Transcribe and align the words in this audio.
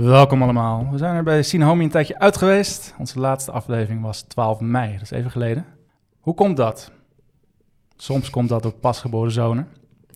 Welkom 0.00 0.42
allemaal. 0.42 0.88
We 0.90 0.98
zijn 0.98 1.14
er 1.14 1.22
bij 1.22 1.42
Sinahomi 1.42 1.84
een 1.84 1.90
tijdje 1.90 2.18
uit 2.18 2.36
geweest. 2.36 2.94
Onze 2.98 3.18
laatste 3.18 3.52
aflevering 3.52 4.02
was 4.02 4.22
12 4.22 4.60
mei, 4.60 4.92
dat 4.92 5.02
is 5.02 5.10
even 5.10 5.30
geleden. 5.30 5.66
Hoe 6.20 6.34
komt 6.34 6.56
dat? 6.56 6.92
Soms 7.96 8.30
komt 8.30 8.48
dat 8.48 8.62
door 8.62 8.72
pasgeboren 8.72 9.32
zonen. 9.32 9.68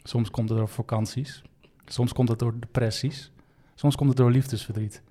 Soms 0.02 0.30
komt 0.30 0.48
het 0.48 0.58
door 0.58 0.68
vakanties. 0.68 1.42
Soms 1.86 2.12
komt 2.12 2.28
het 2.28 2.38
door 2.38 2.54
depressies. 2.58 3.32
Soms 3.74 3.96
komt 3.96 4.08
het 4.08 4.18
door 4.18 4.30
liefdesverdriet. 4.30 5.02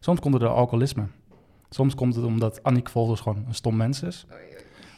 Soms 0.00 0.20
komt 0.20 0.34
het 0.34 0.42
door 0.42 0.52
alcoholisme. 0.52 1.06
Soms 1.70 1.94
komt 1.94 2.14
het 2.14 2.24
omdat 2.24 2.62
Annick 2.62 2.88
Volders 2.88 3.20
gewoon 3.20 3.44
een 3.48 3.54
stom 3.54 3.76
mens 3.76 4.02
is. 4.02 4.26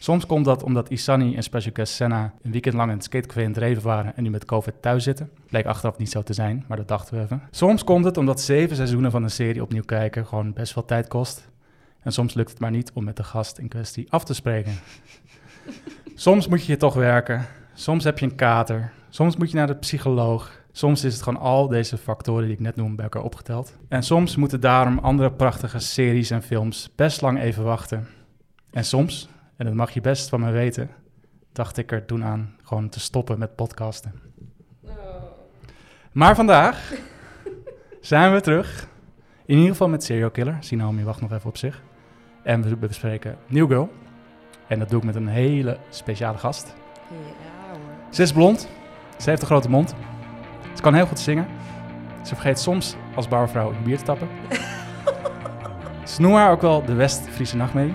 Soms 0.05 0.27
komt 0.27 0.45
dat 0.45 0.63
omdat 0.63 0.91
Isani 0.91 1.37
en 1.37 1.43
Special 1.43 1.73
Guest 1.75 1.95
Senna 1.95 2.35
een 2.43 2.51
weekend 2.51 2.75
lang 2.75 2.91
in 2.91 2.97
het 2.97 3.05
skatecafé 3.05 3.43
in 3.43 3.53
Dreven 3.53 3.83
waren 3.83 4.17
en 4.17 4.23
nu 4.23 4.31
met 4.31 4.45
COVID 4.45 4.75
thuis 4.81 5.05
zitten. 5.05 5.31
Bleek 5.47 5.67
achteraf 5.67 5.99
niet 5.99 6.11
zo 6.11 6.23
te 6.23 6.33
zijn, 6.33 6.65
maar 6.69 6.77
dat 6.77 6.89
dachten 6.89 7.17
we 7.17 7.23
even. 7.23 7.43
Soms 7.51 7.85
komt 7.85 8.05
het 8.05 8.17
omdat 8.17 8.41
zeven 8.41 8.77
seizoenen 8.77 9.11
van 9.11 9.23
een 9.23 9.31
serie 9.31 9.63
opnieuw 9.63 9.83
kijken 9.83 10.27
gewoon 10.27 10.53
best 10.53 10.73
veel 10.73 10.85
tijd 10.85 11.09
kost. 11.09 11.49
En 12.01 12.13
soms 12.13 12.35
lukt 12.35 12.51
het 12.51 12.59
maar 12.59 12.71
niet 12.71 12.93
om 12.93 13.05
met 13.05 13.17
de 13.17 13.23
gast 13.23 13.59
in 13.59 13.69
kwestie 13.69 14.13
af 14.13 14.25
te 14.25 14.35
spreken. 14.35 14.73
Soms 16.15 16.49
moet 16.49 16.61
je 16.61 16.67
hier 16.67 16.79
toch 16.79 16.95
werken. 16.95 17.47
Soms 17.75 18.05
heb 18.05 18.19
je 18.19 18.27
een 18.27 18.35
kater. 18.35 18.93
Soms 19.09 19.37
moet 19.37 19.51
je 19.51 19.57
naar 19.57 19.67
de 19.67 19.77
psycholoog. 19.77 20.53
Soms 20.73 21.05
is 21.05 21.13
het 21.13 21.23
gewoon 21.23 21.41
al 21.41 21.69
deze 21.69 21.97
factoren 21.97 22.45
die 22.45 22.53
ik 22.53 22.61
net 22.61 22.77
noem 22.77 22.97
bij 22.97 23.05
elkaar 23.05 23.23
opgeteld. 23.23 23.77
En 23.89 24.03
soms 24.03 24.37
moeten 24.37 24.61
daarom 24.61 24.99
andere 24.99 25.33
prachtige 25.33 25.79
series 25.79 26.31
en 26.31 26.43
films 26.43 26.91
best 26.97 27.21
lang 27.21 27.41
even 27.41 27.65
wachten. 27.65 28.07
En 28.71 28.85
soms, 28.85 29.29
en 29.57 29.65
dat 29.65 29.75
mag 29.75 29.91
je 29.91 30.01
best 30.01 30.29
van 30.29 30.41
me 30.41 30.51
weten, 30.51 30.91
dacht 31.53 31.77
ik 31.77 31.93
er 31.93 32.05
toen 32.05 32.25
aan 32.25 32.57
gewoon 32.63 32.89
te 32.89 33.01
stoppen 33.01 33.39
met 33.39 33.55
podcasten. 33.55 34.13
Maar 36.13 36.35
vandaag 36.35 36.93
zijn 38.01 38.33
we 38.33 38.41
terug. 38.41 38.89
In 39.47 39.57
ieder 39.57 39.71
geval 39.71 39.89
met 39.89 40.05
Serial 40.05 40.31
Killer. 40.31 40.57
Sinaomi 40.61 41.05
wacht 41.05 41.21
nog 41.21 41.33
even 41.33 41.49
op 41.49 41.57
zich. 41.57 41.83
En 42.43 42.63
we 42.63 42.77
bespreken 42.77 43.37
New 43.47 43.67
Girl. 43.67 43.93
En 44.67 44.79
dat 44.79 44.89
doe 44.89 44.99
ik 44.99 45.05
met 45.05 45.15
een 45.15 45.29
hele 45.29 45.79
speciale 45.91 46.39
gast. 46.39 46.75
Ja 47.11 47.71
hoor. 47.71 47.79
Ze 48.11 48.23
is 48.23 48.33
blond. 48.33 48.69
Ze 49.19 49.29
heeft 49.29 49.43
een 49.43 49.49
grote 49.49 49.71
mond. 49.71 49.95
Ze 50.75 50.83
kan 50.83 50.95
heel 50.95 51.07
goed 51.07 51.21
zingen. 51.21 51.47
Ze 52.23 52.35
vergeet 52.35 52.59
soms 52.59 52.97
als 53.15 53.29
bouwvrouw 53.29 53.71
een 53.73 53.83
bier 53.83 53.99
te 53.99 54.05
tappen. 54.05 54.29
Ze 56.05 56.21
noemen 56.21 56.41
haar 56.41 56.51
ook 56.51 56.61
wel 56.61 56.85
de 56.85 56.95
West-Friese 56.95 57.57
nachtmerrie. 57.57 57.95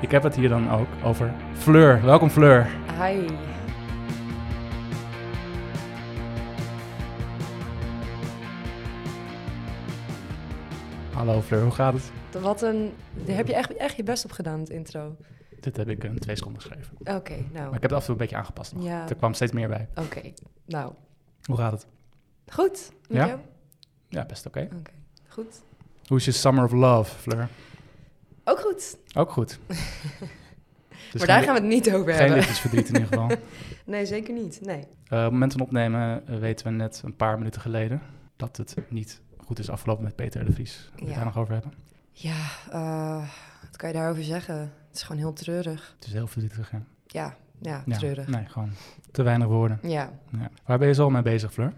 Ik 0.00 0.10
heb 0.10 0.22
het 0.22 0.34
hier 0.36 0.48
dan 0.48 0.70
ook 0.70 0.86
over 1.04 1.34
Fleur. 1.54 2.02
Welkom 2.02 2.30
Fleur. 2.30 2.66
Hi. 3.00 3.26
Hallo 11.12 11.40
Fleur, 11.40 11.62
hoe 11.62 11.70
gaat 11.72 11.92
het? 11.94 12.10
Wat 12.42 12.62
een... 12.62 12.92
Daar 13.24 13.36
heb 13.36 13.46
je 13.46 13.54
echt, 13.54 13.76
echt 13.76 13.96
je 13.96 14.02
best 14.02 14.24
op 14.24 14.30
gedaan, 14.32 14.60
het 14.60 14.68
intro. 14.70 15.16
Dit 15.60 15.76
heb 15.76 15.88
ik 15.88 16.04
in 16.04 16.18
twee 16.18 16.36
seconden 16.36 16.62
geschreven. 16.62 16.96
Oké, 17.00 17.32
nou. 17.52 17.52
Maar 17.52 17.74
ik 17.74 17.82
heb 17.82 17.82
het 17.82 17.92
af 17.92 17.98
en 17.98 18.04
toe 18.04 18.10
een 18.14 18.16
beetje 18.20 18.36
aangepast. 18.36 18.74
nog. 18.74 18.84
Ja, 18.84 19.08
Er 19.08 19.14
kwam 19.14 19.34
steeds 19.34 19.52
meer 19.52 19.68
bij. 19.68 19.88
oké. 19.94 20.20
Nou, 20.66 20.92
Hoe 21.44 21.56
gaat 21.56 21.72
het? 21.72 21.86
goed. 22.48 22.92
Met 23.08 23.16
Ja? 23.16 23.26
jou? 23.26 23.38
Ja, 24.08 24.24
best 24.26 24.46
oké. 24.46 24.68
Oké, 24.78 24.90
goed. 25.28 25.60
Hoe 26.06 26.16
is 26.16 26.24
je 26.24 26.32
Summer 26.32 26.64
of 26.64 26.72
Love, 26.72 27.14
Fleur? 27.14 27.48
Ook 28.48 28.60
goed. 28.60 28.96
Ook 29.14 29.30
goed. 29.30 29.58
Dus 31.12 31.18
maar 31.20 31.26
daar 31.26 31.42
gaan 31.42 31.54
we 31.54 31.60
het 31.60 31.68
niet 31.68 31.92
over 31.94 32.06
Geen 32.12 32.16
hebben. 32.18 32.36
liefdesverdriet 32.36 32.88
in 32.88 32.94
ieder 32.94 33.08
geval. 33.08 33.30
Nee, 33.84 34.06
zeker 34.06 34.34
niet. 34.34 34.60
Nee. 34.62 34.78
Eh, 34.78 34.84
op 34.84 35.08
het 35.22 35.30
moment 35.32 35.52
van 35.52 35.60
opnemen 35.60 36.26
eh, 36.26 36.38
weten 36.38 36.66
we 36.66 36.72
net 36.72 37.00
een 37.04 37.16
paar 37.16 37.38
minuten 37.38 37.60
geleden 37.60 38.02
dat 38.36 38.56
het 38.56 38.74
niet 38.88 39.20
goed 39.46 39.58
is 39.58 39.70
afgelopen 39.70 40.04
met 40.04 40.16
Peter 40.16 40.44
de 40.44 40.52
Vries. 40.52 40.90
Wil 40.94 41.04
je 41.04 41.10
Ja. 41.10 41.16
daar 41.16 41.24
nog 41.24 41.38
over 41.38 41.52
hebben? 41.52 41.72
Ja, 42.12 42.44
eh, 42.70 43.28
wat 43.66 43.76
kan 43.76 43.88
je 43.88 43.94
daarover 43.94 44.24
zeggen? 44.24 44.56
Het 44.58 44.96
is 44.96 45.02
gewoon 45.02 45.20
heel 45.20 45.32
treurig. 45.32 45.94
Het 45.98 46.06
is 46.06 46.12
heel 46.12 46.26
verdrietig. 46.26 46.70
Hè? 46.70 46.78
Ja, 47.06 47.36
ja, 47.60 47.82
Ja, 47.86 47.96
treurig. 47.96 48.26
Nee, 48.28 48.44
gewoon 48.44 48.70
te 49.10 49.22
weinig 49.22 49.46
woorden. 49.46 49.78
Ja, 49.82 50.10
Ja. 50.38 50.50
Waar 50.64 50.78
ben 50.78 50.88
je 50.88 50.94
zo 50.94 51.02
al 51.02 51.10
mee 51.10 51.22
bezig, 51.22 51.52
Fleur? 51.52 51.72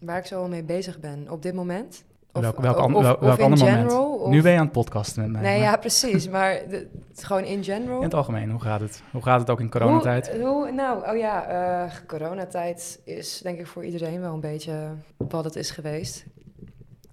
waar 0.00 0.18
ik 0.18 0.26
zo 0.26 0.40
al 0.42 0.48
mee 0.48 0.64
bezig 0.64 1.00
ben 1.00 1.30
op 1.30 1.42
dit 1.42 1.54
moment. 1.54 2.04
Welk 2.40 2.78
of, 2.78 2.94
of- 3.20 3.40
ander 3.40 3.58
general, 3.58 4.02
moment? 4.08 4.20
of- 4.22 4.28
Nu 4.30 4.42
ben 4.42 4.52
je 4.52 4.58
aan 4.58 4.64
het 4.64 4.72
podcasten 4.72 5.22
met 5.22 5.30
mij. 5.32 5.42
Nee, 5.42 5.58
maar 5.60 5.68
ja, 5.70 5.76
precies. 5.76 6.28
Maar 6.28 6.52
de, 6.68 6.76
het 7.08 7.18
is 7.18 7.22
gewoon 7.24 7.44
in 7.44 7.64
general. 7.64 7.96
In 7.98 8.02
het 8.04 8.14
algemeen, 8.14 8.50
hoe 8.50 8.60
gaat 8.60 8.80
het? 8.80 9.02
Hoe 9.12 9.22
gaat 9.22 9.40
het 9.40 9.50
ook 9.50 9.60
in 9.60 9.70
coronatijd? 9.70 10.30
Hoe, 10.36 10.46
hoe- 10.48 10.72
nou, 10.72 11.08
oh 11.10 11.16
ja, 11.16 11.44
eh, 11.46 11.90
coronatijd 12.06 13.00
is 13.04 13.40
denk 13.42 13.58
ik 13.58 13.66
voor 13.66 13.84
iedereen 13.84 14.20
wel 14.20 14.34
een 14.34 14.40
beetje 14.40 14.88
wat 15.16 15.44
het 15.44 15.56
is 15.56 15.70
geweest. 15.70 16.24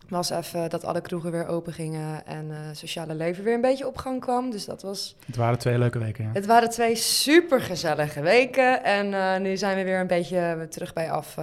Was 0.10 0.30
even 0.30 0.70
dat 0.70 0.86
alle 0.86 1.02
kroegen 1.02 1.32
weer 1.32 1.48
open 1.48 1.74
gingen 1.74 2.26
en 2.26 2.52
eh 2.52 2.58
sociale 2.72 3.16
leven 3.16 3.44
weer 3.44 3.54
een 3.54 3.62
beetje 3.62 3.88
op 3.88 3.98
gang 3.98 4.20
kwam. 4.22 4.50
Dus 4.52 4.66
dat 4.66 4.82
was. 4.82 5.16
Het 5.26 5.36
waren 5.36 5.60
twee 5.60 5.78
leuke 5.78 6.00
weken, 6.00 6.24
ja. 6.24 6.30
Het 6.34 6.46
waren 6.46 6.70
twee 6.70 6.96
super 6.96 7.62
gezellige 7.62 8.22
weken. 8.22 8.84
En 8.84 9.14
eh, 9.14 9.40
nu 9.40 9.58
zijn 9.58 9.78
we 9.78 9.84
weer 9.84 10.00
een 10.00 10.08
beetje 10.08 10.68
terug 10.70 10.94
bij 10.94 11.12
af 11.12 11.38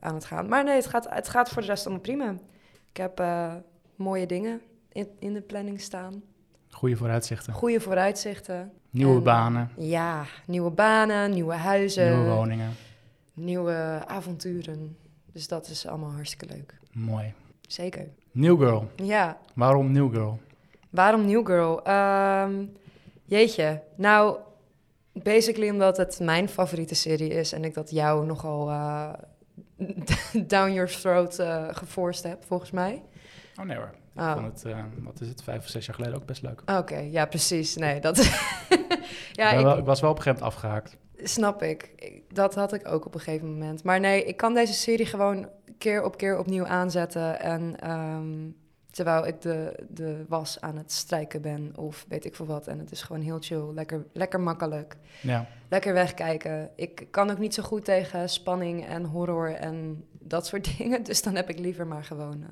aan 0.00 0.14
het 0.14 0.24
gaan. 0.24 0.48
Maar 0.48 0.64
nee, 0.64 0.74
het 0.74 0.86
gaat, 0.86 1.06
het 1.10 1.28
gaat 1.28 1.48
voor 1.48 1.62
de 1.62 1.68
rest 1.68 1.84
allemaal 1.84 2.02
prima. 2.02 2.34
Ik 2.96 3.02
heb 3.02 3.20
eh, 3.20 3.54
mooie 3.96 4.26
dingen 4.26 4.60
in, 4.92 5.08
in 5.18 5.32
de 5.32 5.40
planning 5.40 5.80
staan. 5.80 6.22
Goede 6.70 6.96
vooruitzichten. 6.96 7.52
Goede 7.52 7.80
vooruitzichten. 7.80 8.72
Nieuwe 8.90 9.16
En, 9.16 9.22
banen, 9.22 9.70
Ja, 9.76 10.24
nieuwe 10.46 10.70
banen, 10.70 11.30
nieuwe 11.30 11.54
huizen. 11.54 12.14
nieuwe 12.16 12.34
woningen. 12.34 12.72
nieuwe 13.32 14.02
avonturen. 14.06 14.96
Dus 15.32 15.48
dat 15.48 15.68
is 15.68 15.86
allemaal 15.86 16.10
hartstikke 16.10 16.46
leuk. 16.54 16.74
Mooi. 16.92 17.32
Zeker. 17.60 18.08
New 18.32 18.58
Girl. 18.58 18.90
Ja, 18.96 19.38
Waarom 19.54 19.92
New 19.92 20.10
Girl? 20.12 20.38
waarom 20.90 21.24
New 21.26 21.46
Girl? 21.46 21.82
Ehm, 21.84 22.64
jeetje, 23.24 23.82
nou, 23.96 24.36
basically 25.12 25.70
omdat 25.70 25.96
het 25.96 26.20
mijn 26.20 26.48
favoriete 26.48 26.94
serie 26.94 27.28
is 27.30 27.52
en 27.52 27.64
ik 27.64 27.74
dat 27.74 27.90
jou 27.90 28.26
nogal 28.26 28.68
eh, 28.70 29.12
down 30.46 30.72
your 30.72 30.88
throat 30.88 31.38
eh 31.38 31.66
geforced 31.70 32.30
heb, 32.30 32.44
volgens 32.44 32.70
mij. 32.70 33.02
Oh 33.60 33.64
nee 33.64 33.76
hoor. 33.76 33.94
Ik 34.14 34.22
Oh. 34.22 34.32
vond 34.32 34.46
het, 34.46 34.64
eh, 34.72 34.84
wat 35.02 35.20
is 35.20 35.28
het, 35.28 35.42
vijf 35.42 35.58
of 35.58 35.68
zes 35.68 35.86
jaar 35.86 35.94
geleden 35.94 36.16
ook 36.16 36.26
best 36.26 36.42
leuk. 36.42 36.62
Oké, 36.78 36.96
ja, 36.98 37.26
precies. 37.26 37.76
Nee, 37.76 38.00
dat. 38.00 38.16
ja, 39.32 39.50
ik, 39.50 39.64
wel- 39.64 39.82
was 39.84 40.00
wel 40.00 40.10
op 40.10 40.16
een 40.16 40.22
gegeven 40.22 40.24
moment 40.24 40.42
afgehaakt. 40.42 40.96
Snap 41.22 41.62
ik. 41.62 41.92
Ik- 41.96 42.34
Dat 42.34 42.54
had 42.54 42.72
ik 42.72 42.88
ook 42.88 43.06
op 43.06 43.14
een 43.14 43.20
gegeven 43.20 43.52
moment. 43.52 43.84
Maar 43.84 44.00
nee, 44.00 44.24
ik 44.24 44.36
kan 44.36 44.54
deze 44.54 44.72
serie 44.72 45.06
gewoon 45.06 45.48
keer 45.78 46.04
op 46.04 46.16
keer 46.16 46.38
opnieuw 46.38 46.66
aanzetten. 46.66 47.40
En 47.40 47.80
ehm, 47.80 48.48
terwijl 48.96 49.26
ik 49.26 49.40
de, 49.40 49.84
de 49.88 50.24
was 50.28 50.60
aan 50.60 50.76
het 50.76 50.92
strijken 50.92 51.42
ben 51.42 51.72
of 51.76 52.04
weet 52.08 52.24
ik 52.24 52.34
veel 52.34 52.46
wat. 52.46 52.66
En 52.66 52.78
het 52.78 52.90
is 52.90 53.02
gewoon 53.02 53.22
heel 53.22 53.38
chill, 53.40 53.72
lekker, 53.74 54.06
lekker 54.12 54.40
makkelijk. 54.40 54.96
Ja. 55.22 55.46
Lekker 55.68 55.92
wegkijken. 55.92 56.70
Ik 56.76 57.06
kan 57.10 57.30
ook 57.30 57.38
niet 57.38 57.54
zo 57.54 57.62
goed 57.62 57.84
tegen 57.84 58.28
spanning 58.28 58.86
en 58.86 59.04
horror 59.04 59.54
en 59.54 60.04
dat 60.12 60.46
soort 60.46 60.68
dingen. 60.78 61.02
Dus 61.02 61.22
dan 61.22 61.34
heb 61.34 61.48
ik 61.48 61.58
liever 61.58 61.86
maar 61.86 62.04
gewoon 62.04 62.42
eh, 62.42 62.48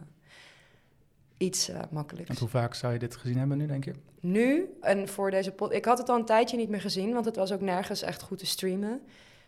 iets 1.36 1.68
eh, 1.68 1.80
makkelijks. 1.90 2.30
En 2.30 2.38
hoe 2.38 2.48
vaak 2.48 2.74
zou 2.74 2.92
je 2.92 2.98
dit 2.98 3.16
gezien 3.16 3.38
hebben 3.38 3.58
nu, 3.58 3.66
denk 3.66 3.84
je? 3.84 3.92
Nu, 4.20 4.76
en 4.80 5.08
voor 5.08 5.30
deze 5.30 5.50
pod... 5.50 5.72
Ik 5.72 5.84
had 5.84 5.98
het 5.98 6.08
al 6.08 6.16
een 6.16 6.24
tijdje 6.24 6.56
niet 6.56 6.68
meer 6.68 6.80
gezien, 6.80 7.12
want 7.12 7.24
het 7.24 7.36
was 7.36 7.52
ook 7.52 7.60
nergens 7.60 8.02
echt 8.02 8.22
goed 8.22 8.38
te 8.38 8.46
streamen. 8.46 9.00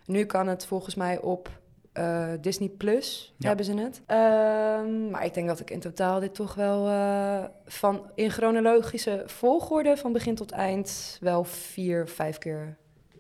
Nu 0.05 0.25
kan 0.25 0.47
het 0.47 0.67
volgens 0.67 0.95
mij 0.95 1.21
op 1.21 1.61
eh, 1.97 2.29
Disney 2.41 2.69
Plus, 2.69 3.35
Ja. 3.39 3.47
hebben 3.47 3.67
ze 3.67 3.75
het. 3.75 4.03
Ehm, 4.07 5.11
maar 5.11 5.25
ik 5.25 5.35
denk 5.35 5.47
dat 5.49 5.61
ik 5.61 5.71
in 5.71 5.81
totaal 5.81 6.21
dit 6.21 6.35
toch 6.35 6.55
wel 6.55 6.89
eh, 6.89 7.45
van 7.67 8.11
in 8.15 8.31
chronologische 8.31 9.23
volgorde 9.27 9.97
van 9.97 10.13
begin 10.13 10.35
tot 10.35 10.51
eind 10.51 11.19
wel 11.21 11.45
vier, 11.45 12.09
vijf 12.09 12.39
keer 12.39 12.77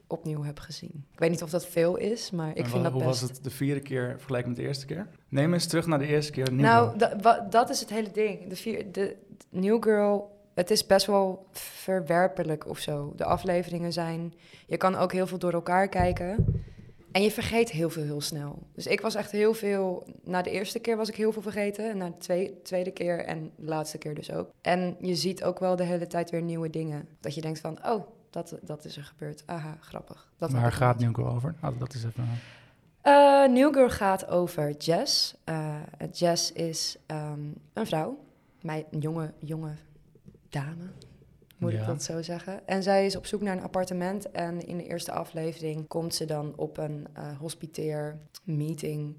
opnieuw 0.06 0.42
heb 0.44 0.58
gezien. 0.58 1.04
Ik 1.12 1.18
weet 1.18 1.30
niet 1.30 1.42
of 1.42 1.50
dat 1.50 1.66
veel 1.66 1.96
is, 1.96 2.30
maar 2.30 2.50
ik 2.50 2.56
En 2.64 2.66
vind 2.70 2.82
dat 2.82 2.92
hoe 2.92 3.02
best. 3.04 3.20
was 3.20 3.30
het 3.30 3.44
de 3.44 3.50
vierde 3.50 3.80
keer 3.80 4.14
vergeleken 4.16 4.48
met 4.48 4.56
de 4.56 4.62
eerste 4.64 4.86
keer? 4.86 5.06
Neem 5.28 5.52
eens 5.52 5.66
terug 5.66 5.86
naar 5.86 5.98
de 5.98 6.06
eerste 6.06 6.32
keer. 6.32 6.52
New 6.52 6.60
Nou, 6.64 6.96
dat 7.50 7.70
is 7.70 7.80
het 7.80 7.90
hele 7.90 8.10
ding. 8.10 8.48
De, 8.48 8.56
vier, 8.56 8.92
de 8.92 9.16
de 9.50 9.58
New 9.60 9.82
Girl, 9.82 10.30
het 10.54 10.70
is 10.70 10.86
best 10.86 11.06
wel 11.06 11.46
verwerpelijk 11.52 12.68
of 12.68 12.78
zo. 12.78 13.12
De 13.16 13.24
afleveringen 13.24 13.92
zijn... 13.92 14.34
Je 14.66 14.76
kan 14.76 14.94
ook 14.96 15.12
heel 15.12 15.26
veel 15.26 15.38
door 15.38 15.52
elkaar 15.52 15.88
kijken. 15.88 16.64
En 17.12 17.22
je 17.22 17.30
vergeet 17.30 17.70
heel 17.70 17.90
veel 17.90 18.02
heel 18.02 18.20
snel. 18.20 18.66
Dus 18.72 18.86
ik 18.86 19.00
was 19.00 19.14
echt 19.14 19.30
heel 19.30 19.54
veel... 19.54 20.06
Na 20.24 20.42
de 20.42 20.50
eerste 20.50 20.78
keer 20.78 20.96
was 20.96 21.08
ik 21.08 21.16
heel 21.16 21.32
veel 21.32 21.42
vergeten. 21.42 21.90
En 21.90 21.96
na 21.96 22.06
de 22.06 22.16
twee- 22.18 22.62
tweede 22.62 22.90
keer 22.90 23.24
en 23.24 23.50
de 23.56 23.66
laatste 23.66 23.98
keer 23.98 24.14
dus 24.14 24.32
ook. 24.32 24.50
En 24.60 24.96
je 25.00 25.14
ziet 25.14 25.44
ook 25.44 25.58
wel 25.58 25.76
de 25.76 25.84
hele 25.84 26.06
tijd 26.06 26.30
weer 26.30 26.42
nieuwe 26.42 26.70
dingen. 26.70 27.08
Dat 27.20 27.34
je 27.34 27.40
denkt 27.40 27.60
van, 27.60 27.78
oh, 27.86 28.06
dat, 28.30 28.58
dat 28.62 28.84
is 28.84 28.96
er 28.96 29.04
gebeurd. 29.04 29.42
Aha, 29.46 29.76
grappig. 29.80 30.30
Dat 30.38 30.50
Waar 30.50 30.72
gaat. 30.72 30.98
New 30.98 31.14
Girl 31.14 31.28
over? 31.28 31.54
We 31.60 31.78
dat 31.78 31.94
eens 31.94 32.04
even... 32.04 32.28
Eh, 33.00 33.48
New 33.48 33.74
Girl 33.74 33.90
gaat 33.90 34.28
over 34.28 34.70
Jess. 34.76 35.34
Eh, 35.44 35.74
Jess 36.12 36.52
is 36.52 36.96
ehm, 37.06 37.40
een 37.72 37.86
vrouw, 37.86 38.18
mij, 38.62 38.86
een 38.90 39.00
jonge, 39.00 39.32
jonge 39.38 39.74
dame, 40.48 40.90
moet 41.58 41.72
Ja. 41.72 41.80
ik 41.80 41.86
dat 41.86 42.02
zo 42.02 42.22
zeggen. 42.22 42.66
En 42.68 42.82
zij 42.82 43.06
is 43.06 43.16
op 43.16 43.26
zoek 43.26 43.40
naar 43.40 43.56
een 43.56 43.62
appartement. 43.62 44.30
En 44.30 44.66
in 44.66 44.76
de 44.76 44.84
eerste 44.86 45.12
aflevering 45.12 45.88
komt 45.88 46.14
ze 46.14 46.24
dan 46.24 46.52
op 46.56 46.78
een 46.78 47.06
eh 47.12 47.38
hospiteer 47.38 48.18
meeting 48.44 49.16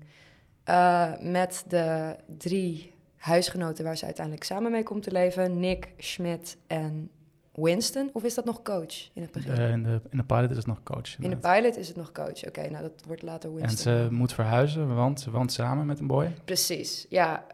eh, 0.64 1.12
met 1.22 1.64
de 1.68 2.16
drie 2.38 2.94
huisgenoten 3.16 3.84
waar 3.84 3.98
ze 3.98 4.06
uiteindelijk 4.06 4.46
samen 4.46 4.72
mee 4.72 4.84
komt 4.84 5.04
te 5.04 5.12
leven. 5.12 5.60
Nick, 5.60 5.90
Schmidt 5.98 6.58
en 6.68 7.10
Winston. 7.54 8.10
Of 8.14 8.24
is 8.24 8.34
dat 8.34 8.46
nog 8.46 8.62
coach 8.62 9.10
in 9.14 9.22
het 9.22 9.32
begin? 9.32 9.52
Eh, 9.54 9.72
in, 9.72 9.84
de, 9.84 10.02
in 10.10 10.18
de 10.18 10.24
pilot 10.24 10.50
is 10.52 10.58
het 10.58 10.66
nog 10.66 10.84
coach. 10.84 11.20
in 11.20 11.30
de 11.30 11.38
pilot 11.38 11.78
is 11.78 11.88
het 11.88 11.98
nog 11.98 12.12
coach. 12.12 12.48
Oké, 12.48 12.70
nou 12.70 12.82
dat 12.84 13.04
wordt 13.08 13.22
later 13.22 13.50
En 13.50 13.56
Winston. 13.56 13.78
ze 13.78 14.08
moet 14.12 14.34
verhuizen, 14.34 14.96
want 14.96 15.20
ze 15.22 15.32
woont 15.32 15.52
samen 15.52 15.86
met 15.86 16.00
een 16.00 16.08
boy. 16.08 16.34
Precies, 16.46 17.06
ja. 17.10 17.46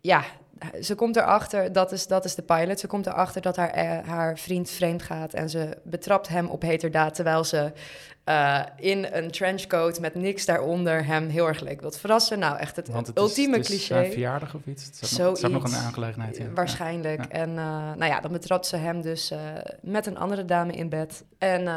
ja, 0.00 0.24
ze 0.80 0.94
komt 0.94 1.16
erachter, 1.16 1.72
dat 1.72 1.92
is, 1.92 2.06
dat 2.06 2.24
is 2.24 2.34
de 2.34 2.42
pilot, 2.42 2.80
ze 2.80 2.86
komt 2.86 3.06
erachter 3.06 3.42
dat 3.42 3.56
haar, 3.56 3.70
eh, 3.70 4.08
haar 4.08 4.38
vriend 4.38 4.70
vreemd 4.70 5.02
gaat 5.02 5.34
en 5.34 5.50
ze 5.50 5.76
betrapt 5.82 6.28
hem 6.28 6.46
op 6.46 6.62
heterdaad, 6.62 7.14
terwijl 7.14 7.44
ze 7.44 7.72
eh, 8.24 8.62
in 8.76 9.06
een 9.12 9.30
trenchcoat 9.30 10.00
met 10.00 10.14
niks 10.14 10.44
daaronder 10.44 11.06
hem 11.06 11.28
heel 11.28 11.46
erg 11.46 11.60
leuk 11.60 11.80
wilt 11.80 11.98
verrassen. 11.98 12.38
Nou, 12.38 12.58
echt 12.58 12.76
het, 12.76 12.88
Want 12.88 13.06
het 13.06 13.18
ultieme 13.18 13.58
is, 13.58 13.68
het 13.68 13.76
is 13.76 13.86
cliché. 13.86 14.00
zijn 14.00 14.12
verjaardag 14.12 14.54
of 14.54 14.60
iets. 14.66 14.84
Het 14.84 14.96
staat 14.96 15.40
nog, 15.40 15.50
nog 15.50 15.64
een 15.64 15.74
aangelegenheid 15.74 16.36
in. 16.36 16.54
Waarschijnlijk. 16.54 17.24
Ja. 17.24 17.28
En 17.28 17.48
eh, 17.48 17.64
nou 17.96 18.04
ja, 18.04 18.20
dan 18.20 18.32
betrapt 18.32 18.66
ze 18.66 18.76
hem 18.76 19.02
dus 19.02 19.32
met 19.82 20.06
een 20.06 20.18
andere 20.18 20.44
dame 20.44 20.72
in 20.72 20.88
bed. 20.88 21.24
En 21.38 21.68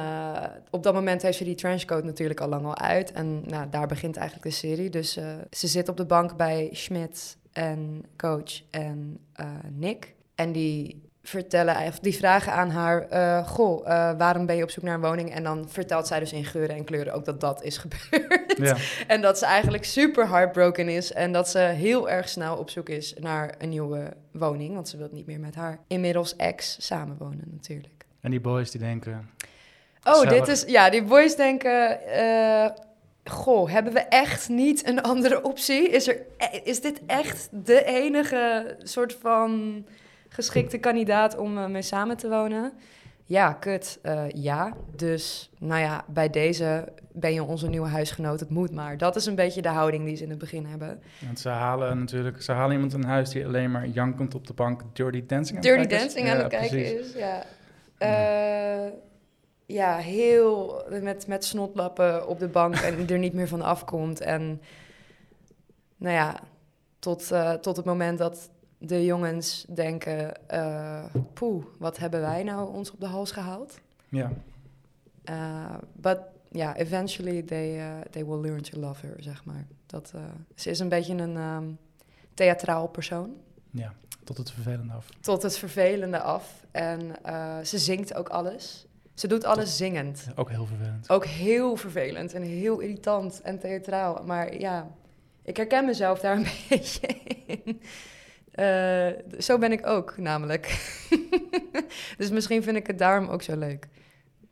op 0.69 0.83
dat 0.83 0.93
moment 0.93 1.21
heeft 1.21 1.37
ze 1.37 1.43
die 1.43 1.55
trenchcoat 1.55 2.03
natuurlijk 2.03 2.39
al 2.39 2.47
lang 2.47 2.65
al 2.65 2.77
uit. 2.77 3.11
En 3.11 3.43
nou, 3.45 3.69
daar 3.69 3.87
begint 3.87 4.17
eigenlijk 4.17 4.47
de 4.49 4.55
serie. 4.55 4.89
Dus 4.89 5.11
ze 5.51 5.67
zit 5.67 5.89
op 5.89 5.97
de 5.97 6.05
bank 6.05 6.37
bij 6.37 6.69
Schmidt 6.71 7.37
en 7.53 8.05
coach 8.17 8.61
en 8.69 9.19
eh, 9.33 9.45
Nick. 9.71 10.15
En 10.35 10.51
die 10.51 11.01
vertellen, 11.23 11.87
of 11.87 11.99
die 11.99 12.15
vragen 12.15 12.53
aan 12.53 12.69
haar, 12.69 13.07
eh, 13.07 13.47
goh, 13.47 13.87
eh, 13.87 14.17
waarom 14.17 14.45
ben 14.45 14.55
je 14.55 14.63
op 14.63 14.69
zoek 14.69 14.83
naar 14.83 14.93
een 14.93 15.01
woning? 15.01 15.31
En 15.31 15.43
dan 15.43 15.69
vertelt 15.69 16.07
zij 16.07 16.19
dus 16.19 16.33
in 16.33 16.45
geuren 16.45 16.75
en 16.75 16.83
kleuren 16.83 17.13
ook 17.13 17.25
dat 17.25 17.41
dat 17.41 17.63
is 17.63 17.77
gebeurd. 17.77 18.57
Ja. 18.57 18.77
En 19.07 19.21
dat 19.21 19.37
ze 19.37 19.45
eigenlijk 19.45 19.85
super 19.85 20.27
heartbroken 20.29 20.89
is. 20.89 21.13
En 21.13 21.31
dat 21.31 21.49
ze 21.49 21.59
heel 21.59 22.09
erg 22.09 22.29
snel 22.29 22.57
op 22.57 22.69
zoek 22.69 22.89
is 22.89 23.13
naar 23.19 23.55
een 23.57 23.69
nieuwe 23.69 24.13
woning. 24.31 24.73
Want 24.73 24.89
ze 24.89 24.97
wil 24.97 25.09
niet 25.11 25.25
meer 25.25 25.39
met 25.39 25.55
haar 25.55 25.79
inmiddels 25.87 26.35
ex 26.35 26.85
samenwonen 26.85 27.47
natuurlijk. 27.51 28.05
En 28.21 28.31
die 28.31 28.41
boys 28.41 28.71
die 28.71 28.81
denken, 28.81 29.29
Oh, 30.03 30.29
dit 30.29 30.47
is... 30.47 30.63
Ja, 30.67 30.89
die 30.89 31.03
boys 31.03 31.35
denken... 31.35 31.99
goh, 33.29 33.69
hebben 33.71 33.93
we 33.93 33.99
echt 33.99 34.49
niet 34.49 34.87
een 34.87 35.01
andere 35.01 35.41
optie? 35.43 35.89
Is, 35.89 36.07
er, 36.07 36.15
e- 36.37 36.59
is 36.63 36.81
dit 36.81 37.01
echt 37.05 37.49
de 37.51 37.83
enige 37.85 38.75
soort 38.79 39.13
van 39.21 39.85
geschikte 40.29 40.77
kandidaat 40.77 41.37
om 41.37 41.57
eh, 41.57 41.65
mee 41.67 41.81
samen 41.81 42.17
te 42.17 42.29
wonen? 42.29 42.71
Ja, 43.25 43.53
kut. 43.53 43.99
eh, 44.01 44.23
ja. 44.29 44.73
Dus, 44.95 45.49
nou 45.59 45.81
ja, 45.81 46.03
bij 46.07 46.29
deze 46.29 46.87
ben 47.11 47.33
je 47.33 47.43
onze 47.43 47.69
nieuwe 47.69 47.87
huisgenoot. 47.87 48.39
Het 48.39 48.49
moet 48.49 48.71
maar. 48.71 48.97
Dat 48.97 49.15
is 49.15 49.25
een 49.25 49.35
beetje 49.35 49.61
de 49.61 49.67
houding 49.69 50.05
die 50.05 50.15
ze 50.15 50.23
in 50.23 50.29
het 50.29 50.39
begin 50.39 50.65
hebben. 50.65 51.01
want 51.25 51.39
ze 51.39 51.49
halen 51.49 51.99
natuurlijk, 51.99 52.41
ze 52.41 52.51
halen 52.51 52.73
iemand 52.73 52.93
in 52.93 53.03
huis 53.03 53.29
die 53.29 53.45
alleen 53.45 53.71
maar 53.71 53.87
jankend 53.87 54.35
op 54.35 54.47
de 54.47 54.53
bank 54.53 54.81
Dirty 54.93 55.25
Dancing 55.25 55.57
aan 55.57 55.63
Dirty 55.63 55.79
het 55.79 55.87
kijken 55.89 56.07
is. 56.07 56.13
Dancing 56.13 56.29
aan 56.29 56.37
Ja, 56.37 56.43
het 56.43 56.51
kijken 56.51 56.99
is, 56.99 57.13
ja. 57.13 57.43
Eh, 57.97 58.91
ja, 59.69 59.97
heel 59.97 60.83
met, 61.01 61.27
met 61.27 61.45
snotlappen 61.45 62.27
op 62.27 62.39
de 62.39 62.47
bank 62.47 62.75
en 62.75 63.07
er 63.09 63.17
niet 63.17 63.33
meer 63.33 63.47
van 63.47 63.61
afkomt. 63.61 64.21
En 64.21 64.61
nou 65.97 66.13
ja, 66.15 66.39
tot, 66.99 67.31
eh, 67.31 67.53
tot 67.53 67.75
het 67.75 67.85
moment 67.85 68.17
dat 68.17 68.49
de 68.77 69.05
jongens 69.05 69.65
denken... 69.69 70.47
eh 70.47 71.05
poeh, 71.33 71.65
wat 71.77 71.97
hebben 71.97 72.21
wij 72.21 72.43
nou 72.43 72.73
ons 72.73 72.91
op 72.91 72.99
de 72.99 73.05
hals 73.05 73.31
gehaald? 73.31 73.79
Ja, 74.09 74.31
Uh, 75.29 75.75
but 75.93 76.19
ja, 76.51 76.75
eventually 76.75 77.41
they, 77.41 77.77
uh, 77.77 78.01
they 78.11 78.25
will 78.25 78.39
learn 78.39 78.61
to 78.61 78.79
love 78.79 79.05
her, 79.05 79.15
zeg 79.19 79.45
maar. 79.45 79.67
Dat, 79.85 80.11
uh, 80.15 80.21
ze 80.55 80.69
is 80.69 80.79
een 80.79 80.89
beetje 80.89 81.13
een 81.13 81.37
ehm, 81.37 81.67
theatraal 82.33 82.87
persoon. 82.87 83.35
ja, 83.71 83.93
tot 84.23 84.37
het 84.37 84.51
vervelende 84.51 84.93
af. 84.93 85.09
Tot 85.19 85.41
het 85.41 85.57
vervelende 85.57 86.19
af. 86.19 86.65
En 86.71 87.01
uh, 87.25 87.59
ze 87.59 87.77
zingt 87.77 88.13
ook 88.13 88.29
alles. 88.29 88.87
Ze 89.19 89.27
doet 89.27 89.43
alles 89.43 89.77
zingend. 89.77 90.27
Ook 90.35 90.49
heel 90.49 90.65
vervelend. 90.65 91.09
Ook 91.09 91.25
heel 91.25 91.75
vervelend 91.75 92.33
en 92.33 92.41
heel 92.41 92.79
irritant 92.79 93.41
en 93.41 93.59
theatraal. 93.59 94.23
Maar 94.25 94.59
ja, 94.59 94.91
ik 95.43 95.57
herken 95.57 95.85
mezelf 95.85 96.19
daar 96.19 96.37
een 96.37 96.47
beetje 96.69 97.07
in. 97.45 97.81
Uh, 98.55 99.39
zo 99.39 99.57
ben 99.57 99.71
ik 99.71 99.87
ook, 99.87 100.17
namelijk. 100.17 100.95
dus 102.17 102.29
misschien 102.29 102.63
vind 102.63 102.77
ik 102.77 102.87
het 102.87 102.97
daarom 102.97 103.27
ook 103.27 103.41
zo 103.41 103.57
leuk. 103.57 103.87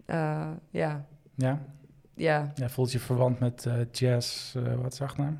Uh, 0.05 0.51
ja. 0.69 1.05
Ja? 1.35 1.65
Ja. 2.13 2.51
Ja, 2.55 2.69
voelt 2.69 2.91
je 2.91 2.99
verwant 2.99 3.39
met 3.39 3.65
uh, 3.65 3.73
Jazz, 3.91 4.53
wat 4.53 4.93
is 4.93 4.99
haar 4.99 5.07
achternaam? 5.07 5.39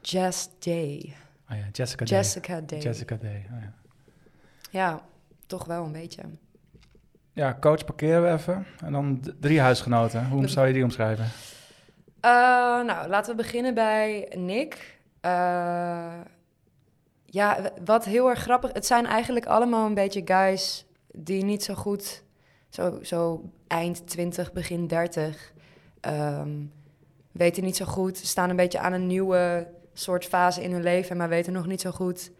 Jazz 0.00 0.48
Day. 0.58 1.14
Oh 1.50 1.56
ja, 1.56 1.64
Jessica, 1.72 2.04
Jessica 2.04 2.54
Day. 2.54 2.66
Day. 2.66 2.80
Jessica 2.80 3.16
Day, 3.16 3.46
oh 3.52 3.60
ja. 3.60 3.72
Ja, 4.70 5.02
toch 5.46 5.64
wel 5.64 5.84
een 5.84 5.92
beetje. 5.92 6.22
Ja, 7.34 7.56
coach 7.60 7.84
parkeren 7.84 8.22
we 8.22 8.30
even. 8.30 8.66
En 8.84 8.92
dan 8.92 9.20
drie 9.40 9.60
huisgenoten. 9.60 10.28
Hoe 10.28 10.48
zou 10.48 10.66
je 10.66 10.72
die 10.72 10.84
omschrijven? 10.84 11.24
Uh, 11.24 12.30
nou, 12.84 13.08
laten 13.08 13.36
we 13.36 13.42
beginnen 13.42 13.74
bij 13.74 14.32
Nick. 14.34 14.98
Uh, 15.22 16.12
ja, 17.24 17.58
wat 17.84 18.04
heel 18.04 18.28
erg 18.28 18.38
grappig... 18.38 18.72
Het 18.72 18.86
zijn 18.86 19.06
eigenlijk 19.06 19.46
allemaal 19.46 19.86
een 19.86 19.94
beetje 19.94 20.22
guys 20.24 20.86
die 21.12 21.44
niet 21.44 21.64
zo 21.64 21.74
goed... 21.74 22.22
Zo, 22.68 22.98
zo 23.02 23.50
eind 23.66 24.06
20, 24.06 24.52
begin 24.52 24.86
30... 24.86 25.52
Um, 26.08 26.72
weten 27.32 27.64
niet 27.64 27.76
zo 27.76 27.84
goed, 27.84 28.16
staan 28.16 28.50
een 28.50 28.56
beetje 28.56 28.78
aan 28.78 28.92
een 28.92 29.06
nieuwe 29.06 29.66
soort 29.92 30.24
fase 30.24 30.62
in 30.62 30.72
hun 30.72 30.82
leven... 30.82 31.16
maar 31.16 31.28
weten 31.28 31.52
nog 31.52 31.66
niet 31.66 31.80
zo 31.80 31.90
goed 31.90 32.30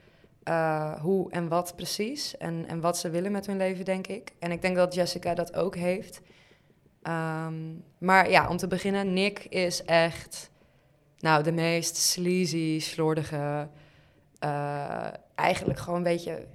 uh, 0.48 1.00
hoe 1.00 1.30
en 1.30 1.48
wat 1.48 1.72
precies. 1.76 2.36
En, 2.36 2.64
en 2.68 2.80
wat 2.80 2.98
ze 2.98 3.10
willen 3.10 3.32
met 3.32 3.46
hun 3.46 3.56
leven, 3.56 3.84
denk 3.84 4.06
ik. 4.06 4.32
En 4.38 4.50
ik 4.50 4.62
denk 4.62 4.76
dat 4.76 4.94
Jessica 4.94 5.34
dat 5.34 5.54
ook 5.54 5.76
heeft... 5.76 6.20
Um, 7.08 7.84
maar 7.98 8.30
ja, 8.30 8.48
om 8.48 8.56
te 8.56 8.66
beginnen, 8.66 9.12
Nick 9.12 9.44
is 9.44 9.84
echt 9.84 10.50
nou, 11.18 11.42
de 11.42 11.52
meest 11.52 11.96
sleazy, 11.96 12.78
slordige, 12.80 13.68
uh, 14.44 15.06
eigenlijk 15.34 15.78
gewoon 15.78 15.96
een 15.96 16.02
beetje 16.02 16.46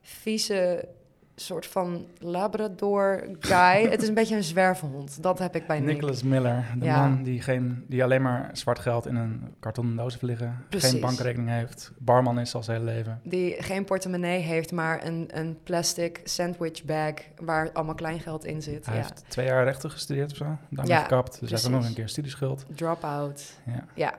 vieze 0.00 0.88
soort 1.36 1.66
van 1.66 2.06
Labrador 2.18 3.28
guy. 3.40 3.88
Het 3.90 4.02
is 4.02 4.08
een 4.08 4.14
beetje 4.14 4.36
een 4.36 4.44
zwervenhond, 4.44 5.22
dat 5.22 5.38
heb 5.38 5.56
ik 5.56 5.66
bij 5.66 5.80
Nick. 5.80 5.94
Nicholas 5.94 6.22
Miller, 6.22 6.64
de 6.78 6.84
Ja. 6.84 7.08
man 7.08 7.22
die, 7.22 7.40
geen, 7.40 7.84
die 7.88 8.02
alleen 8.04 8.22
maar 8.22 8.50
zwart 8.52 8.78
geld 8.78 9.06
in 9.06 9.16
een 9.16 9.54
kartonnen 9.60 9.96
doos 9.96 10.12
heeft 10.12 10.24
liggen. 10.24 10.64
Precies. 10.68 10.90
Geen 10.90 11.00
bankrekening 11.00 11.48
heeft, 11.48 11.92
barman 11.98 12.40
is 12.40 12.54
al 12.54 12.62
zijn 12.62 12.80
hele 12.80 12.92
leven. 12.92 13.20
Die 13.22 13.62
geen 13.62 13.84
portemonnee 13.84 14.40
heeft, 14.40 14.72
maar 14.72 15.06
een, 15.06 15.28
een 15.32 15.58
plastic 15.62 16.20
sandwich 16.24 16.84
bag 16.84 17.14
waar 17.40 17.70
allemaal 17.72 17.94
kleingeld 17.94 18.44
in 18.44 18.62
zit. 18.62 18.86
Hij 18.86 18.94
ja. 18.94 19.00
heeft 19.00 19.24
twee 19.28 19.46
jaar 19.46 19.64
rechten 19.64 19.90
gestudeerd 19.90 20.30
of 20.30 20.36
zo, 20.36 20.44
daarmee 20.70 20.94
Ja, 20.94 21.02
gekapt. 21.02 21.40
Dus 21.40 21.50
hij 21.50 21.58
heeft 21.58 21.70
nog 21.70 21.86
een 21.86 21.94
keer 21.94 22.08
studieschuld. 22.08 22.64
Drop-out. 22.74 23.52
Ja. 23.94 24.14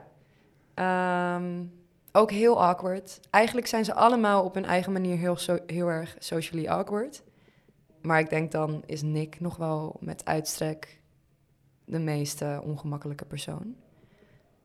Ja. 0.76 1.36
Um, 1.36 1.72
ook 2.18 2.30
heel 2.30 2.62
awkward. 2.62 3.20
Eigenlijk 3.30 3.66
zijn 3.66 3.84
ze 3.84 3.94
allemaal 3.94 4.44
op 4.44 4.54
hun 4.54 4.64
eigen 4.64 4.92
manier 4.92 5.16
heel, 5.16 5.36
so 5.36 5.58
heel 5.66 5.88
erg 5.88 6.16
socially 6.18 6.66
awkward. 6.68 7.22
Maar 8.02 8.18
ik 8.18 8.30
denk 8.30 8.52
dan 8.52 8.82
is 8.86 9.02
Nick 9.02 9.40
nog 9.40 9.56
wel 9.56 9.96
met 10.00 10.24
uitstrek 10.24 11.00
de 11.84 11.98
meest 11.98 12.42
uh, 12.42 12.58
ongemakkelijke 12.62 13.24
persoon. 13.24 13.74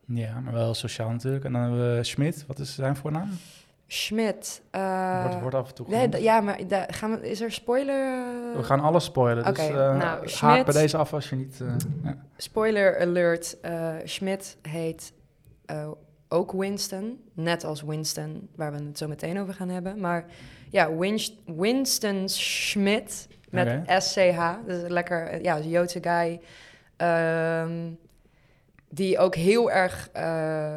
ja, 0.05 0.39
maar 0.39 0.53
wel 0.53 0.73
sociaal 0.73 1.09
natuurlijk. 1.09 1.45
En 1.45 1.51
dan 1.51 1.61
hebben 1.61 1.95
we 1.97 2.03
Schmidt, 2.03 2.45
wat 2.47 2.59
is 2.59 2.75
zijn 2.75 2.95
voornaam? 2.95 3.29
Schmidt. 3.87 4.61
Uh, 4.71 5.21
wordt, 5.21 5.39
wordt 5.41 5.55
af 5.55 5.67
en 5.67 5.75
toe 5.75 5.87
nee, 5.89 6.21
Ja, 6.21 6.41
maar 6.41 6.67
da- 6.67 6.85
gaan 6.87 7.11
we, 7.11 7.29
is 7.29 7.41
er 7.41 7.51
spoiler? 7.51 8.25
We 8.55 8.63
gaan 8.63 8.79
alles 8.79 9.03
spoilen, 9.05 9.43
dus 9.43 9.67
eh, 9.67 9.75
nou, 9.75 10.29
haak 10.39 10.65
bij 10.65 10.73
deze 10.73 10.97
af 10.97 11.13
als 11.13 11.29
je 11.29 11.35
niet... 11.35 11.61
eh. 11.61 12.11
Spoiler 12.37 12.99
alert. 12.99 13.57
Schmidt 14.03 14.57
heet 14.61 15.13
ook 16.33 16.51
Winston. 16.51 17.19
Net 17.33 17.63
als 17.63 17.81
Winston, 17.81 18.49
waar 18.55 18.71
we 18.71 18.83
het 18.83 18.97
zo 18.97 19.07
meteen 19.07 19.39
over 19.39 19.53
gaan 19.53 19.69
hebben. 19.69 19.99
Maar 19.99 20.25
ja, 20.69 20.95
Winst 20.95 21.33
Winston 21.45 22.29
Schmidt 22.29 23.27
met 23.49 23.67
Oké. 23.67 23.99
SCH. 23.99 24.55
Dus 24.65 24.87
lekker, 24.87 25.41
ja, 25.41 25.57
een 25.57 25.69
Joodse 25.69 25.99
guy. 26.01 26.39
Um, 27.07 27.97
die 28.89 29.17
ook 29.17 29.35
heel 29.35 29.71
erg 29.71 30.09
uh, 30.17 30.75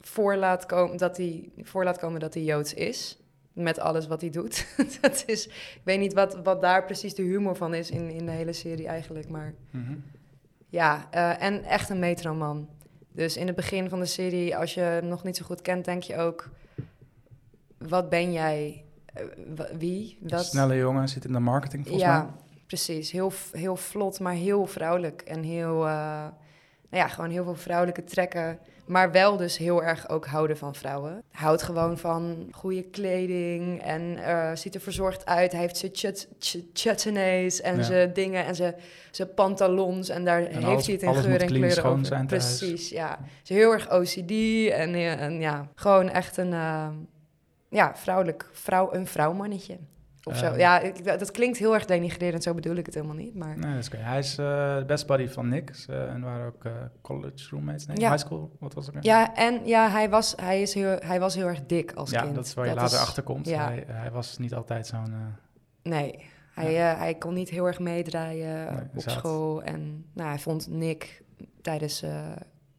voor, 0.00 0.36
laat 0.36 0.66
komen, 0.66 0.96
dat 0.96 1.16
hij, 1.16 1.50
voor 1.62 1.84
laat 1.84 1.98
komen 1.98 2.20
dat 2.20 2.34
hij 2.34 2.42
Joods 2.42 2.74
is. 2.74 3.18
Met 3.52 3.78
alles 3.78 4.06
wat 4.06 4.20
hij 4.20 4.30
doet. 4.30 4.66
dat 5.00 5.22
is, 5.26 5.46
ik 5.46 5.80
weet 5.84 5.98
niet 5.98 6.12
wat, 6.12 6.38
wat 6.42 6.60
daar 6.60 6.84
precies 6.84 7.14
de 7.14 7.22
humor 7.22 7.56
van 7.56 7.74
is 7.74 7.90
in, 7.90 8.10
in 8.10 8.26
de 8.26 8.32
hele 8.32 8.52
serie 8.52 8.86
eigenlijk. 8.86 9.28
Maar 9.28 9.54
Mhm. 9.70 9.94
ja, 10.68 11.08
uh, 11.14 11.42
en 11.42 11.64
echt 11.64 11.90
een 11.90 11.98
metroman. 11.98 12.68
Dus 13.12 13.36
in 13.36 13.46
het 13.46 13.56
begin 13.56 13.88
van 13.88 14.00
de 14.00 14.06
serie, 14.06 14.56
als 14.56 14.74
je 14.74 14.80
hem 14.80 15.06
nog 15.06 15.24
niet 15.24 15.36
zo 15.36 15.44
goed 15.44 15.62
kent, 15.62 15.84
denk 15.84 16.02
je 16.02 16.16
ook... 16.16 16.48
Wat 17.78 18.08
ben 18.08 18.32
jij? 18.32 18.84
Uh, 19.20 19.64
wie? 19.78 20.18
Dat... 20.20 20.44
Snelle 20.44 20.76
jongen, 20.76 21.08
zit 21.08 21.24
in 21.24 21.32
de 21.32 21.38
marketing 21.38 21.82
volgens 21.82 22.04
ja, 22.04 22.22
mij. 22.22 22.32
precies. 22.66 23.10
Heel, 23.10 23.32
heel 23.52 23.76
vlot, 23.76 24.20
maar 24.20 24.32
heel 24.32 24.66
vrouwelijk. 24.66 25.22
En 25.22 25.42
heel, 25.42 25.76
uh, 25.76 25.92
nou 26.90 27.04
ja, 27.04 27.08
gewoon 27.08 27.30
heel 27.30 27.44
veel 27.44 27.54
vrouwelijke 27.54 28.04
trekken. 28.04 28.58
Maar 28.90 29.10
wel 29.12 29.36
dus 29.36 29.56
heel 29.56 29.82
erg 29.82 30.08
ook 30.08 30.26
houden 30.26 30.56
van 30.56 30.74
vrouwen. 30.74 31.22
Houdt 31.32 31.62
gewoon 31.62 31.98
van 31.98 32.48
goede 32.52 32.82
kleding 32.82 33.82
en 33.82 34.18
eh, 34.24 34.50
ziet 34.54 34.74
er 34.74 34.80
verzorgd 34.80 35.26
uit. 35.26 35.52
Hij 35.52 35.60
heeft 35.60 35.76
zijn 35.76 35.90
chut- 35.94 36.28
chut- 36.38 36.64
chutneys 36.72 37.60
en 37.60 37.76
Ja. 37.76 37.82
zijn 37.82 38.12
dingen 38.12 38.44
en 38.44 38.54
zijn, 38.54 38.74
zijn 39.10 39.34
pantalons. 39.34 40.08
En 40.08 40.24
daar 40.24 40.38
heeft 40.38 40.64
alles- 40.64 40.86
hij 40.86 40.94
het 40.94 41.02
in 41.02 41.14
geur 41.14 41.40
en 41.40 41.46
kleuren 41.46 41.84
over. 41.84 42.06
zijn. 42.06 42.26
Precies, 42.26 42.88
ja. 42.88 43.18
Ze 43.42 43.52
heel 43.52 43.72
erg 43.72 43.90
OCD 43.92 44.30
en, 44.70 44.94
eh, 44.94 45.22
en 45.22 45.40
ja, 45.40 45.68
gewoon 45.74 46.08
echt 46.08 46.36
een, 46.36 46.52
eh, 46.52 46.88
ja, 47.68 47.96
vrouwelijk, 47.96 48.48
vrouw, 48.52 48.92
een 48.92 49.06
vrouwmannetje. 49.06 49.76
Of 50.24 50.36
zo. 50.36 50.44
Ehm. 50.46 50.58
Ja, 50.58 50.80
ik, 50.80 51.04
dat 51.04 51.30
klinkt 51.30 51.58
heel 51.58 51.74
erg 51.74 51.84
denigrerend, 51.84 52.42
zo 52.42 52.54
bedoel 52.54 52.74
ik 52.76 52.86
het 52.86 52.94
helemaal 52.94 53.16
niet. 53.16 53.34
Maar 53.34 53.58
Nee, 53.58 53.74
dat 53.74 53.82
is. 53.82 53.90
Hij 53.96 54.18
is 54.18 54.38
eh, 54.38 54.76
de 54.76 54.84
best 54.86 55.06
buddy 55.06 55.28
van 55.28 55.48
Nick. 55.48 55.74
Ze- 55.74 55.92
en 56.04 56.20
waren 56.20 56.46
ook 56.46 56.64
eh, 56.64 56.72
college 57.00 57.48
roommates. 57.50 57.86
Nee, 57.86 57.96
Ja. 57.98 58.10
high 58.10 58.24
school. 58.24 58.56
Wat 58.58 58.74
was 58.74 58.86
het? 58.86 59.04
ja, 59.04 59.34
en 59.36 59.66
ja, 59.66 59.90
hij 59.90 60.10
was, 60.10 60.34
hij, 60.36 60.62
is 60.62 60.74
heel, 60.74 60.96
hij 61.04 61.20
was 61.20 61.34
heel 61.34 61.46
erg 61.46 61.66
dik 61.66 61.92
als 61.92 62.10
ja, 62.10 62.22
kind. 62.22 62.34
dat 62.34 62.46
is 62.46 62.54
waar 62.54 62.66
je 62.66 62.74
later 62.74 62.96
is- 62.98 63.02
achter 63.04 63.22
komt. 63.22 63.46
ja. 63.48 63.64
Hij, 63.64 63.84
hij 63.86 64.10
was 64.10 64.38
niet 64.38 64.54
altijd 64.54 64.86
zo'n... 64.86 65.04
eh, 65.12 65.18
Nee, 65.82 66.24
hij, 66.54 66.90
eh, 66.92 66.98
hij 66.98 67.14
kon 67.14 67.34
niet 67.34 67.48
heel 67.48 67.66
erg 67.66 67.78
meedraaien 67.78 68.72
Nee, 68.74 68.82
op 68.94 69.10
school. 69.10 69.62
En 69.62 70.04
nou, 70.12 70.28
hij 70.28 70.38
vond 70.38 70.68
Nick 70.68 71.22
tijdens 71.62 72.02
eh, 72.02 72.26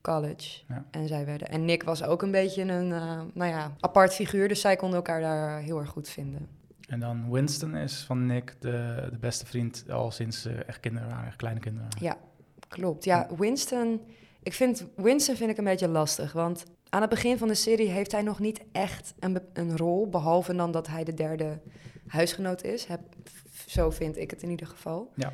college. 0.02 0.62
Ja. 0.68 0.86
En 0.92 1.08
zij 1.08 1.26
werden. 1.26 1.48
En 1.50 1.66
Nick 1.66 1.84
was 1.84 2.04
ook 2.04 2.22
een 2.22 2.32
beetje 2.32 2.62
een 2.62 2.92
eh, 2.92 3.22
nou 3.34 3.50
ja, 3.52 3.72
apart 3.80 4.14
figuur. 4.14 4.48
Dus 4.48 4.62
zij 4.62 4.76
konden 4.76 4.98
elkaar 4.98 5.22
daar 5.22 5.60
heel 5.60 5.80
erg 5.80 5.90
goed 5.90 6.10
vinden. 6.10 6.48
En 6.92 7.00
dan 7.00 7.32
Winston 7.32 7.76
is 7.76 8.04
van 8.04 8.26
Nick 8.26 8.56
de, 8.60 9.08
de 9.12 9.18
beste 9.18 9.46
vriend 9.46 9.86
al 9.90 10.12
sinds 10.12 10.42
ze 10.42 10.50
echt 10.50 10.80
kinderen 10.80 11.10
waren, 11.10 11.28
echt 11.28 11.36
kleine 11.36 11.60
kinderen. 11.60 11.90
Ja, 12.00 12.18
klopt. 12.68 13.04
Ja, 13.04 13.28
Winston. 13.38 14.02
Ik 14.44 14.54
vind 14.54 14.86
Winston 14.96 15.36
vind 15.36 15.50
ik 15.50 15.58
een 15.58 15.64
beetje 15.64 15.88
lastig. 15.88 16.32
Want 16.32 16.64
aan 16.90 17.02
het 17.02 17.10
begin 17.10 17.38
van 17.38 17.48
de 17.48 17.54
serie 17.54 17.90
heeft 17.90 18.12
hij 18.12 18.22
nog 18.22 18.40
niet 18.40 18.62
echt 18.72 19.14
een, 19.20 19.40
een 19.54 19.78
rol. 19.78 20.10
Behalve 20.10 20.56
dan 20.56 20.72
dat 20.72 20.88
hij 20.88 21.04
de 21.04 21.14
derde 21.14 21.60
huisgenoot 22.08 22.64
is. 22.64 22.86
Heb, 22.86 23.02
zo 23.66 23.90
vind 23.90 24.18
ik 24.18 24.32
het 24.32 24.44
in 24.44 24.50
ieder 24.50 24.68
geval. 24.68 25.12
Ja. 25.16 25.34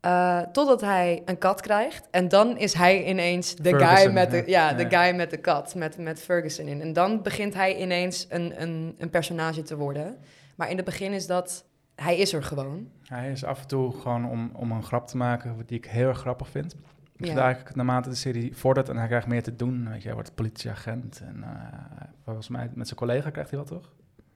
Eh, 0.00 0.40
totdat 0.52 0.80
hij 0.80 1.22
een 1.24 1.38
kat 1.38 1.60
krijgt. 1.60 2.08
En 2.10 2.28
dan 2.28 2.58
is 2.58 2.72
hij 2.72 3.04
ineens 3.04 3.54
de 3.54 3.78
guy 3.78 4.12
met 4.12 4.30
de, 4.30 4.42
ja. 4.46 4.72
de 4.72 4.86
ja. 4.88 5.04
guy 5.04 5.16
met 5.16 5.30
de 5.30 5.38
kat, 5.38 5.74
met, 5.74 5.98
met 5.98 6.20
Ferguson 6.20 6.66
in. 6.66 6.80
En 6.80 6.92
dan 6.92 7.22
begint 7.22 7.54
hij 7.54 7.76
ineens 7.76 8.26
een, 8.28 8.62
een, 8.62 8.94
een 8.98 9.10
personage 9.10 9.62
te 9.62 9.76
worden. 9.76 10.18
Maar 10.58 10.70
in 10.70 10.76
het 10.76 10.84
begin 10.84 11.12
is 11.12 11.26
dat... 11.26 11.64
Hij 11.94 12.16
is 12.18 12.32
er 12.32 12.42
gewoon. 12.42 12.90
Hij 13.06 13.30
is 13.30 13.44
af 13.44 13.60
en 13.60 13.66
toe 13.66 13.92
gewoon 14.00 14.30
om, 14.30 14.50
om 14.54 14.72
een 14.72 14.82
grap 14.82 15.06
te 15.06 15.16
maken, 15.16 15.62
die 15.66 15.78
ik 15.78 15.86
heel 15.86 16.08
erg 16.08 16.18
grappig 16.18 16.48
vind. 16.48 16.72
Ik 16.72 17.24
Ja. 17.24 17.26
vind 17.26 17.38
eigenlijk 17.38 17.76
naarmate 17.76 18.08
de 18.08 18.14
serie 18.14 18.56
vordert 18.56 18.88
en 18.88 18.96
hij 18.96 19.06
krijgt 19.06 19.26
meer 19.26 19.42
te 19.42 19.56
doen. 19.56 19.88
Weet 19.88 19.98
je, 20.00 20.04
hij 20.06 20.14
wordt 20.14 20.34
politieagent 20.34 21.20
en 21.20 21.42
eh, 21.42 22.06
volgens 22.24 22.48
mij 22.48 22.70
met 22.74 22.86
zijn 22.86 22.98
collega 22.98 23.30
krijgt 23.30 23.50
hij 23.50 23.58
wat, 23.58 23.68
toch? 23.68 23.92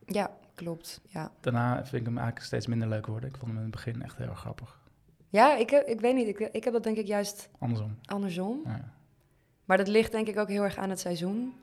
Ja, 0.07 0.31
klopt. 0.55 1.01
Ja, 1.09 1.31
Daarna 1.41 1.77
vind 1.77 1.93
ik 2.01 2.07
hem 2.07 2.17
eigenlijk 2.17 2.47
steeds 2.47 2.67
minder 2.67 2.89
leuk 2.89 3.07
worden. 3.07 3.29
Ik 3.29 3.37
vond 3.37 3.47
hem 3.51 3.57
in 3.57 3.63
het 3.63 3.73
begin 3.73 4.03
echt 4.03 4.17
heel 4.17 4.29
erg 4.29 4.39
grappig. 4.39 4.79
ja 5.29 5.57
ik, 5.57 5.71
heb, 5.71 5.87
ik 5.87 6.01
weet 6.01 6.15
niet. 6.15 6.29
Ik, 6.29 6.39
ik 6.39 6.65
heb 6.65 6.73
dat 6.73 6.85
denk 6.85 6.97
ik 6.97 7.07
juist 7.07 7.49
Andersom. 7.59 7.99
andersom. 8.05 8.61
Ja. 8.65 8.93
Maar 9.65 9.77
dat 9.77 9.89
ligt 9.89 10.13
denk 10.13 10.27
ik 10.29 10.39
ook 10.39 10.49
heel 10.49 10.63
erg 10.63 10.77
aan 10.77 10.91
het 10.91 11.01
seizoen. 11.01 11.55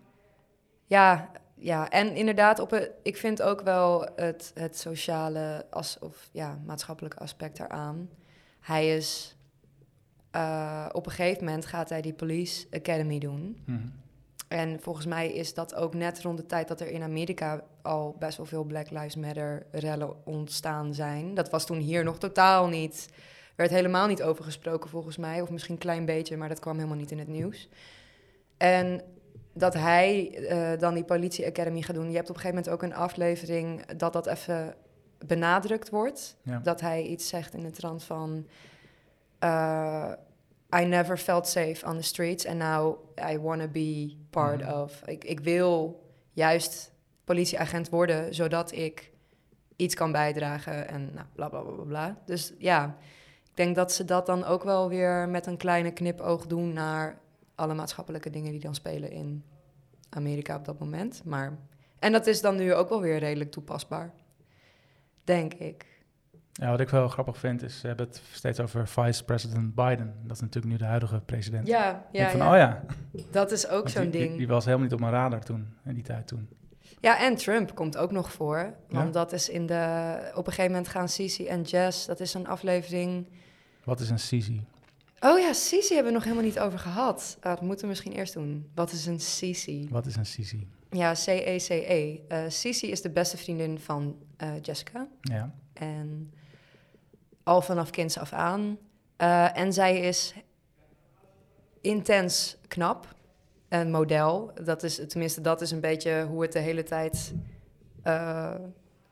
Ja, 0.86 1.32
ja. 1.60 1.90
en 1.90 2.16
inderdaad, 2.16 2.60
op 2.60 2.70
het, 2.70 2.92
ik 3.04 3.18
vind 3.18 3.42
ook 3.42 3.62
wel 3.62 4.08
het, 4.16 4.52
het 4.54 4.78
sociale 4.78 5.66
as, 5.70 6.00
of 6.00 6.30
ja, 6.32 6.60
maatschappelijke 6.66 7.20
aspect 7.20 7.60
eraan. 7.60 8.10
Hij 8.60 8.96
is, 8.96 9.38
eh, 10.32 10.86
op 10.92 11.06
een 11.06 11.12
gegeven 11.12 11.44
moment 11.46 11.66
gaat 11.66 11.90
hij 11.90 12.02
die 12.02 12.14
Police 12.14 12.68
Academy 12.72 13.20
doen. 13.20 13.62
Mhm. 13.66 13.88
En 14.48 14.80
volgens 14.82 15.06
mij 15.06 15.32
is 15.34 15.54
dat 15.54 15.76
ook 15.76 15.94
net 15.94 16.22
rond 16.22 16.38
de 16.38 16.46
tijd 16.46 16.68
dat 16.68 16.82
er 16.82 16.90
in 16.90 17.04
Amerika 17.04 17.64
al 17.82 18.16
best 18.20 18.38
wel 18.38 18.46
veel 18.46 18.64
Black 18.64 18.90
Lives 18.90 19.16
Matter 19.16 19.66
rellen 19.72 20.26
ontstaan 20.26 20.94
zijn. 20.94 21.34
Dat 21.34 21.50
was 21.50 21.66
toen 21.66 21.78
hier 21.78 22.04
nog 22.04 22.18
totaal 22.18 22.68
niet. 22.68 23.10
werd 23.56 23.72
helemaal 23.72 24.08
niet 24.08 24.24
over 24.24 24.44
gesproken 24.44 24.90
volgens 24.90 25.18
mij. 25.18 25.42
Of 25.42 25.50
misschien 25.50 25.74
een 25.74 25.80
klein 25.80 26.06
beetje, 26.06 26.38
maar 26.38 26.50
dat 26.50 26.60
kwam 26.60 26.76
helemaal 26.76 26.98
niet 26.98 27.12
in 27.12 27.20
het 27.20 27.28
nieuws. 27.28 27.70
En 28.58 29.02
dat 29.60 29.74
hij 29.74 30.32
eh, 30.48 30.80
dan 30.80 30.94
die 30.94 31.04
politie 31.04 31.46
academy 31.48 31.82
gaat 31.82 31.96
doen. 31.96 32.10
Je 32.10 32.16
hebt 32.16 32.30
op 32.30 32.36
een 32.36 32.42
gegeven 32.42 32.64
moment 32.64 32.74
ook 32.84 32.84
een 32.92 32.98
aflevering 33.04 33.86
dat 33.86 34.14
dat 34.14 34.28
even 34.28 34.76
benadrukt 35.26 35.90
wordt. 35.90 36.38
Ja. 36.44 36.60
Dat 36.64 36.82
hij 36.82 37.04
iets 37.04 37.28
zegt 37.28 37.54
in 37.54 37.64
de 37.64 37.72
trant 37.72 38.04
van... 38.04 38.48
eh, 39.40 40.12
I 40.76 40.86
never 40.86 41.18
felt 41.18 41.48
safe 41.48 41.86
on 41.86 41.96
the 41.98 42.02
streets 42.04 42.46
and 42.48 42.58
now 42.58 42.98
I 43.32 43.40
want 43.40 43.62
to 43.62 43.68
be 43.68 44.16
part 44.30 44.62
Mhm. 44.62 44.72
of. 44.82 45.02
Ik, 45.06 45.24
ik 45.24 45.40
wil 45.40 46.00
juist 46.32 46.92
politieagent 47.24 47.90
worden, 47.90 48.36
zodat 48.36 48.72
ik 48.72 49.12
iets 49.76 49.96
kan 49.96 50.12
bijdragen 50.12 50.88
en 50.88 51.12
nou, 51.14 51.26
bla 51.36 51.50
bla 51.50 51.60
bla 51.62 51.72
bla, 51.72 51.84
bla. 51.84 52.18
Dus 52.26 52.54
ja, 52.58 52.98
ik 53.50 53.56
denk 53.56 53.76
dat 53.76 53.92
ze 53.94 54.06
dat 54.06 54.26
dan 54.26 54.44
ook 54.46 54.64
wel 54.64 54.90
weer 54.90 55.30
met 55.30 55.46
een 55.46 55.58
kleine 55.58 55.92
knipoog 55.92 56.46
doen 56.48 56.74
naar 56.74 57.20
alle 57.60 57.74
maatschappelijke 57.74 58.30
dingen 58.30 58.52
die 58.52 58.60
dan 58.60 58.76
spelen 58.76 59.12
in 59.12 59.44
Amerika 60.10 60.56
op 60.56 60.66
dat 60.66 60.80
moment. 60.80 61.22
Maar, 61.26 61.58
en 62.00 62.12
dat 62.12 62.28
is 62.28 62.42
dan 62.42 62.56
nu 62.56 62.74
ook 62.74 62.90
wel 62.90 63.02
weer 63.02 63.18
redelijk 63.20 63.52
toepasbaar, 63.52 64.12
denk 65.24 65.54
ik. 65.54 65.86
Ja, 66.54 66.70
wat 66.70 66.80
ik 66.80 66.90
wel 66.90 67.08
grappig 67.08 67.38
vind, 67.38 67.64
is 67.64 67.80
ze 67.80 67.88
hebben 67.88 68.06
het 68.08 68.22
steeds 68.32 68.60
over 68.60 68.88
vice-president 68.88 69.76
Biden. 69.76 70.14
Dat 70.24 70.36
is 70.36 70.42
natuurlijk 70.42 70.74
nu 70.74 70.78
de 70.80 70.86
huidige 70.86 71.22
president. 71.26 71.68
Ja, 71.68 72.06
ja, 72.12 72.30
van, 72.30 72.40
ja. 72.40 72.52
oh 72.52 72.58
ja. 72.58 72.84
dat 73.32 73.52
is 73.52 73.68
ook 73.68 73.90
zo'n 73.90 74.10
die- 74.10 74.22
ding. 74.22 74.38
Die, 74.38 74.48
was 74.48 74.66
helemaal 74.66 74.84
niet 74.86 74.94
op 74.94 75.00
mijn 75.00 75.12
radar 75.12 75.44
toen, 75.44 75.68
in 75.86 75.94
die 75.94 76.04
tijd 76.04 76.28
toen. 76.28 76.50
Ja, 77.02 77.20
en 77.20 77.36
Trump 77.36 77.76
komt 77.76 77.98
ook 77.98 78.12
nog 78.12 78.32
voor. 78.32 78.74
Want 78.90 79.06
Ja? 79.06 79.12
dat 79.12 79.32
is 79.32 79.50
in 79.50 79.66
de... 79.66 80.32
Op 80.36 80.48
een 80.48 80.54
gegeven 80.54 80.72
moment 80.72 80.90
gaan 80.90 81.10
Sisi 81.10 81.48
en 81.48 81.62
Jess... 81.62 82.06
Dat 82.06 82.20
is 82.20 82.34
een 82.34 82.48
aflevering... 82.48 83.28
Wat 83.84 84.00
is 84.00 84.10
een 84.10 84.20
Sisi? 84.20 84.66
Oh 85.20 85.40
ja, 85.40 85.54
Sisi 85.54 85.94
hebben 85.94 86.12
we 86.12 86.18
nog 86.18 86.24
helemaal 86.24 86.46
niet 86.46 86.60
over 86.60 86.80
gehad. 86.80 87.38
Ah, 87.42 87.52
dat 87.52 87.62
moeten 87.62 87.82
we 87.82 87.88
misschien 87.88 88.12
eerst 88.12 88.34
doen. 88.34 88.70
Wat 88.76 88.92
is 88.92 89.06
een 89.06 89.20
Sisi? 89.20 89.88
Wat 89.92 90.06
is 90.06 90.16
een 90.16 90.26
Sisi? 90.26 90.68
Ja, 90.92 91.14
C-E-C-E. 91.14 92.20
Eh, 92.28 92.44
Sisi 92.48 92.92
is 92.92 93.02
de 93.02 93.10
beste 93.10 93.38
vriendin 93.38 93.80
van 93.80 94.18
eh, 94.38 94.52
Jessica. 94.62 95.08
Ja. 95.22 95.54
En 95.74 96.34
al 97.44 97.62
vanaf 97.62 97.90
kinds 97.90 98.18
af 98.18 98.34
aan. 98.34 98.78
Eh, 99.16 99.58
en 99.58 99.74
zij 99.74 100.00
is 100.00 100.34
intens 101.82 102.58
knap. 102.68 103.16
Een 103.70 103.92
model. 103.92 104.52
Dat 104.64 104.84
is, 104.84 105.02
tenminste, 105.08 105.42
dat 105.42 105.62
is 105.62 105.72
een 105.72 105.80
beetje 105.80 106.26
hoe 106.30 106.42
het 106.42 106.52
de 106.52 106.60
hele 106.60 106.84
tijd 106.84 107.34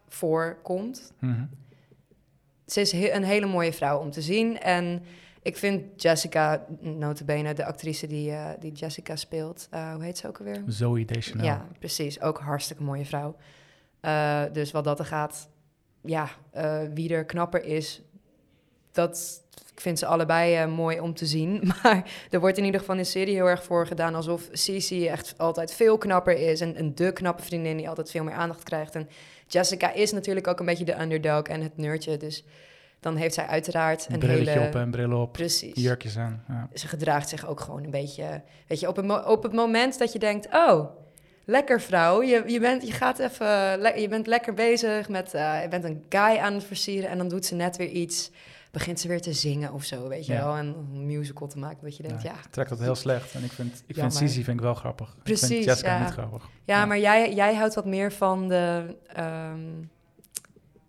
voorkomt. 0.07 1.11
Mhm. 1.19 1.45
Ze 2.65 2.81
is 2.81 2.91
he- 2.91 3.11
een 3.13 3.23
hele 3.23 3.45
mooie 3.45 3.73
vrouw 3.73 3.99
om 3.99 4.11
te 4.11 4.21
zien. 4.21 4.59
En 4.59 5.03
ik 5.47 5.57
vind 5.57 6.01
Jessica, 6.01 6.65
notabene, 6.79 7.53
de 7.53 7.65
actrice 7.65 8.07
die, 8.07 8.31
eh, 8.31 8.49
die 8.59 8.71
Jessica 8.71 9.15
speelt... 9.15 9.67
eh, 9.71 9.93
hoe 9.93 10.03
heet 10.03 10.17
ze 10.17 10.27
ook 10.27 10.37
alweer? 10.37 10.63
Zoe 10.67 11.05
Deschanel. 11.05 11.45
Ja, 11.45 11.67
precies. 11.79 12.21
Ook 12.21 12.39
hartstikke 12.39 12.83
mooie 12.83 13.05
vrouw. 13.05 13.35
Eh, 13.99 14.43
dus 14.51 14.71
wat 14.71 14.83
dat 14.83 14.99
er 14.99 15.05
gaat, 15.05 15.49
ja, 16.01 16.29
wie 16.93 17.13
er 17.13 17.25
knapper 17.25 17.63
is, 17.63 18.01
dat 18.91 19.43
ik 19.73 19.81
vind 19.81 19.99
ze 19.99 20.05
allebei 20.05 20.65
mooi 20.65 20.99
om 20.99 21.13
te 21.13 21.25
zien. 21.25 21.61
Maar 21.83 22.11
er 22.29 22.39
wordt 22.39 22.57
in 22.57 22.65
ieder 22.65 22.79
geval 22.79 22.95
in 22.95 23.01
de 23.01 23.07
serie 23.07 23.35
heel 23.35 23.49
erg 23.49 23.63
voor 23.63 23.87
gedaan 23.87 24.15
alsof 24.15 24.49
Cici 24.51 25.07
echt 25.07 25.33
altijd 25.37 25.73
veel 25.73 25.97
knapper 25.97 26.37
is. 26.37 26.61
En 26.61 26.79
een 26.79 26.95
de 26.95 27.13
knappe 27.13 27.43
vriendin 27.43 27.77
die 27.77 27.89
altijd 27.89 28.11
veel 28.11 28.23
meer 28.23 28.33
aandacht 28.33 28.63
krijgt. 28.63 28.95
En 28.95 29.09
Jessica 29.47 29.93
is 29.93 30.11
natuurlijk 30.11 30.47
ook 30.47 30.59
een 30.59 30.65
beetje 30.65 30.85
de 30.85 31.01
underdog 31.01 31.41
en 31.43 31.61
het 31.61 31.77
nerdje. 31.77 32.17
Dus 32.17 32.43
dan 32.99 33.15
heeft 33.15 33.33
zij 33.33 33.45
uiteraard 33.45 34.07
Een 34.09 34.19
brilletje 34.19 34.51
hele... 34.51 34.67
op 34.67 34.75
en 34.75 34.91
bril 34.91 35.21
op. 35.21 35.31
Precies 35.33 35.81
Jurkjes 35.81 36.17
aan. 36.17 36.43
Ja. 36.47 36.67
ze 36.73 36.87
gedraagt 36.87 37.29
zich 37.29 37.47
ook 37.47 37.59
gewoon 37.59 37.83
een 37.83 37.91
beetje. 37.91 38.41
Weet 38.67 38.79
je, 38.79 38.87
op 38.87 38.97
op 39.27 39.43
het 39.43 39.53
moment 39.53 39.97
dat 39.99 40.13
je 40.13 40.19
denkt: 40.19 40.47
oh, 40.53 40.85
lekker 41.45 41.81
vrouw, 41.81 42.21
je, 42.23 42.43
je, 42.47 42.59
bent, 42.59 42.87
je, 42.87 42.91
gaat 42.91 43.19
even, 43.19 43.47
je 44.01 44.07
bent 44.09 44.27
lekker 44.27 44.53
bezig 44.53 45.09
met, 45.09 45.33
eh, 45.33 45.61
je 45.61 45.67
bent 45.67 45.83
een 45.83 46.03
guy 46.09 46.37
aan 46.37 46.53
het 46.53 46.63
versieren 46.63 47.09
en 47.09 47.17
dan 47.17 47.27
doet 47.27 47.45
ze 47.45 47.55
net 47.55 47.77
weer 47.77 47.89
iets, 47.89 48.31
begint 48.71 48.99
ze 48.99 49.07
weer 49.07 49.21
te 49.21 49.33
zingen 49.33 49.73
of 49.73 49.83
zo, 49.83 50.07
weet 50.07 50.25
je 50.25 50.33
Ja. 50.33 50.43
wel, 50.43 50.55
en 50.55 50.75
een 50.93 51.05
musical 51.05 51.47
te 51.47 51.57
maken, 51.59 51.77
dat 51.81 51.97
je 51.97 52.03
denkt: 52.03 52.21
ja, 52.23 52.29
Ja, 52.31 52.35
ik 52.37 52.51
trek 52.51 52.69
dat 52.69 52.79
heel 52.79 52.95
slecht. 52.95 53.33
En 53.35 53.43
ik 53.43 53.51
vind, 53.51 53.83
ik 53.87 53.95
vind. 53.95 54.13
Sisi 54.13 54.43
vind 54.43 54.57
ik 54.57 54.63
wel 54.63 54.73
grappig. 54.75 55.07
ik 55.17 55.23
Precies, 55.23 55.47
vind 55.47 55.63
Jessica 55.63 55.99
niet 56.03 56.11
grappig. 56.13 56.49
ja, 56.65 56.77
Ja. 56.79 56.85
maar 56.85 56.99
jij, 56.99 57.33
jij 57.33 57.55
houdt 57.55 57.75
wat 57.75 57.85
meer 57.85 58.11
van 58.11 58.47
de. 58.47 58.95
ehm, 59.13 59.59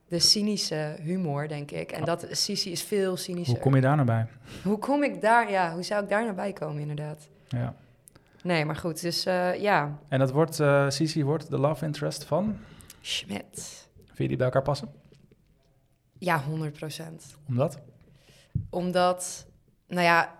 de 0.09 0.19
cynische 0.19 0.97
humor, 1.01 1.49
denk 1.49 1.71
ik. 1.71 1.93
En 1.93 2.05
dat 2.05 2.27
Sisi 2.31 2.71
is 2.71 2.83
veel 2.83 3.17
cynischer. 3.17 3.55
Hoe 3.55 3.63
kom 3.63 3.75
je 3.75 3.81
daar 3.81 3.95
nou 3.95 4.07
bij? 4.07 4.27
Hoe 4.63 4.79
kom 4.79 5.03
ik 5.03 5.21
daar? 5.21 5.51
Ja, 5.51 5.73
hoe 5.73 5.83
zou 5.83 6.03
ik 6.03 6.09
daar 6.09 6.25
naar 6.25 6.35
bij 6.35 6.53
komen, 6.53 6.81
inderdaad? 6.81 7.29
Ja. 7.49 7.75
Nee, 8.43 8.65
maar 8.65 8.77
goed, 8.77 9.01
dus 9.01 9.25
eh, 9.25 9.61
ja, 9.61 9.99
En 10.09 10.19
dat 10.19 10.31
wordt, 10.31 10.61
eh 10.61 10.91
Sisi 10.91 11.25
wordt 11.25 11.51
de 11.51 11.59
love 11.59 11.85
interest 11.85 12.25
van? 12.25 12.57
Schmidt. 13.01 13.89
Vind 14.05 14.19
je 14.19 14.29
die 14.29 14.37
bij 14.37 14.47
elkaar 14.47 14.63
passen? 14.63 14.89
Ja, 16.19 16.43
100 16.43 16.73
procent. 16.73 17.37
Omdat? 17.49 17.79
Omdat, 18.71 19.47
nou 19.87 20.03
ja, 20.03 20.35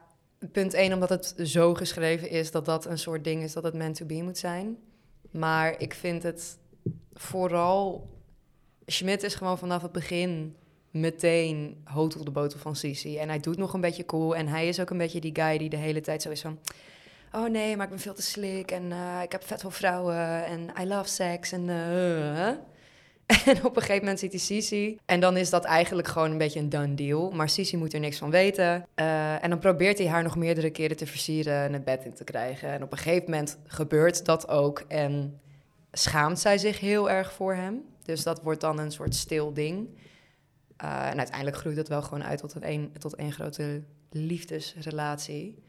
punt 0.53 0.75
1, 0.75 0.93
omdat 0.93 1.09
het 1.09 1.35
zo 1.43 1.75
geschreven 1.75 2.31
is 2.31 2.51
dat 2.51 2.65
dat 2.65 2.87
een 2.87 2.99
soort 2.99 3.25
ding 3.25 3.43
is 3.43 3.53
dat 3.53 3.63
het 3.63 3.75
meant 3.75 3.95
to 3.95 4.07
be 4.07 4.23
moet 4.23 4.39
zijn. 4.39 4.77
Maar 5.31 5.81
ik 5.81 5.95
vind 5.95 6.23
het 6.23 6.59
vooral... 7.13 8.09
Schmidt 8.91 9.23
is 9.23 9.35
gewoon 9.35 9.59
vanaf 9.59 9.83
het 9.83 9.93
begin 9.93 10.57
meteen 10.91 11.81
hotel 11.85 12.25
de 12.25 12.31
botel 12.31 12.59
van 12.59 12.77
Sisi. 12.77 13.19
En 13.19 13.29
hij 13.29 13.41
doet 13.41 13.57
nog 13.57 13.73
een 13.73 13.81
beetje 13.81 14.05
cool. 14.05 14.37
En 14.37 14.47
hij 14.47 14.69
is 14.69 14.81
ook 14.81 14.91
een 14.91 14.99
beetje 14.99 15.21
die 15.21 15.35
guy 15.35 15.59
die 15.59 15.69
de 15.69 15.77
hele 15.77 16.01
tijd 16.01 16.23
zo 16.23 16.31
is 16.31 16.41
van... 16.41 16.59
Oh 17.33 17.49
nee, 17.49 17.77
maar 17.77 17.85
ik 17.85 17.91
ben 17.91 18.01
veel 18.01 18.15
te 18.15 18.23
slik 18.23 18.71
en 18.71 18.93
eh, 18.93 19.23
ik 19.23 19.33
heb 19.33 19.45
vet 19.45 19.61
veel 19.61 19.71
vrouwen 19.71 20.45
en 20.45 20.71
I 20.81 20.87
love 20.87 21.09
sex 21.09 21.53
en... 21.53 21.69
eh, 21.69 22.49
en 23.47 23.65
op 23.65 23.77
een 23.77 23.83
gegeven 23.83 23.99
moment 23.99 24.19
ziet 24.19 24.31
hij 24.31 24.41
Sisi. 24.41 24.99
En 25.05 25.21
dan 25.21 25.37
is 25.37 25.51
dat 25.51 25.65
eigenlijk 25.65 26.09
gewoon 26.09 26.31
een 26.31 26.39
beetje 26.39 26.61
een 26.61 26.69
done 26.69 26.95
deal. 26.95 27.31
Maar 27.31 27.49
Sisi 27.49 27.77
moet 27.77 27.93
er 27.93 28.01
niks 28.01 28.19
van 28.19 28.31
weten. 28.31 28.87
Eh, 28.95 29.45
en 29.45 29.51
dan 29.51 29.59
probeert 29.59 29.99
hij 29.99 30.09
haar 30.09 30.23
nog 30.23 30.37
meerdere 30.37 30.71
keren 30.71 30.97
te 30.97 31.07
versieren 31.07 31.63
en 31.63 31.73
het 31.73 31.85
bed 31.85 32.05
in 32.05 32.15
te 32.15 32.25
krijgen. 32.25 32.69
En 32.69 32.83
op 32.83 32.93
een 32.93 32.99
gegeven 32.99 33.31
moment 33.31 33.59
gebeurt 33.67 34.25
dat 34.25 34.49
ook. 34.49 34.85
En 34.89 35.41
schaamt 35.93 36.39
zij 36.39 36.59
zich 36.59 36.81
heel 36.81 37.11
erg 37.11 37.33
voor 37.33 37.55
hem. 37.55 37.85
Dus 38.09 38.23
dat 38.23 38.43
wordt 38.43 38.61
dan 38.61 38.79
een 38.79 38.93
soort 38.93 39.15
stil 39.15 39.53
ding. 39.53 39.89
Uh, 40.85 41.11
en 41.11 41.19
uiteindelijk 41.19 41.57
groeit 41.57 41.77
dat 41.77 41.89
wel 41.89 42.03
gewoon 42.03 42.25
uit 42.25 42.39
tot 42.39 42.55
een, 42.61 42.93
tot 42.99 43.15
één 43.15 43.33
grote 43.33 43.83
liefdesrelatie. 44.11 45.63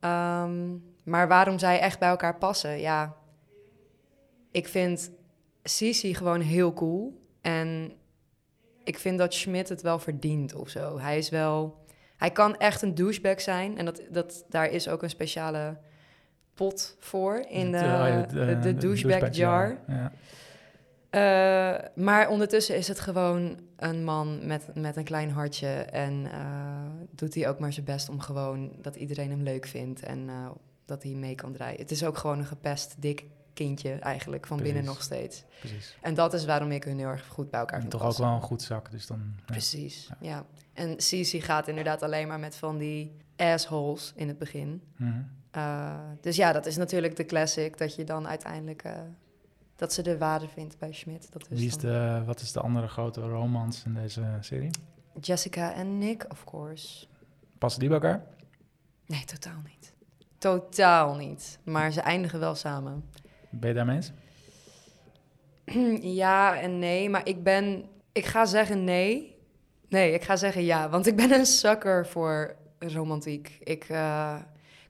Um, 0.00 0.84
maar 1.04 1.28
waarom 1.28 1.58
zij 1.58 1.80
echt 1.80 1.98
bij 1.98 2.08
elkaar 2.08 2.38
passen? 2.38 2.80
Ja, 2.80 3.16
ik 4.50 4.68
vind 4.68 5.10
Sisi 5.62 6.14
gewoon 6.14 6.40
heel 6.40 6.72
cool. 6.72 7.26
En 7.40 7.92
ik 8.84 8.98
vind 8.98 9.18
dat 9.18 9.34
Schmidt 9.34 9.68
het 9.68 9.82
wel 9.82 9.98
verdient 9.98 10.54
of 10.54 10.68
zo. 10.68 10.98
Hij 10.98 11.18
is 11.18 11.28
wel... 11.28 11.84
Hij 12.16 12.30
kan 12.30 12.56
echt 12.56 12.82
een 12.82 12.94
douchebag 12.94 13.40
zijn. 13.40 13.78
En 13.78 13.84
dat, 13.84 14.02
dat, 14.10 14.44
daar 14.48 14.70
is 14.70 14.88
ook 14.88 15.02
een 15.02 15.10
speciale 15.10 15.78
pot 16.54 16.96
voor 16.98 17.44
in 17.48 17.72
de, 17.72 18.24
de, 18.28 18.34
de, 18.34 18.58
de 18.58 18.74
douchebag, 18.74 19.18
douchebag 19.18 19.36
jar. 19.36 19.78
Ja. 19.88 20.12
Uh, 21.14 21.74
maar 21.94 22.28
ondertussen 22.28 22.76
is 22.76 22.88
het 22.88 23.00
gewoon 23.00 23.60
een 23.76 24.04
man 24.04 24.46
met, 24.46 24.68
met 24.74 24.96
een 24.96 25.04
klein 25.04 25.30
hartje. 25.30 25.68
En 25.68 26.24
uh, 26.24 26.86
doet 27.10 27.34
hij 27.34 27.48
ook 27.48 27.58
maar 27.58 27.72
zijn 27.72 27.84
best 27.84 28.08
om 28.08 28.20
gewoon 28.20 28.72
dat 28.80 28.96
iedereen 28.96 29.30
hem 29.30 29.42
leuk 29.42 29.66
vindt. 29.66 30.00
En 30.00 30.18
uh, 30.18 30.50
dat 30.84 31.02
hij 31.02 31.12
mee 31.12 31.34
kan 31.34 31.52
draaien. 31.52 31.80
Het 31.80 31.90
is 31.90 32.04
ook 32.04 32.18
gewoon 32.18 32.38
een 32.38 32.46
gepest, 32.46 32.94
dik 32.98 33.24
kindje 33.52 33.92
eigenlijk, 33.92 34.46
van 34.46 34.56
Precies. 34.56 34.74
binnen 34.74 34.92
nog 34.92 35.02
steeds. 35.02 35.44
Precies. 35.60 35.96
En 36.00 36.14
dat 36.14 36.34
is 36.34 36.44
waarom 36.44 36.70
ik 36.70 36.84
hun 36.84 36.98
heel 36.98 37.08
erg 37.08 37.26
goed 37.26 37.50
bij 37.50 37.60
elkaar 37.60 37.78
vind 37.78 37.90
toch 37.90 38.04
ook 38.04 38.16
wel 38.16 38.28
een 38.28 38.40
goed 38.40 38.62
zak, 38.62 38.90
dus 38.90 39.06
dan... 39.06 39.34
Ja. 39.36 39.42
Precies, 39.44 40.08
ja. 40.08 40.16
ja. 40.20 40.44
En 40.72 41.00
Cici 41.00 41.40
gaat 41.40 41.68
inderdaad 41.68 42.02
alleen 42.02 42.28
maar 42.28 42.38
met 42.38 42.56
van 42.56 42.78
die 42.78 43.16
assholes 43.36 44.12
in 44.16 44.28
het 44.28 44.38
begin. 44.38 44.68
Mm 44.96 45.12
-hmm. 45.12 45.28
uh, 45.56 45.94
dus 46.20 46.36
ja, 46.36 46.52
dat 46.52 46.66
is 46.66 46.76
natuurlijk 46.76 47.16
de 47.16 47.24
classic, 47.24 47.78
dat 47.78 47.94
je 47.94 48.04
dan 48.04 48.28
uiteindelijk... 48.28 48.84
Uh, 48.84 48.92
dat 49.82 49.92
ze 49.92 50.02
de 50.02 50.18
waarde 50.18 50.48
vindt 50.48 50.78
bij 50.78 50.92
Schmidt. 50.92 51.32
Dat 51.32 51.46
is 51.50 51.58
Wie 51.58 51.66
is 51.66 51.76
de, 51.76 52.22
wat 52.26 52.40
is 52.40 52.52
de 52.52 52.60
andere 52.60 52.88
grote 52.88 53.20
romance 53.20 53.86
in 53.86 53.94
deze 53.94 54.36
serie? 54.40 54.70
Jessica 55.20 55.72
en 55.72 55.98
Nick, 55.98 56.24
of 56.28 56.44
course. 56.44 57.06
Passen 57.58 57.80
die 57.80 57.88
bij 57.88 57.98
elkaar? 57.98 58.24
Nee, 59.06 59.24
totaal 59.24 59.60
niet. 59.64 59.92
Totaal 60.38 61.16
niet. 61.16 61.58
Maar 61.64 61.92
ze 61.92 62.00
eindigen 62.00 62.40
wel 62.40 62.54
samen. 62.54 63.04
Ben 63.50 63.68
je 63.68 63.74
daarmee 63.74 63.96
eens? 63.96 64.12
ja 66.20 66.60
en 66.60 66.78
nee, 66.78 67.10
maar 67.10 67.26
ik 67.28 67.42
ben... 67.42 67.84
Ik 68.12 68.26
ga 68.26 68.44
zeggen 68.44 68.84
nee. 68.84 69.36
Nee, 69.88 70.12
ik 70.12 70.22
ga 70.22 70.36
zeggen 70.36 70.64
ja, 70.64 70.88
want 70.88 71.06
ik 71.06 71.16
ben 71.16 71.32
een 71.32 71.46
sucker 71.46 72.06
voor 72.06 72.56
romantiek. 72.78 73.58
Ik 73.62 73.88
uh, 73.88 74.36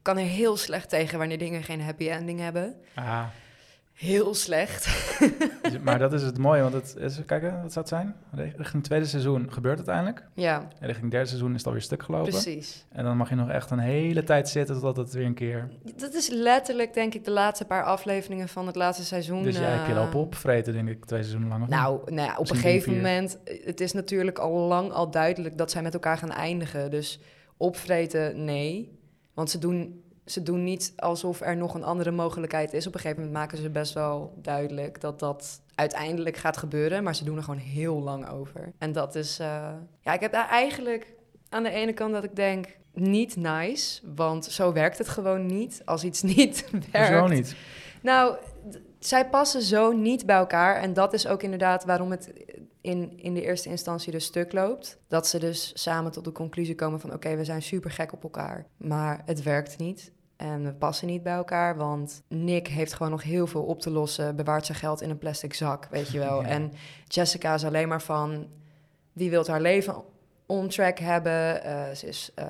kan 0.03 0.19
er 0.19 0.25
heel 0.25 0.57
slecht 0.57 0.89
tegen 0.89 1.19
wanneer 1.19 1.39
dingen 1.39 1.63
geen 1.63 1.83
happy 1.83 2.09
ending 2.09 2.41
hebben. 2.41 2.77
Ah 2.95 3.27
heel 3.93 4.35
slecht. 4.35 4.89
maar 5.85 5.99
dat 5.99 6.13
is 6.13 6.23
het 6.23 6.39
mooie, 6.39 6.63
want 6.63 6.75
het 6.75 6.97
is, 6.99 7.25
kijk, 7.27 7.43
wat 7.43 7.73
zou 7.73 7.85
het 7.85 7.89
zijn? 7.89 8.15
Richting 8.33 8.73
het 8.73 8.85
tweede 8.85 9.07
seizoen 9.07 9.53
gebeurt 9.53 9.79
het 9.79 9.89
uiteindelijk. 9.89 10.31
Ja. 10.35 10.59
En 10.59 10.87
richting 10.87 11.03
het 11.03 11.11
derde 11.11 11.27
seizoen 11.27 11.51
is 11.51 11.57
het 11.57 11.67
alweer 11.67 11.83
stuk 11.83 12.03
gelopen. 12.03 12.31
Precies. 12.31 12.87
En 12.93 13.05
dan 13.05 13.17
mag 13.17 13.29
je 13.29 13.35
nog 13.35 13.51
echt 13.51 13.71
een 13.71 13.79
hele 13.79 14.25
tijd 14.25 14.49
zitten 14.49 14.75
totdat 14.75 14.97
het 14.97 15.13
weer 15.13 15.27
een 15.27 15.35
keer... 15.35 15.69
Dat 15.97 16.15
is 16.15 16.29
letterlijk, 16.29 16.95
denk 16.95 17.15
ik, 17.15 17.25
de 17.25 17.31
laatste 17.31 17.65
paar 17.65 17.85
afleveringen 17.85 18.49
van 18.49 18.67
het 18.67 18.77
laatste 18.77 19.05
seizoen. 19.05 19.43
Dus 19.43 19.59
jij 19.59 19.75
uh... 19.75 19.87
keer 19.87 20.01
op 20.01 20.15
opvreten, 20.15 20.73
denk 20.73 20.89
ik, 20.89 21.05
twee 21.05 21.21
seizoenen 21.21 21.49
lang. 21.49 21.69
Nou, 21.69 22.13
nou 22.13 22.29
ja, 22.29 22.37
op 22.37 22.51
een 22.51 22.57
gegeven 22.57 22.97
moment... 22.97 23.39
Het 23.45 23.81
is 23.81 23.93
natuurlijk 23.93 24.39
al 24.39 24.53
lang 24.53 24.93
al 24.93 25.11
duidelijk 25.11 25.59
dat 25.59 25.71
zij 25.71 25.83
met 25.83 25.95
elkaar 25.95 26.19
gaan 26.19 26.33
eindigen. 26.33 26.91
Dus 26.91 27.21
opvreten, 27.57 28.45
nee. 28.45 28.99
Want 29.35 29.51
ze 29.51 29.59
doen 29.59 30.03
ze 30.33 30.43
doen 30.43 30.65
niet 30.65 30.93
alsof 30.97 31.41
er 31.41 31.57
nog 31.57 31.75
een 31.75 31.85
andere 31.85 32.11
mogelijkheid 32.11 32.73
is. 32.73 32.87
Op 32.87 32.95
een 32.95 33.01
gegeven 33.01 33.23
moment 33.23 33.39
maken 33.39 33.59
ze 33.59 33.71
best 33.71 33.95
wel 33.95 34.35
duidelijk 34.37 35.01
dat 35.01 35.19
dat 35.19 35.61
uiteindelijk 35.75 36.37
gaat 36.37 36.57
gebeuren. 36.57 37.03
Maar 37.03 37.15
ze 37.15 37.25
doen 37.25 37.37
er 37.37 37.43
gewoon 37.43 37.61
heel 37.61 38.01
lang 38.01 38.29
over. 38.29 38.73
En 38.79 38.93
dat 38.93 39.15
is. 39.15 39.41
Uh, 39.41 39.47
ja, 40.01 40.13
ik 40.13 40.21
heb 40.21 40.33
daar 40.33 40.49
eigenlijk 40.49 41.07
aan 41.49 41.63
de 41.63 41.71
ene 41.71 41.93
kant 41.93 42.13
dat 42.13 42.25
ik 42.25 42.37
denk. 42.37 42.81
Niet 42.95 43.37
nice, 43.37 44.01
want 44.15 44.45
zo 44.45 44.73
werkt 44.73 44.99
het 44.99 45.09
gewoon 45.09 45.47
niet 45.47 45.83
als 45.85 46.05
iets 46.05 46.23
niet 46.37 46.71
werkt. 46.91 47.09
Zo 47.09 47.27
niet? 47.27 47.57
Nou, 48.03 48.37
zij 48.99 49.29
passen 49.29 49.63
zo 49.63 49.93
niet 49.93 50.27
bij 50.27 50.37
elkaar. 50.37 50.77
En 50.77 50.93
dat 50.93 51.13
is 51.13 51.27
ook 51.27 51.43
inderdaad 51.43 51.85
waarom 51.85 52.11
het 52.11 52.33
in, 52.81 53.13
in 53.17 53.35
de 53.35 53.43
eerste 53.43 53.69
instantie 53.69 54.13
dus 54.13 54.25
stuk 54.25 54.53
loopt. 54.53 54.99
Dat 55.09 55.27
ze 55.27 55.39
dus 55.39 55.73
samen 55.75 56.13
tot 56.13 56.25
de 56.25 56.33
conclusie 56.33 56.75
komen 56.75 57.01
van... 57.01 57.13
oké, 57.13 57.37
we 57.37 57.45
zijn 57.45 57.63
super 57.63 57.91
gek 57.91 58.13
op 58.13 58.23
elkaar, 58.23 58.67
maar 58.77 59.23
het 59.25 59.43
werkt 59.43 59.79
niet. 59.79 60.13
En 60.43 60.65
we 60.65 60.73
passen 60.73 61.07
niet 61.07 61.23
bij 61.23 61.33
elkaar, 61.33 61.77
want 61.77 62.23
Nick 62.29 62.69
heeft 62.69 62.93
gewoon 62.93 63.13
nog 63.13 63.23
heel 63.23 63.47
veel 63.47 63.63
op 63.63 63.81
te 63.81 63.91
lossen. 63.91 64.37
Bewaart 64.37 64.67
zijn 64.67 64.79
geld 64.79 65.03
in 65.03 65.11
een 65.11 65.19
plastic 65.19 65.55
zak, 65.55 65.87
weet 65.91 66.11
je 66.11 66.19
wel. 66.19 66.45
En 66.55 66.73
Jessica 67.05 67.55
is 67.55 67.65
alleen 67.65 67.89
maar 67.89 68.03
van... 68.03 68.47
die 69.13 69.31
wil 69.31 69.47
haar 69.47 69.61
leven 69.61 70.05
on 70.47 70.69
track 70.69 70.99
hebben. 70.99 71.67
Uh, 71.67 71.91
ze 71.91 72.07
is 72.07 72.31
uh, 72.39 72.47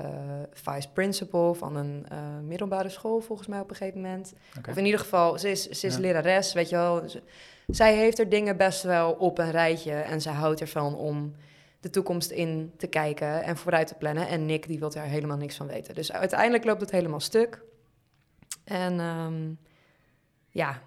vice 0.52 0.88
principal 0.92 1.55
van 1.55 1.76
een 1.76 2.07
uh, 2.12 2.18
middelbare 2.42 2.88
school, 2.88 3.20
volgens 3.20 3.48
mij 3.48 3.61
op 3.61 3.70
een 3.70 3.76
gegeven 3.76 4.00
moment. 4.00 4.33
Okay. 4.59 4.72
Of 4.72 4.78
in 4.78 4.85
ieder 4.85 5.00
geval, 5.00 5.38
ze 5.38 5.50
is, 5.50 5.68
ze 5.68 5.87
is 5.87 5.94
ja. 5.94 6.00
lerares, 6.00 6.52
weet 6.52 6.68
je 6.68 6.76
wel. 6.76 7.09
Ze, 7.09 7.22
zij 7.66 7.96
heeft 7.96 8.18
er 8.18 8.28
dingen 8.28 8.57
best 8.57 8.83
wel 8.83 9.12
op 9.12 9.38
een 9.38 9.50
rijtje 9.50 9.92
en 9.92 10.20
ze 10.20 10.31
houdt 10.31 10.61
ervan 10.61 10.96
om 10.96 11.35
de 11.81 11.90
toekomst 11.90 12.31
in 12.31 12.72
te 12.76 12.87
kijken 12.87 13.42
en 13.42 13.57
vooruit 13.57 13.87
te 13.87 13.94
plannen. 13.94 14.28
En 14.28 14.46
Nick, 14.46 14.66
die 14.66 14.78
wil 14.78 14.90
daar 14.90 15.07
helemaal 15.07 15.37
niks 15.37 15.57
van 15.57 15.66
weten. 15.66 15.94
Dus 15.94 16.12
uiteindelijk 16.12 16.64
loopt 16.64 16.81
het 16.81 16.90
helemaal 16.90 17.20
stuk. 17.20 17.62
En 18.64 19.01
um, 19.01 19.59
ja, 20.51 20.81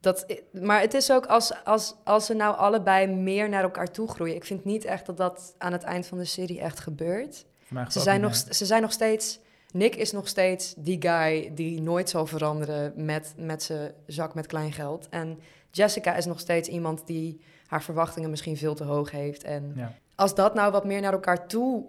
dat, 0.00 0.26
maar 0.52 0.80
het 0.80 0.94
is 0.94 1.12
ook 1.12 1.26
als, 1.26 1.64
als, 1.64 1.94
als 2.04 2.26
ze 2.26 2.34
nou 2.34 2.56
allebei 2.56 3.06
meer 3.06 3.48
naar 3.48 3.62
elkaar 3.62 3.90
toe 3.90 4.08
groeien. 4.08 4.34
Ik 4.34 4.44
vind 4.44 4.64
niet 4.64 4.84
echt 4.84 5.06
dat 5.06 5.16
dat 5.16 5.54
aan 5.58 5.72
het 5.72 5.82
eind 5.82 6.06
van 6.06 6.18
de 6.18 6.24
serie 6.24 6.60
echt 6.60 6.80
gebeurt. 6.80 7.46
Ze 7.88 8.00
zijn, 8.00 8.20
nog, 8.20 8.34
ze 8.36 8.64
zijn 8.64 8.82
nog 8.82 8.92
steeds. 8.92 9.40
Nick 9.72 9.94
is 9.94 10.12
nog 10.12 10.28
steeds 10.28 10.74
die 10.76 11.02
guy 11.02 11.54
die 11.54 11.80
nooit 11.80 12.10
zal 12.10 12.26
veranderen 12.26 12.92
met, 13.04 13.34
met 13.36 13.62
zijn 13.62 13.92
zak 14.06 14.34
met 14.34 14.46
klein 14.46 14.72
geld. 14.72 15.08
En 15.08 15.40
Jessica 15.70 16.14
is 16.14 16.24
nog 16.24 16.40
steeds 16.40 16.68
iemand 16.68 17.06
die 17.06 17.40
haar 17.66 17.82
verwachtingen 17.82 18.30
misschien 18.30 18.56
veel 18.56 18.74
te 18.74 18.84
hoog 18.84 19.10
heeft. 19.10 19.44
En 19.44 19.72
ja. 19.76 19.92
als 20.14 20.34
dat 20.34 20.54
nou 20.54 20.72
wat 20.72 20.84
meer 20.84 21.00
naar 21.00 21.12
elkaar 21.12 21.46
toe 21.46 21.86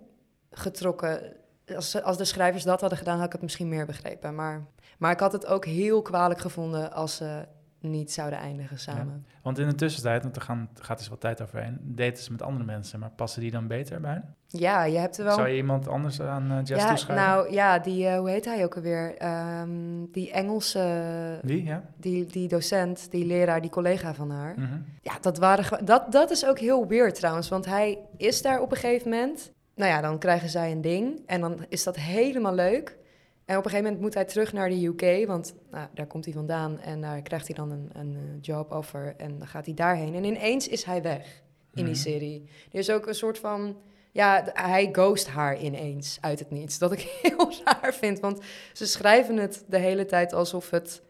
getrokken. 0.51 1.33
Als, 1.75 2.01
als 2.01 2.17
de 2.17 2.25
schrijvers 2.25 2.63
dat 2.63 2.79
hadden 2.81 2.97
gedaan, 2.97 3.17
had 3.17 3.25
ik 3.25 3.31
het 3.31 3.41
misschien 3.41 3.69
meer 3.69 3.85
begrepen. 3.85 4.35
Maar, 4.35 4.65
maar 4.97 5.11
ik 5.11 5.19
had 5.19 5.31
het 5.31 5.45
ook 5.45 5.65
heel 5.65 6.01
kwalijk 6.01 6.39
gevonden 6.39 6.93
als 6.93 7.15
ze 7.15 7.45
niet 7.89 8.11
zouden 8.11 8.39
eindigen 8.39 8.79
samen. 8.79 9.25
Ja, 9.27 9.39
want 9.41 9.59
in 9.59 9.67
de 9.67 9.75
tussentijd, 9.75 10.23
want 10.23 10.35
er 10.35 10.41
gaan, 10.41 10.69
gaat 10.73 10.97
dus 10.97 11.07
wat 11.07 11.19
tijd 11.19 11.41
overheen, 11.41 11.79
daten 11.81 12.23
ze 12.23 12.31
met 12.31 12.41
andere 12.41 12.65
mensen, 12.65 12.99
maar 12.99 13.11
passen 13.15 13.41
die 13.41 13.51
dan 13.51 13.67
beter 13.67 14.01
bij 14.01 14.11
hen? 14.11 14.35
Ja, 14.47 14.83
je 14.83 14.97
hebt 14.97 15.17
er 15.17 15.23
wel... 15.23 15.35
Zou 15.35 15.47
je 15.47 15.55
iemand 15.55 15.87
anders 15.87 16.21
aan 16.21 16.51
uh, 16.51 16.57
Jess 16.63 16.81
ja, 16.83 16.89
toeschrijven? 16.89 17.25
Nou 17.25 17.51
ja, 17.51 17.79
die, 17.79 18.05
uh, 18.05 18.17
hoe 18.17 18.29
heet 18.29 18.45
hij 18.45 18.63
ook 18.63 18.75
alweer? 18.75 19.15
Um, 19.61 20.11
die 20.11 20.31
Engelse... 20.31 21.39
Die, 21.41 21.63
ja? 21.63 21.83
Die, 21.97 22.25
die 22.25 22.47
docent, 22.47 23.11
die 23.11 23.25
leraar, 23.25 23.61
die 23.61 23.69
collega 23.69 24.13
van 24.13 24.29
haar. 24.29 24.53
Mm 24.57 24.65
-hmm. 24.65 24.85
Ja, 25.01 25.13
dat, 25.21 25.37
waren, 25.37 25.85
dat, 25.85 26.11
dat 26.11 26.31
is 26.31 26.45
ook 26.45 26.59
heel 26.59 26.87
weird 26.87 27.15
trouwens, 27.15 27.49
want 27.49 27.65
hij 27.65 27.97
is 28.17 28.41
daar 28.41 28.61
op 28.61 28.71
een 28.71 28.77
gegeven 28.77 29.09
moment. 29.09 29.51
Nou 29.75 29.91
ja, 29.91 30.01
dan 30.01 30.17
krijgen 30.17 30.49
zij 30.49 30.71
een 30.71 30.81
ding 30.81 31.21
en 31.25 31.41
dan 31.41 31.65
is 31.69 31.83
dat 31.83 31.95
helemaal 31.95 32.53
leuk. 32.53 32.97
En 33.45 33.57
op 33.57 33.65
een 33.65 33.69
gegeven 33.69 33.83
moment 33.83 34.01
moet 34.01 34.13
hij 34.13 34.25
terug 34.25 34.53
naar 34.53 34.69
de 34.69 34.85
UK, 34.85 35.27
want 35.27 35.55
nou, 35.71 35.87
daar 35.93 36.07
komt 36.07 36.25
hij 36.25 36.33
vandaan 36.33 36.79
en 36.79 37.01
daar 37.01 37.21
krijgt 37.21 37.47
hij 37.47 37.55
dan 37.55 37.71
een, 37.71 37.89
een 37.93 38.37
job 38.41 38.71
offer 38.71 39.13
en 39.17 39.37
dan 39.37 39.47
gaat 39.47 39.65
hij 39.65 39.73
daarheen. 39.73 40.15
En 40.15 40.23
ineens 40.23 40.67
is 40.67 40.83
hij 40.83 41.01
weg 41.01 41.43
in 41.73 41.83
die 41.83 41.93
mm. 41.93 41.99
serie. 41.99 42.49
Er 42.71 42.79
is 42.79 42.89
ook 42.89 43.07
een 43.07 43.15
soort 43.15 43.37
van, 43.37 43.77
ja, 44.11 44.43
hij 44.53 44.89
ghost 44.91 45.27
haar 45.27 45.59
ineens 45.59 46.17
uit 46.21 46.39
het 46.39 46.51
niets. 46.51 46.77
Dat 46.77 46.91
ik 46.91 46.99
heel 47.21 47.51
raar 47.63 47.93
vind, 47.93 48.19
want 48.19 48.41
ze 48.73 48.87
schrijven 48.87 49.37
het 49.37 49.63
de 49.67 49.77
hele 49.77 50.05
tijd 50.05 50.33
alsof 50.33 50.69
het 50.69 51.01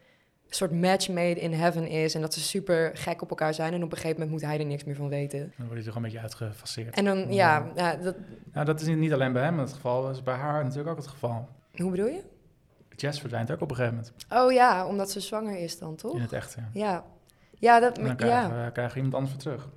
een 0.48 0.56
soort 0.56 0.72
match 0.72 1.10
made 1.10 1.40
in 1.40 1.54
heaven 1.54 1.88
is 1.88 2.16
en 2.16 2.22
dat 2.22 2.34
ze 2.34 2.40
super 2.40 2.92
gek 2.94 3.22
op 3.22 3.30
elkaar 3.30 3.54
zijn 3.54 3.74
en 3.74 3.84
op 3.84 3.92
een 3.92 3.98
gegeven 3.98 4.20
moment 4.20 4.32
moet 4.32 4.50
hij 4.50 4.60
er 4.60 4.66
niks 4.66 4.84
meer 4.84 4.96
van 4.96 5.10
weten. 5.10 5.40
Dan 5.40 5.66
wordt 5.66 5.74
hij 5.74 5.84
toch 5.84 5.96
een 5.96 6.02
beetje 6.02 6.20
uitgefaseerd. 6.20 6.96
En 6.96 7.06
dan, 7.06 7.34
ja, 7.34 7.72
ja 7.76 7.96
dat... 7.96 8.16
Nou, 8.54 8.66
dat 8.66 8.82
is 8.82 8.88
niet 8.88 9.14
alleen 9.14 9.34
bij 9.34 9.44
hem 9.44 9.60
het 9.60 9.74
geval, 9.74 10.02
dat 10.02 10.16
is 10.16 10.24
bij 10.24 10.36
haar 10.36 10.64
natuurlijk 10.64 10.90
ook 10.90 10.98
het 10.98 11.08
geval. 11.08 11.48
Hoe 11.78 11.92
bedoel 11.92 12.08
je? 12.08 12.22
Jess 12.96 13.20
verdwijnt 13.20 13.52
ook 13.52 13.62
op 13.62 13.70
een 13.70 13.76
gegeven 13.76 13.98
moment. 13.98 14.46
Oh 14.46 14.52
ja, 14.52 14.88
omdat 14.88 15.12
ze 15.12 15.20
zwanger 15.20 15.58
is 15.58 15.80
dan, 15.80 15.96
toch? 15.96 16.14
In 16.16 16.22
het 16.22 16.34
echt, 16.34 16.56
ja. 16.58 16.70
Ja. 16.74 17.04
Ja, 17.60 17.80
dat... 17.80 17.98
En 17.98 18.04
dan 18.06 18.16
krijgen, 18.16 18.56
Ja. 18.58 18.66
we, 18.66 18.72
krijgen 18.72 18.96
iemand 18.96 19.14
anders 19.16 19.34
voor 19.34 19.42
terug. 19.42 19.70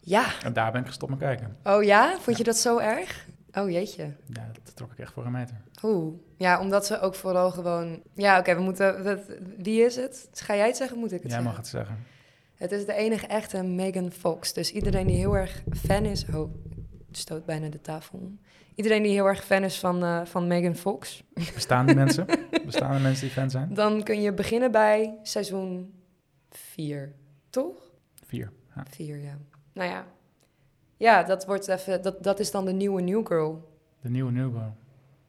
ja. 0.00 0.24
En 0.44 0.52
daar 0.52 0.72
ben 0.72 0.80
ik 0.80 0.86
gestopt 0.86 1.10
met 1.10 1.20
kijken. 1.20 1.56
Oh 1.64 1.82
ja? 1.82 2.16
Vond 2.20 2.36
je 2.36 2.44
dat 2.44 2.56
zo 2.56 2.78
erg? 2.78 3.26
Oh 3.54 3.70
jeetje. 3.70 4.02
Ja, 4.26 4.50
dat 4.64 4.76
trok 4.76 4.92
ik 4.92 4.98
echt 4.98 5.12
voor 5.12 5.24
een 5.24 5.32
meter. 5.32 5.56
Oeh. 5.82 6.14
Ja, 6.36 6.60
omdat 6.60 6.86
ze 6.86 7.00
ook 7.00 7.14
vooral 7.14 7.50
gewoon... 7.50 8.02
Ja, 8.14 8.38
oké, 8.38 8.54
we 8.54 8.60
moeten... 8.62 9.04
wat- 9.04 9.20
wie 9.56 9.84
is 9.84 9.96
het? 9.96 10.28
Ga 10.32 10.56
jij 10.56 10.66
het 10.66 10.76
zeggen? 10.76 10.98
Moet 10.98 11.12
ik 11.12 11.22
het 11.22 11.22
Jij 11.22 11.30
zeggen? 11.30 11.48
mag 11.48 11.56
het 11.56 11.66
zeggen. 11.66 11.98
Het 12.56 12.72
is 12.72 12.86
de 12.86 12.92
enige 12.92 13.26
echte 13.26 13.62
Megan 13.62 14.10
Fox. 14.10 14.52
Dus 14.52 14.72
iedereen 14.72 15.06
die 15.06 15.16
heel 15.16 15.36
erg 15.36 15.62
fan 15.84 16.04
is... 16.04 16.24
Oh, 16.34 16.54
stoot 17.10 17.44
bijna 17.44 17.68
de 17.68 17.80
tafel 17.80 18.18
om. 18.18 18.40
Iedereen 18.74 19.02
die 19.02 19.12
heel 19.12 19.26
erg 19.26 19.44
fan 19.44 19.62
is 19.64 19.78
van, 19.78 20.02
eh, 20.04 20.24
van 20.24 20.46
Megan 20.46 20.74
Fox... 20.76 21.22
Bestaan 21.54 21.86
die 21.86 21.94
mensen? 21.94 22.26
Bestaan 22.66 22.92
er 22.94 23.00
mensen 23.00 23.24
die 23.24 23.34
fan 23.34 23.50
zijn? 23.50 23.74
dan 23.74 24.02
kun 24.02 24.20
je 24.20 24.32
beginnen 24.32 24.70
bij 24.70 25.18
seizoen 25.22 25.92
4. 26.50 27.12
Toch? 27.50 27.90
Vier. 28.26 28.52
Ja. 28.74 28.84
4, 28.90 29.16
ja. 29.18 29.38
Nou 29.72 29.90
ja. 29.90 30.06
Ja, 30.96 31.22
dat, 31.22 31.46
wordt 31.46 31.68
even, 31.68 32.02
dat, 32.02 32.22
dat 32.22 32.40
is 32.40 32.50
dan 32.50 32.64
de 32.64 32.72
nieuwe 32.72 33.00
New 33.02 33.26
Girl. 33.26 33.68
De 34.00 34.10
nieuwe 34.10 34.30
Newbo. 34.32 34.74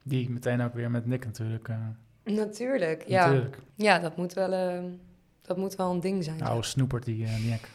Die 0.04 0.30
meteen 0.30 0.62
ook 0.62 0.74
weer 0.74 0.92
met 0.92 1.06
Nick 1.06 1.26
natuurlijk. 1.26 1.68
eh, 1.68 1.78
Natuurlijk, 2.24 3.04
ja. 3.08 3.26
Natuurlijk. 3.26 3.58
Ja, 3.76 4.00
dat 4.00 4.18
moet 4.18 4.34
wel, 4.34 4.52
eh, 4.54 4.84
dat 5.42 5.58
moet 5.58 5.76
wel 5.76 5.92
een 5.92 6.00
ding 6.00 6.24
zijn. 6.24 6.42
Oude 6.42 6.68
snoepert 6.68 7.06
die 7.06 7.24
uh, 7.24 7.50
Nick. 7.50 7.70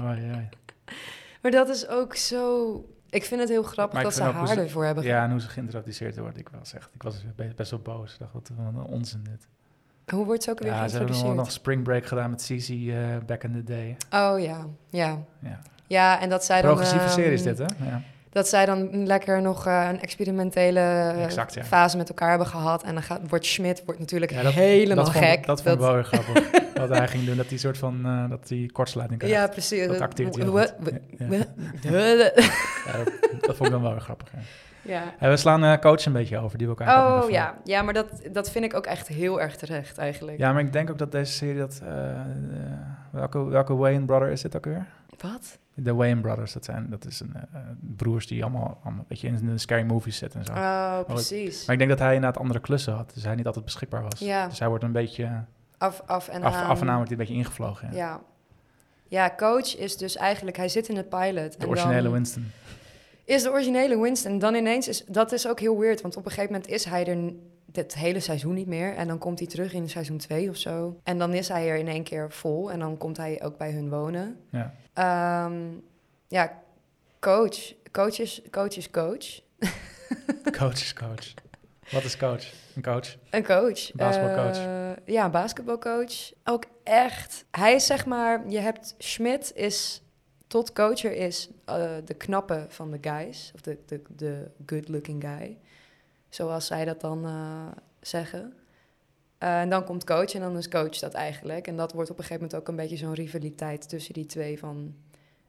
Oei, 0.00 0.20
oei. 0.34 0.48
Maar 1.42 1.50
dat 1.50 1.68
is 1.68 1.88
ook 1.88 2.16
zo... 2.16 2.74
Ik 3.10 3.24
vind 3.24 3.40
het 3.40 3.48
heel 3.48 3.62
grappig 3.62 3.94
Maar 3.94 4.02
dat 4.02 4.14
ze 4.14 4.22
haar 4.22 4.46
ze- 4.46 4.60
ervoor 4.60 4.84
hebben. 4.84 5.04
Ja, 5.04 5.24
en 5.24 5.30
hoe 5.30 5.40
ze 5.40 5.48
geïntroduceerd 5.48 6.18
wordt. 6.18 6.38
Ik 6.38 6.48
was 6.58 6.74
echt, 6.74 6.90
ik 6.94 7.02
was 7.02 7.24
be- 7.36 7.52
best 7.56 7.70
wel 7.70 7.80
boos. 7.80 8.12
Ik 8.12 8.18
dacht, 8.18 8.32
wat 8.32 8.50
een 8.58 8.82
onzin 8.82 9.22
dit. 9.22 9.46
Hoe 10.14 10.24
wordt 10.24 10.42
ze 10.42 10.50
ook 10.50 10.58
weer 10.58 10.68
Ja, 10.68 10.74
ze 10.88 10.96
hebben 10.96 11.00
nog, 11.00 11.16
geïntroduceerd? 11.20 11.52
Spring 11.60 11.82
Break 11.82 12.06
gedaan 12.06 12.30
met 12.30 12.42
Cici 12.42 12.92
eh, 12.96 13.16
back 13.26 13.42
in 13.44 13.52
the 13.52 13.64
day. 13.64 13.96
Oh 14.10 14.40
ja, 14.40 14.66
ja. 14.88 15.18
Ja. 15.38 15.60
Ja, 15.86 16.20
en 16.20 16.28
dat 16.28 16.44
zij 16.44 16.56
dan... 16.62 16.70
Progressieve 16.70 17.04
ehm, 17.04 17.14
serie 17.14 17.32
is 17.32 17.42
dit, 17.42 17.58
hè? 17.58 17.64
Ja. 17.84 18.02
Dat 18.32 18.48
zij 18.48 18.66
dan 18.66 19.06
lekker 19.06 19.42
nog 19.42 19.66
eh, 19.66 19.86
een 19.88 20.00
experimentele 20.00 20.80
eh, 20.80 21.24
Exact, 21.24 21.54
ja. 21.54 21.64
fase 21.64 21.96
met 21.96 22.08
elkaar 22.08 22.28
hebben 22.28 22.46
gehad. 22.46 22.82
En 22.82 22.94
dan 22.94 23.02
gaat, 23.02 23.20
wordt 23.28 23.46
Schmidt 23.46 23.84
wordt 23.84 24.00
natuurlijk 24.00 24.32
Ja, 24.32 24.42
dat- 24.42 24.52
helemaal 24.52 25.04
dat 25.04 25.12
vond, 25.12 25.24
gek. 25.24 25.46
Dat 25.46 25.62
vond 25.62 25.74
ik 25.74 25.80
wel 25.80 25.94
weer 25.94 26.04
grappig. 26.04 26.50
wat 26.74 26.88
hij 26.88 27.08
ging 27.08 27.24
doen, 27.24 27.36
dat 27.36 27.48
hij 27.48 27.58
soort 27.58 27.78
van, 27.78 28.00
eh, 28.04 28.30
dat 28.30 28.48
hij 28.48 28.70
kortsluiting 28.72 29.20
krijgt. 29.20 29.38
Ja, 29.38 29.46
precies. 29.48 29.86
Dat 29.86 30.00
acteert 30.00 30.34
hij 30.34 30.44
heel 30.44 30.58
Ja, 31.82 32.16
dat, 32.16 33.12
dat 33.40 33.56
vond 33.56 33.64
ik 33.68 33.70
dan 33.70 33.82
wel 33.82 33.90
weer 33.90 34.00
grappig. 34.00 34.28
Ja. 34.32 34.38
Ja. 34.82 35.02
En 35.18 35.30
we 35.30 35.36
slaan 35.36 35.64
eh, 35.64 35.78
coach 35.78 36.04
een 36.04 36.12
beetje 36.12 36.38
over, 36.38 36.58
die 36.58 36.68
we 36.68 36.74
elkaar 36.76 37.22
Oh 37.22 37.30
ja, 37.30 37.54
ja 37.64 37.82
maar 37.82 37.94
dat, 37.94 38.06
dat 38.32 38.50
vind 38.50 38.64
ik 38.64 38.74
ook 38.74 38.86
echt 38.86 39.08
heel 39.08 39.40
erg 39.40 39.56
terecht 39.56 39.98
eigenlijk. 39.98 40.38
Ja, 40.38 40.52
maar 40.52 40.62
ik 40.62 40.72
denk 40.72 40.90
ook 40.90 40.98
dat 40.98 41.12
deze 41.12 41.32
serie 41.32 41.58
dat... 41.58 41.82
welke, 43.10 43.44
welke 43.44 43.74
Wayne 43.74 44.04
brother 44.04 44.28
is 44.30 44.40
dit 44.42 44.56
ook 44.56 44.64
weer? 44.64 44.86
Wat? 45.18 45.58
De 45.82 45.94
Wayne 45.94 46.20
Brothers, 46.20 46.52
dat, 46.52 46.64
zijn, 46.64 46.86
dat 46.90 47.04
is 47.06 47.20
een 47.20 47.34
eh, 47.34 47.60
broers 47.96 48.26
die 48.26 48.42
allemaal, 48.42 48.80
allemaal 48.84 49.04
weet 49.08 49.20
je, 49.20 49.26
in 49.26 49.46
de 49.46 49.58
scary 49.58 49.82
movies 49.82 50.16
zitten 50.16 50.40
en 50.40 50.46
zo. 50.46 50.52
Oh, 50.52 51.00
precies. 51.06 51.64
Maar 51.64 51.72
ik 51.72 51.78
denk 51.78 51.90
dat 51.90 52.00
hij 52.00 52.14
inderdaad 52.14 52.40
andere 52.40 52.60
klussen 52.60 52.92
had, 52.92 53.10
dus 53.14 53.24
hij 53.24 53.34
niet 53.34 53.46
altijd 53.46 53.64
beschikbaar 53.64 54.02
was. 54.02 54.18
Ja. 54.20 54.48
Dus 54.48 54.58
hij 54.58 54.68
wordt 54.68 54.84
een 54.84 54.92
beetje, 54.92 55.44
Af, 55.78 56.02
af 56.06 56.28
en 56.28 56.42
af, 56.42 56.54
aan. 56.54 56.66
af 56.66 56.80
en 56.80 56.88
aan 56.88 56.96
wordt 56.96 57.10
hij 57.10 57.18
een 57.18 57.26
beetje 57.26 57.40
ingevlogen. 57.40 57.88
Ja. 57.92 57.96
Ja. 57.96 58.20
ja, 59.08 59.34
coach 59.36 59.76
is 59.76 59.96
dus 59.96 60.16
eigenlijk, 60.16 60.56
hij 60.56 60.68
zit 60.68 60.88
in 60.88 60.96
het 60.96 61.08
pilot. 61.08 61.52
De 61.52 61.58
en 61.58 61.68
originele 61.68 62.02
dan 62.02 62.12
Winston. 62.12 62.50
Is 63.24 63.42
de 63.42 63.50
originele 63.50 64.00
Winston. 64.00 64.38
Dan 64.38 64.54
ineens 64.54 64.88
is, 64.88 65.04
dat 65.04 65.32
is 65.32 65.48
ook 65.48 65.60
heel 65.60 65.78
weird, 65.78 66.00
want 66.00 66.16
op 66.16 66.24
een 66.24 66.30
gegeven 66.30 66.52
moment 66.52 66.70
is 66.70 66.84
hij 66.84 67.06
er 67.06 67.32
dit 67.72 67.94
hele 67.94 68.20
seizoen 68.20 68.54
niet 68.54 68.66
meer. 68.66 68.94
En 68.94 69.08
dan 69.08 69.18
komt 69.18 69.38
hij 69.38 69.48
terug 69.48 69.72
in 69.72 69.88
seizoen 69.88 70.18
2 70.18 70.48
of 70.48 70.56
zo. 70.56 71.00
En 71.02 71.18
dan 71.18 71.34
is 71.34 71.48
hij 71.48 71.68
er 71.68 71.76
in 71.76 71.88
één 71.88 72.02
keer 72.02 72.32
vol 72.32 72.72
en 72.72 72.78
dan 72.78 72.96
komt 72.96 73.16
hij 73.16 73.42
ook 73.42 73.56
bij 73.56 73.70
hun 73.72 73.90
wonen. 73.90 74.36
Ja. 74.50 74.74
Ehm, 75.00 75.78
ja, 76.28 76.62
coach. 77.20 77.74
Coach 77.90 78.18
is 78.18 78.42
coach. 78.50 78.76
Is 78.76 78.90
coach. 78.90 79.40
Coach 80.58 80.80
is 80.80 80.92
coach. 80.92 81.34
Wat 81.90 82.04
is 82.04 82.16
coach? 82.16 82.52
Een 82.74 82.82
coach. 82.82 83.16
Een 83.30 83.44
coach. 83.44 83.92
Basketbalcoach. 83.92 84.56
Eh, 84.56 84.90
ja, 85.14 85.24
een 85.24 85.30
basketbalcoach. 85.30 86.32
Ook 86.44 86.64
echt. 86.82 87.44
Hij 87.50 87.74
is 87.74 87.86
zeg 87.86 88.06
maar, 88.06 88.48
je 88.48 88.58
hebt 88.58 88.94
Schmidt 88.98 89.56
is 89.56 90.02
tot 90.46 90.72
coacher 90.72 91.12
is 91.12 91.50
eh, 91.64 91.90
de 92.04 92.14
knappe 92.14 92.66
van 92.68 92.90
de 92.90 92.98
guys. 93.00 93.50
Of 93.54 93.60
de, 93.60 93.78
de, 93.86 94.02
de 94.08 94.50
good 94.66 94.88
looking 94.88 95.22
guy. 95.24 95.58
Zoals 96.28 96.66
zij 96.66 96.84
dat 96.84 97.00
dan 97.00 97.24
eh, 97.24 97.66
zeggen. 98.00 98.54
Eh, 99.40 99.60
en 99.60 99.70
dan 99.70 99.84
komt 99.84 100.04
coach 100.04 100.34
en 100.34 100.40
dan 100.40 100.56
is 100.56 100.68
coach 100.68 100.98
dat 100.98 101.14
eigenlijk. 101.14 101.66
En 101.66 101.76
dat 101.76 101.92
wordt 101.92 102.10
op 102.10 102.18
een 102.18 102.24
gegeven 102.24 102.42
moment 102.44 102.60
ook 102.62 102.68
een 102.68 102.76
beetje 102.76 102.96
zo'n 102.96 103.14
rivaliteit 103.14 103.88
tussen 103.88 104.14
die 104.14 104.26
twee 104.26 104.58
van 104.58 104.94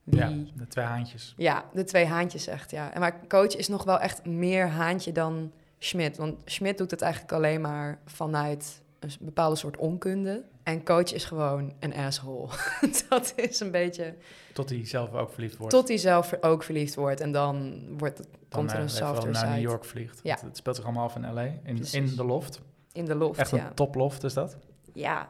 wie... 0.04 0.20
Ja, 0.20 0.34
de 0.54 0.68
twee 0.68 0.86
haantjes. 0.86 1.34
Ja, 1.38 1.66
de 1.74 1.84
twee 1.84 2.06
haantjes 2.06 2.48
echt, 2.48 2.72
ja. 2.72 2.94
En 2.94 3.00
maar 3.00 3.28
coach 3.28 3.56
is 3.56 3.68
nog 3.68 3.84
wel 3.84 4.00
echt 4.00 4.26
meer 4.26 4.68
haantje 4.68 5.12
dan 5.12 5.52
Schmidt. 5.80 6.18
Want 6.18 6.36
Schmidt 6.46 6.78
doet 6.78 6.92
het 6.92 7.02
eigenlijk 7.02 7.34
alleen 7.34 7.62
maar 7.62 8.00
vanuit 8.06 8.82
een 9.00 9.12
bepaalde 9.20 9.56
soort 9.56 9.78
onkunde. 9.78 10.44
En 10.64 10.84
coach 10.84 11.14
is 11.14 11.26
gewoon 11.26 11.74
een 11.80 11.96
asshole. 11.96 12.48
dat 13.10 13.34
is 13.36 13.60
een 13.60 13.72
beetje... 13.72 14.16
Tot 14.54 14.70
hij 14.70 14.86
zelf 14.86 15.14
ook 15.14 15.32
verliefd 15.32 15.58
wordt. 15.58 15.74
Tot 15.74 15.88
hij 15.88 15.98
zelf 15.98 16.38
ook 16.42 16.64
verliefd 16.64 16.96
wordt. 16.96 17.20
En 17.22 17.32
dan 17.32 17.84
wordt, 17.98 18.18
het- 18.18 18.28
Dan, 18.32 18.60
komt 18.60 18.72
er 18.72 18.78
eh, 18.78 18.84
een 18.84 18.90
softer 18.90 19.32
naar 19.32 19.50
New 19.50 19.62
York 19.62 19.86
vliegt. 19.86 20.20
Ja. 20.24 20.34
Het, 20.34 20.42
het 20.42 20.58
speelt 20.58 20.76
zich 20.76 20.86
allemaal 20.86 21.04
af 21.04 21.16
in 21.16 21.34
L.A. 21.34 21.42
In, 21.42 21.60
Precies. 21.76 21.94
in 21.94 22.16
de 22.16 22.24
loft. 22.26 22.62
In 22.94 23.06
de 23.06 23.16
loft, 23.16 23.40
Echt 23.40 23.50
ja. 23.52 23.68
een 23.68 23.74
toploft 23.74 24.24
is 24.24 24.34
dat. 24.34 24.58
Ja, 24.94 25.28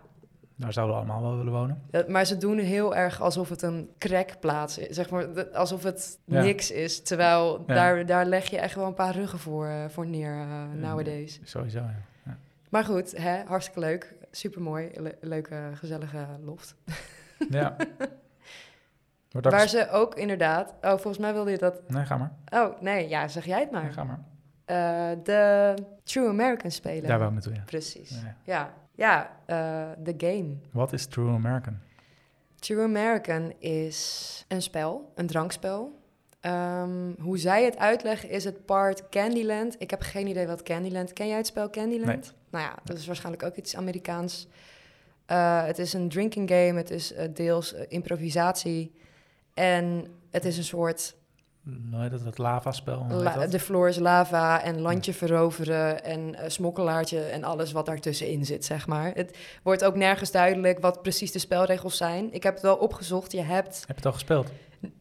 Daar 0.56 0.74
zouden 0.74 0.95
we 0.95 1.02
allemaal 1.02 1.21
wel 1.21 1.38
willen 1.38 1.54
wonen. 1.54 1.84
Maar 2.08 2.26
ze 2.26 2.38
doen 2.38 2.58
heel 2.58 2.95
erg 2.95 3.21
alsof 3.21 3.50
het 3.50 3.62
een 3.62 3.89
crackplaats 3.97 4.78
is. 4.78 4.95
Zeg 4.95 5.10
maar, 5.10 5.50
alsof 5.54 5.84
het 5.84 6.19
Ja. 6.26 6.41
niks 6.41 6.71
is. 6.71 7.02
Terwijl 7.04 7.65
daar, 7.65 8.06
daar 8.06 8.26
leg 8.26 8.50
je 8.50 8.58
echt 8.60 8.76
wel 8.76 8.86
een 8.88 8.93
paar 8.93 9.15
ruggen 9.15 9.39
voor, 9.39 9.65
eh, 9.67 9.86
voor 9.89 10.08
neer 10.08 10.34
uh, 10.36 10.63
nowadays. 10.74 11.39
Sowieso, 11.43 11.80
ja. 11.80 11.95
ja. 12.26 12.38
Maar 12.69 12.84
goed, 12.84 13.17
hè, 13.17 13.43
hartstikke 13.45 13.80
leuk. 13.80 14.15
Supermooi. 14.32 14.89
Le 14.93 15.17
leuke, 15.21 15.56
gezellige 15.74 16.26
loft. 16.43 16.76
ja. 17.50 17.76
Waar 19.32 19.67
ze 19.67 19.89
ook 19.89 20.15
inderdaad... 20.15 20.74
Oh, 20.82 20.89
volgens 20.89 21.17
mij 21.17 21.34
wilde 21.34 21.52
je 21.52 21.58
dat... 21.58 21.82
Nee, 21.88 22.06
ga 22.06 22.17
maar. 22.17 22.32
Oh, 22.50 22.82
nee, 22.82 23.10
ja, 23.10 23.28
zeg 23.28 23.45
jij 23.45 23.60
het 23.60 23.71
Nee, 23.71 23.82
maar. 23.82 23.91
ga 23.91 24.04
maar. 24.04 24.19
Eh, 24.71 25.12
de 25.23 25.73
True 26.03 26.27
American 26.27 26.71
spelen. 26.71 27.07
Daar 27.07 27.17
wou 27.17 27.27
ik 27.27 27.34
naartoe, 27.34 27.53
ja. 27.53 27.63
Precies. 27.65 28.10
Ja. 28.10 28.36
Ja, 28.43 28.73
ja 28.95 29.38
eh, 29.45 30.03
de 30.03 30.13
game. 30.17 30.55
Wat 30.71 30.93
is 30.93 31.05
True 31.05 31.34
American? 31.34 31.79
True 32.55 32.84
American 32.84 33.53
is 33.60 34.45
een 34.47 34.62
spel, 34.62 35.12
een 35.15 35.27
drankspel. 35.27 35.99
Ehm, 36.39 37.12
hoe 37.19 37.38
zij 37.38 37.65
het 37.65 37.77
uitleggen 37.77 38.29
is 38.29 38.43
het 38.43 38.65
part 38.65 39.10
Candyland. 39.10 39.75
Ik 39.79 39.89
heb 39.89 40.01
geen 40.01 40.27
idee 40.27 40.47
wat 40.47 40.63
Candyland... 40.63 41.13
Ken 41.13 41.27
jij 41.27 41.38
het 41.38 41.47
spel 41.47 41.69
Candyland? 41.69 42.34
Nou 42.49 42.63
ja, 42.65 42.75
dat 42.84 42.97
is 42.97 43.05
waarschijnlijk 43.05 43.43
ook 43.43 43.55
iets 43.55 43.75
Amerikaans. 43.75 44.47
Eh, 45.25 45.65
het 45.65 45.79
is 45.79 45.93
een 45.93 46.10
drinking 46.10 46.49
game, 46.49 46.73
het 46.73 46.89
is 46.89 47.13
deels 47.34 47.73
improvisatie. 47.73 48.91
En 49.53 50.05
het 50.29 50.45
is 50.45 50.57
een 50.57 50.63
soort... 50.63 51.15
Nee, 51.63 52.10
dat 52.10 52.21
het 52.24 52.38
lavaspel. 52.38 53.06
la- 53.10 53.34
dat? 53.38 53.52
de 53.52 53.60
floor 53.60 53.88
is 53.88 53.97
lava 54.00 54.62
en 54.63 54.80
landje 54.82 55.13
veroveren 55.13 56.04
en 56.04 56.36
eh, 56.36 56.50
smokkelaartje 56.50 57.19
en 57.21 57.43
alles 57.43 57.71
wat 57.71 57.86
daartussenin 57.86 58.45
zit, 58.45 58.65
zeg 58.65 58.88
maar. 58.88 59.12
Het 59.13 59.38
wordt 59.63 59.84
ook 59.84 59.95
nergens 59.95 60.32
duidelijk 60.32 60.80
wat 60.80 61.02
precies 61.02 61.32
de 61.32 61.39
spelregels 61.39 61.97
zijn. 61.97 62.34
Ik 62.34 62.43
heb 62.43 62.54
het 62.54 62.62
wel 62.63 62.76
opgezocht. 62.76 63.32
Je 63.32 63.41
hebt 63.41 63.76
Heb 63.80 63.88
je 63.88 63.93
het 63.95 64.06
al 64.06 64.12
gespeeld? 64.12 64.52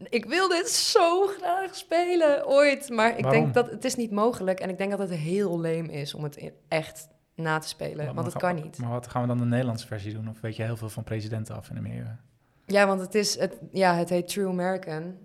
ik 0.09 0.25
wil 0.25 0.47
dit 0.49 0.69
zo 0.69 1.25
graag 1.27 1.75
spelen 1.75 2.47
ooit, 2.47 2.89
maar 2.89 3.17
ik 3.17 3.23
Waarom? 3.23 3.41
denk 3.41 3.53
dat 3.53 3.69
het 3.69 3.85
is 3.85 3.95
niet 3.95 4.11
mogelijk 4.11 4.59
en 4.59 4.69
ik 4.69 4.77
denk 4.77 4.89
dat 4.91 4.99
het 4.99 5.09
heel 5.11 5.59
leem 5.59 5.85
is 5.85 6.13
om 6.13 6.23
het 6.23 6.51
echt 6.67 7.07
na 7.35 7.57
te 7.59 7.67
spelen, 7.67 8.05
Maar 8.05 8.13
want 8.13 8.27
het 8.27 8.37
kan 8.41 8.55
niet. 8.55 8.77
Maar 8.77 8.89
wat 8.89 9.07
gaan 9.07 9.21
we 9.21 9.27
dan 9.27 9.37
de 9.37 9.45
Nederlandse 9.45 9.87
versie 9.87 10.13
doen? 10.13 10.29
Of 10.29 10.41
weet 10.41 10.55
je 10.55 10.63
heel 10.63 10.77
veel 10.77 10.89
van 10.89 11.03
presidenten 11.03 11.55
af 11.55 11.69
in 11.69 11.77
Amerika? 11.77 12.19
Ja, 12.65 12.87
want 12.87 13.01
het 13.01 13.15
is 13.15 13.39
het, 13.39 13.57
ja, 13.71 13.95
het 13.95 14.09
heet 14.09 14.27
True 14.27 14.47
American. 14.47 15.15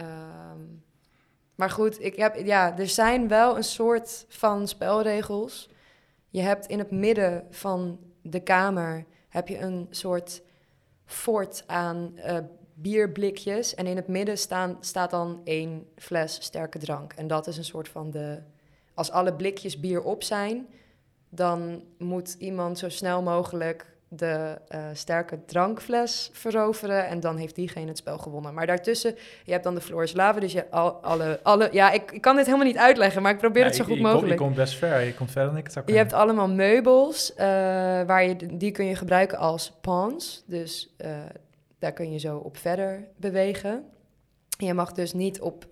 Ehm, 0.00 0.60
maar 1.54 1.70
goed, 1.70 2.04
ik 2.04 2.16
heb, 2.16 2.36
ja, 2.36 2.78
er 2.78 2.88
zijn 2.88 3.28
wel 3.28 3.56
een 3.56 3.64
soort 3.64 4.24
van 4.28 4.68
spelregels. 4.68 5.68
Je 6.28 6.40
hebt 6.40 6.66
in 6.66 6.78
het 6.78 6.90
midden 6.90 7.46
van 7.50 7.98
de 8.22 8.40
kamer 8.40 9.04
heb 9.28 9.48
je 9.48 9.58
een 9.58 9.86
soort 9.90 10.42
fort 11.04 11.64
aan 11.66 12.16
eh, 12.16 12.38
bierblikjes. 12.74 13.74
En 13.74 13.86
in 13.86 13.96
het 13.96 14.08
midden 14.08 14.38
staan, 14.38 14.76
staat 14.80 15.10
dan 15.10 15.40
één 15.44 15.86
fles 15.96 16.42
sterke 16.42 16.78
drank. 16.78 17.12
En 17.12 17.26
dat 17.26 17.46
is 17.46 17.56
een 17.56 17.64
soort 17.64 17.88
van 17.88 18.10
de... 18.10 18.42
Als 18.94 19.10
alle 19.10 19.34
blikjes 19.34 19.80
bier 19.80 20.02
op 20.02 20.22
zijn, 20.22 20.68
dan 21.28 21.84
moet 21.98 22.36
iemand 22.38 22.78
zo 22.78 22.88
snel 22.88 23.22
mogelijk 23.22 23.96
de 24.12 24.58
eh, 24.68 24.84
sterke 24.92 25.44
drankfles 25.44 26.30
veroveren. 26.32 27.06
En 27.06 27.20
dan 27.20 27.36
heeft 27.36 27.54
diegene 27.54 27.86
het 27.86 27.98
spel 27.98 28.18
gewonnen. 28.18 28.54
Maar 28.54 28.66
daartussen, 28.66 29.14
je 29.44 29.52
hebt 29.52 29.64
dan 29.64 29.74
de 29.74 29.80
Floor 29.80 30.02
is 30.02 30.12
Lava. 30.12 30.40
Dus 30.40 30.52
je 30.52 30.70
al, 30.70 30.90
alle, 30.90 31.40
alle... 31.42 31.68
Ja, 31.72 31.90
ik, 31.90 32.12
ik 32.12 32.20
kan 32.20 32.36
dit 32.36 32.46
helemaal 32.46 32.66
niet 32.66 32.76
uitleggen, 32.76 33.22
maar 33.22 33.32
ik 33.32 33.38
probeer 33.38 33.62
Ja, 33.62 33.66
het 33.66 33.76
zo 33.76 33.84
goed 33.84 33.96
je 33.96 34.02
mogelijk. 34.02 34.32
Je 34.32 34.34
komt 34.34 34.54
best 34.54 34.74
ver. 34.74 35.00
Je 35.00 35.14
komt 35.14 35.30
verder 35.30 35.48
dan 35.50 35.58
ik 35.58 35.64
het 35.64 35.72
zou 35.72 35.84
Je 35.86 35.96
hebt 35.96 36.12
allemaal 36.12 36.48
meubels, 36.48 37.34
eh, 37.34 37.46
waar 38.02 38.24
je, 38.24 38.56
die 38.56 38.70
kun 38.70 38.84
je 38.84 38.96
gebruiken 38.96 39.38
als 39.38 39.72
pawns. 39.80 40.44
Dus 40.46 40.94
eh, 40.96 41.10
daar 41.78 41.92
kun 41.92 42.12
je 42.12 42.18
zo 42.18 42.36
op 42.36 42.56
verder 42.56 43.08
bewegen. 43.16 43.84
Je 44.58 44.74
mag 44.74 44.92
dus 44.92 45.12
niet 45.12 45.40
op 45.40 45.66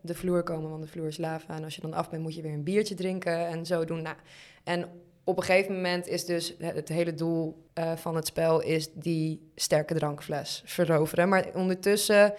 de 0.00 0.14
vloer 0.14 0.42
komen, 0.42 0.70
want 0.70 0.82
de 0.82 0.88
vloer 0.88 1.06
is 1.06 1.18
lava. 1.18 1.56
En 1.56 1.64
als 1.64 1.74
je 1.74 1.80
dan 1.80 1.94
af 1.94 2.10
bent, 2.10 2.22
moet 2.22 2.34
je 2.34 2.42
weer 2.42 2.52
een 2.52 2.64
biertje 2.64 2.94
drinken 2.94 3.46
en 3.46 3.66
zo 3.66 3.84
doen. 3.84 4.02
Nou, 4.02 4.16
en 4.64 4.88
op 5.28 5.36
een 5.36 5.42
gegeven 5.42 5.74
moment 5.74 6.06
is 6.06 6.24
dus 6.24 6.54
het 6.58 6.88
hele 6.88 7.14
doel 7.14 7.68
eh, 7.74 7.92
van 7.96 8.16
het 8.16 8.26
spel 8.26 8.60
is 8.62 8.88
die 8.94 9.50
sterke 9.54 9.94
drankfles 9.94 10.62
veroveren. 10.64 11.28
Maar 11.28 11.46
ondertussen 11.54 12.34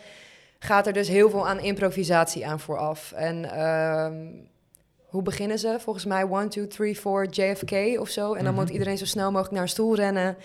gaat 0.60 0.88
er 0.88 0.93
dus 0.93 1.08
heel 1.08 1.30
veel 1.30 1.47
aan 1.47 1.60
improvisatie 1.60 2.47
aan 2.47 2.60
vooraf. 2.60 3.12
En 3.12 3.52
ehm, 3.52 4.28
hoe 5.06 5.21
beginnen 5.21 5.60
ze? 5.60 5.75
Volgens 5.80 6.06
mij 6.06 6.23
1, 6.23 6.49
2, 6.49 6.67
3, 6.67 6.99
4, 6.99 7.30
JFK 7.30 7.99
of 7.99 8.10
zo. 8.10 8.34
En 8.34 8.43
dan 8.43 8.54
Mhm. 8.54 8.62
moet 8.63 8.71
iedereen 8.73 8.97
zo 8.97 9.06
snel 9.06 9.28
mogelijk 9.32 9.52
naar 9.54 9.62
een 9.62 9.69
stoel 9.69 9.95
rennen. 9.95 10.38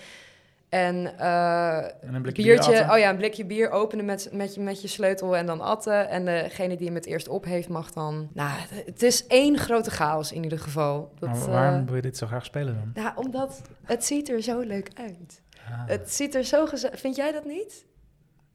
En 0.69 1.17
eh, 1.17 1.77
En 1.77 2.13
een 2.13 2.21
blikje 2.21 2.43
biertje, 2.43 2.71
bier 2.71 2.91
oh 2.91 2.97
ja, 2.97 3.09
een 3.09 3.17
blikje 3.17 3.45
bier 3.45 3.69
openen 3.69 4.05
met, 4.05 4.29
met, 4.31 4.55
je, 4.55 4.61
met 4.61 4.81
je 4.81 4.87
sleutel 4.87 5.35
en 5.37 5.45
dan 5.45 5.61
atten. 5.61 6.09
En 6.09 6.25
degene 6.25 6.75
die 6.77 6.85
hem 6.85 6.95
het 6.95 7.05
eerst 7.05 7.27
op 7.27 7.45
heeft, 7.45 7.69
mag 7.69 7.91
dan... 7.91 8.29
Nou, 8.33 8.59
het 8.85 9.03
is 9.03 9.27
één 9.27 9.57
grote 9.57 9.91
chaos 9.91 10.31
in 10.31 10.43
ieder 10.43 10.59
geval. 10.59 11.11
Dat, 11.19 11.29
Maar 11.29 11.37
eh, 11.39 11.45
waarom 11.45 11.85
wil 11.85 11.95
je 11.95 12.01
dit 12.01 12.17
zo 12.17 12.27
graag 12.27 12.45
spelen 12.45 12.75
dan? 12.75 13.03
nou, 13.03 13.15
omdat 13.17 13.61
het 13.83 14.05
ziet 14.05 14.29
er 14.29 14.41
zo 14.41 14.59
leuk 14.59 14.89
uit. 14.93 15.41
Ah. 15.69 15.87
Het 15.87 16.11
ziet 16.13 16.35
er 16.35 16.43
zo 16.43 16.65
gezellig... 16.65 16.99
Vind 16.99 17.15
jij 17.15 17.31
dat 17.31 17.45
niet? 17.45 17.85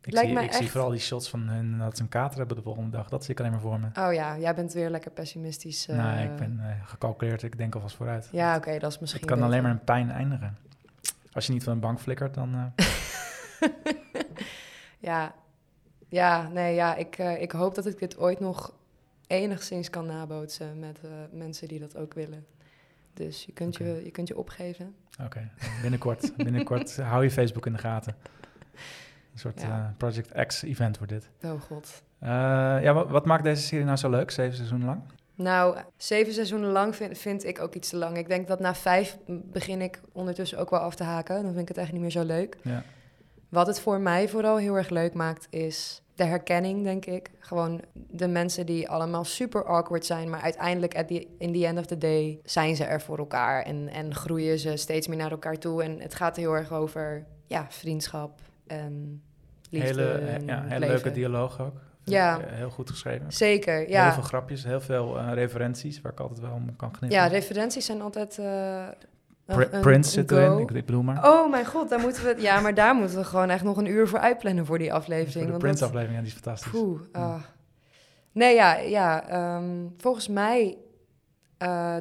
ik 0.02 0.12
lijkt 0.12 0.54
zie, 0.54 0.60
echt- 0.60 0.70
vooral 0.70 0.90
die 0.90 1.00
shots 1.00 1.28
van 1.30 1.40
hun 1.48 1.78
dat 1.78 1.96
ze 1.96 2.02
een 2.02 2.08
kater 2.08 2.38
hebben 2.38 2.56
de 2.56 2.62
volgende 2.62 2.90
dag. 2.90 3.08
Dat 3.08 3.24
zie 3.24 3.32
ik 3.34 3.40
alleen 3.40 3.52
maar 3.52 3.60
voor 3.60 3.80
me. 3.80 3.86
Oh 4.06 4.12
ja, 4.12 4.38
jij 4.38 4.54
bent 4.54 4.72
weer 4.72 4.90
lekker 4.90 5.10
pessimistisch. 5.10 5.88
eh. 5.88 5.96
nou, 5.96 6.18
ik 6.20 6.36
ben 6.36 6.60
eh, 6.62 6.88
gecalculeerd. 6.88 7.42
Ik 7.42 7.56
denk 7.56 7.74
alvast 7.74 7.96
vooruit. 7.96 8.28
Ja, 8.32 8.56
oké, 8.56 8.78
dat 8.78 8.90
is 8.92 8.98
misschien... 8.98 9.20
het 9.20 9.30
kan 9.30 9.42
alleen 9.42 9.62
maar 9.62 9.70
in 9.70 9.84
pijn 9.84 10.10
eindigen. 10.10 10.56
Als 11.32 11.46
je 11.46 11.52
niet 11.52 11.62
van 11.64 11.72
een 11.72 11.80
bank 11.80 12.00
flikkert, 12.00 12.34
dan... 12.34 12.54
eh, 12.54 13.68
Ja, 14.98 15.34
ja 16.08 16.48
nee, 16.48 16.74
ja, 16.74 16.94
ik, 16.94 17.18
eh, 17.18 17.42
ik 17.42 17.52
hoop 17.52 17.74
dat 17.74 17.86
ik 17.86 17.98
dit 17.98 18.18
ooit 18.18 18.40
nog 18.40 18.72
enigszins 19.26 19.90
kan 19.90 20.06
nabootsen 20.06 20.78
met 20.78 21.00
eh, 21.04 21.10
mensen 21.32 21.68
die 21.68 21.78
dat 21.80 21.96
ook 21.96 22.14
willen. 22.14 22.46
Dus 23.14 23.44
je 23.44 23.52
kunt, 23.52 23.76
je, 23.76 24.00
je 24.04 24.10
kunt 24.10 24.28
je 24.28 24.36
opgeven. 24.36 24.94
Oké, 25.24 25.50
binnenkort, 25.82 26.36
binnenkort 26.36 26.96
hou 27.10 27.22
je 27.24 27.30
Facebook 27.30 27.66
in 27.66 27.72
de 27.72 27.78
gaten. 27.78 28.16
Een 29.32 29.38
soort 29.38 29.60
Ja. 29.60 29.94
Project 29.96 30.46
X-event 30.46 30.98
wordt 30.98 31.12
dit. 31.12 31.30
Oh 31.42 31.60
god. 31.60 32.02
Ja, 32.20 32.92
wat, 32.92 33.10
wat 33.10 33.26
maakt 33.26 33.44
deze 33.44 33.62
serie 33.62 33.84
nou 33.84 33.96
zo 33.96 34.10
leuk, 34.10 34.30
zeven 34.30 34.56
seizoenen 34.56 34.86
lang? 34.86 35.02
Nou, 35.40 35.76
zeven 35.96 36.32
seizoenen 36.32 36.70
lang 36.70 36.96
vind, 36.96 37.18
vind 37.18 37.44
ik 37.44 37.60
ook 37.60 37.74
iets 37.74 37.88
te 37.88 37.96
lang. 37.96 38.16
Ik 38.16 38.28
denk 38.28 38.48
dat 38.48 38.60
na 38.60 38.74
vijf 38.74 39.18
begin 39.26 39.80
ik 39.80 40.00
ondertussen 40.12 40.58
ook 40.58 40.70
wel 40.70 40.80
af 40.80 40.94
te 40.94 41.02
haken. 41.02 41.34
Dan 41.34 41.52
vind 41.52 41.60
ik 41.60 41.68
het 41.68 41.76
eigenlijk 41.76 42.06
niet 42.06 42.14
meer 42.14 42.24
zo 42.24 42.32
leuk. 42.32 42.56
Ja. 42.62 42.82
Wat 43.48 43.66
het 43.66 43.80
voor 43.80 44.00
mij 44.00 44.28
vooral 44.28 44.56
heel 44.56 44.76
erg 44.76 44.88
leuk 44.88 45.14
maakt, 45.14 45.46
is 45.50 46.02
de 46.14 46.24
herkenning, 46.24 46.84
denk 46.84 47.06
ik. 47.06 47.30
Gewoon 47.38 47.80
de 47.92 48.28
mensen 48.28 48.66
die 48.66 48.88
allemaal 48.88 49.24
super 49.24 49.64
awkward 49.64 50.04
zijn, 50.06 50.30
maar 50.30 50.40
uiteindelijk, 50.40 50.96
at 50.96 51.08
the, 51.08 51.26
in 51.38 51.52
the 51.52 51.66
end 51.66 51.78
of 51.78 51.86
the 51.86 51.98
day, 51.98 52.40
zijn 52.44 52.76
ze 52.76 52.84
er 52.84 53.00
voor 53.00 53.18
elkaar 53.18 53.62
en, 53.62 53.88
en 53.88 54.14
groeien 54.14 54.58
ze 54.58 54.76
steeds 54.76 55.06
meer 55.06 55.18
naar 55.18 55.30
elkaar 55.30 55.58
toe. 55.58 55.82
En 55.82 56.00
het 56.00 56.14
gaat 56.14 56.36
heel 56.36 56.56
erg 56.56 56.72
over 56.72 57.24
ja, 57.46 57.66
vriendschap 57.68 58.40
en 58.66 59.22
liefde. 59.70 59.88
hele 59.88 60.12
en 60.12 60.46
ja, 60.46 60.62
hele 60.62 60.86
leuke 60.86 61.10
dialoog 61.10 61.60
ook. 61.60 61.88
Ja. 62.04 62.40
Eh, 62.40 62.52
Heel 62.52 62.70
goed 62.70 62.90
geschreven. 62.90 63.32
Zeker, 63.32 63.88
ja. 63.88 64.02
Heel 64.04 64.12
veel 64.12 64.22
grapjes, 64.22 64.64
heel 64.64 64.80
veel 64.80 65.18
eh, 65.18 65.32
referenties 65.32 66.00
waar 66.00 66.12
ik 66.12 66.20
altijd 66.20 66.40
wel 66.40 66.52
om 66.52 66.76
kan 66.76 66.90
knippen. 66.90 67.18
Ja, 67.18 67.26
referenties 67.26 67.86
zijn 67.86 68.00
altijd. 68.02 68.36
een- 68.38 68.44
een- 69.46 69.80
Prince 69.80 70.10
zit 70.10 70.30
erin, 70.30 70.58
ik, 70.58 70.70
ik 70.70 70.86
bedoel 70.86 71.02
maar. 71.02 71.28
Oh 71.28 71.50
mijn 71.50 71.66
god, 71.66 71.88
daar 71.88 72.00
moeten 72.00 72.24
we. 72.24 72.34
Ja, 72.38 72.60
maar 72.60 72.74
daar 72.74 72.94
moeten 72.94 73.16
we 73.18 73.24
gewoon 73.24 73.50
echt 73.50 73.64
nog 73.64 73.76
een 73.76 73.86
uur 73.86 74.08
voor 74.08 74.18
uitplannen 74.18 74.66
voor 74.66 74.78
die 74.78 74.92
aflevering. 74.92 75.32
Voor 75.32 75.42
de 75.42 75.48
want 75.50 75.62
Prince 75.62 75.78
dat- 75.80 75.88
aflevering, 75.88 76.16
ja, 76.18 76.24
die 76.24 76.34
is 76.34 76.40
fantastisch. 76.42 76.70
Poeh, 76.70 77.00
ah. 77.12 77.42
Nee, 78.32 78.54
ja, 78.54 78.76
ja 78.76 79.28
ehm, 79.28 79.86
volgens 79.96 80.28
mij 80.28 80.76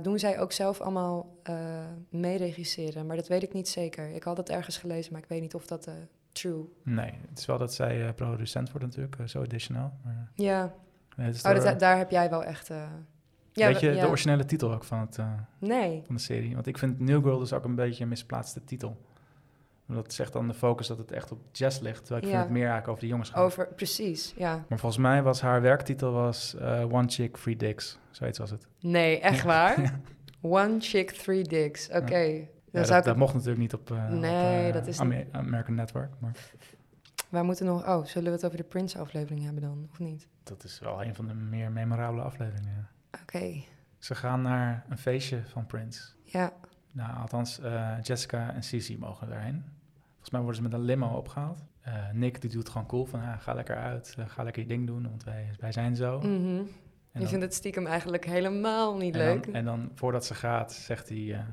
doen 0.01 0.19
zij 0.19 0.39
ook 0.39 0.51
zelf 0.51 0.81
allemaal 0.81 1.35
eh 1.43 1.55
meeregisseren, 2.09 3.05
maar 3.05 3.15
dat 3.15 3.27
weet 3.27 3.43
ik 3.43 3.53
niet 3.53 3.69
zeker. 3.69 4.09
Ik 4.09 4.23
had 4.23 4.37
het 4.37 4.49
ergens 4.49 4.77
gelezen, 4.77 5.13
maar 5.13 5.21
ik 5.21 5.27
weet 5.29 5.41
niet 5.41 5.55
of 5.55 5.65
dat 5.67 5.87
true. 6.41 6.63
Nee, 6.83 7.11
het 7.29 7.39
is 7.39 7.45
wel 7.45 7.57
dat 7.57 7.73
zij 7.73 8.07
eh, 8.07 8.13
producent 8.13 8.71
wordt 8.71 8.85
natuurlijk, 8.85 9.15
eh, 9.19 9.25
zo 9.27 9.41
additional. 9.41 9.91
Maar, 10.03 10.31
Ja, 10.33 10.73
nee, 11.15 11.27
oh, 11.33 11.41
door- 11.43 11.53
dat, 11.63 11.79
daar 11.79 11.97
heb 11.97 12.11
jij 12.11 12.29
wel 12.29 12.43
echt. 12.43 12.69
eh, 12.69 12.83
ja, 13.53 13.67
weet 13.67 13.79
je 13.79 13.91
ja. 13.93 14.01
de 14.01 14.07
originele 14.07 14.45
titel 14.45 14.73
ook 14.73 14.83
van, 14.83 14.99
het, 14.99 15.17
Nee. 15.59 16.01
van 16.05 16.15
de 16.15 16.21
serie? 16.21 16.53
Want 16.53 16.67
ik 16.67 16.77
vind 16.77 16.99
New 16.99 17.23
Girl 17.23 17.39
dus 17.39 17.53
ook 17.53 17.63
een 17.63 17.75
beetje 17.75 18.03
een 18.03 18.09
misplaatste 18.09 18.63
titel. 18.63 18.97
Dat 19.85 20.13
zegt 20.13 20.33
dan 20.33 20.47
de 20.47 20.53
focus 20.53 20.87
dat 20.87 20.97
het 20.97 21.11
echt 21.11 21.31
op 21.31 21.39
jazz 21.51 21.79
ligt, 21.79 21.99
terwijl 22.05 22.21
ik 22.21 22.27
Ja. 22.27 22.29
vind 22.31 22.43
het 22.43 22.51
meer 22.51 22.61
eigenlijk 22.69 22.87
over 22.87 23.01
de 23.01 23.07
jongens 23.09 23.29
gaan. 23.29 23.43
Over, 23.43 23.67
precies, 23.67 24.33
ja. 24.37 24.65
Maar 24.69 24.79
volgens 24.79 25.01
mij 25.01 25.23
was 25.23 25.41
haar 25.41 25.61
werktitel 25.61 26.11
was 26.11 26.55
One 26.91 27.07
Chick, 27.07 27.37
Three 27.37 27.55
Dicks. 27.55 27.99
Zoiets 28.11 28.39
was 28.39 28.49
het. 28.51 28.67
Nee, 28.79 29.19
echt 29.19 29.43
waar? 29.43 29.99
One 30.41 30.75
chick, 30.79 31.11
three 31.11 31.43
dicks. 31.43 31.89
Oké. 31.89 32.47
Ja, 32.71 32.81
dat, 32.81 32.97
ik 32.97 33.03
dat 33.03 33.17
mocht 33.17 33.33
natuurlijk 33.33 33.59
niet 33.59 33.73
op, 33.73 33.89
Nee, 34.09 34.67
op, 34.67 34.73
dat 34.73 34.87
is 34.87 34.99
Amer- 34.99 35.27
American 35.31 35.75
Network. 35.75 36.13
Maar 36.19 36.35
Waar 37.29 37.45
moeten 37.45 37.65
nog... 37.65 37.87
Oh, 37.87 38.05
zullen 38.05 38.27
we 38.29 38.35
het 38.35 38.45
over 38.45 38.57
de 38.57 38.63
Prince-aflevering 38.63 39.43
hebben 39.43 39.61
dan, 39.61 39.87
of 39.91 39.99
niet? 39.99 40.27
dat 40.43 40.63
is 40.63 40.79
wel 40.79 41.03
een 41.03 41.15
van 41.15 41.27
de 41.27 41.33
meer 41.33 41.71
memorabele 41.71 42.21
afleveringen. 42.21 42.87
Oké, 43.21 43.61
Ze 43.97 44.15
gaan 44.15 44.41
naar 44.41 44.85
een 44.89 44.97
feestje 44.97 45.41
van 45.45 45.65
Prince. 45.65 46.03
ja. 46.23 46.53
Nou, 46.91 47.17
althans, 47.17 47.59
eh, 47.59 47.91
Jessica 48.01 48.53
en 48.53 48.63
Cici 48.63 48.97
mogen 48.97 49.29
daarheen. 49.29 49.63
Volgens 50.09 50.29
mij 50.29 50.39
worden 50.41 50.57
ze 50.57 50.61
met 50.69 50.73
een 50.73 50.85
limo 50.85 51.07
opgehaald. 51.17 51.63
Eh, 51.81 51.93
Nick 52.13 52.41
die 52.41 52.49
doet 52.49 52.69
gewoon 52.69 52.87
cool 52.87 53.05
van, 53.05 53.21
ah, 53.21 53.39
ga 53.39 53.53
lekker 53.53 53.75
uit, 53.77 54.15
ga 54.27 54.43
lekker 54.43 54.61
je 54.61 54.67
ding 54.67 54.87
doen, 54.87 55.03
want 55.09 55.23
wij, 55.23 55.49
wij 55.59 55.71
zijn 55.71 55.95
zo. 55.95 56.17
Mhm. 56.19 56.27
En 56.27 56.65
Je 57.11 57.19
dan- 57.19 57.27
vindt 57.27 57.43
het 57.43 57.53
stiekem 57.53 57.85
eigenlijk 57.87 58.25
helemaal 58.25 58.97
niet 58.97 59.13
en 59.15 59.19
leuk. 59.19 59.45
Dan, 59.45 59.53
en 59.53 59.65
dan, 59.65 59.91
voordat 59.95 60.25
ze 60.25 60.33
gaat, 60.33 60.73
zegt 60.73 61.09
hij 61.09 61.45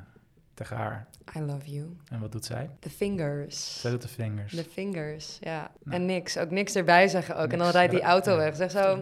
tegen 0.57 0.77
haar, 0.77 1.07
I 1.37 1.41
love 1.41 1.71
you. 1.71 1.97
en 2.11 2.21
wat 2.21 2.33
doet 2.33 2.45
zij? 2.45 2.71
The 2.81 2.91
fingers. 2.91 3.81
Zij 3.81 3.91
doet 3.91 4.03
de 4.03 4.09
vingers. 4.09 4.55
The 4.55 4.65
fingers, 4.65 5.39
ja. 5.41 5.71
Nou. 5.83 5.97
En 5.97 6.07
niks, 6.07 6.39
ook 6.39 6.51
niks 6.51 6.75
erbij 6.75 7.09
zeggen 7.09 7.37
ook. 7.37 7.53
En 7.53 7.59
dan 7.59 7.71
rijdt 7.71 7.93
die 7.93 8.03
auto 8.03 8.31
Ja. 8.33 8.37
weg. 8.37 8.57
Zeg 8.57 8.71
zo, 8.71 8.97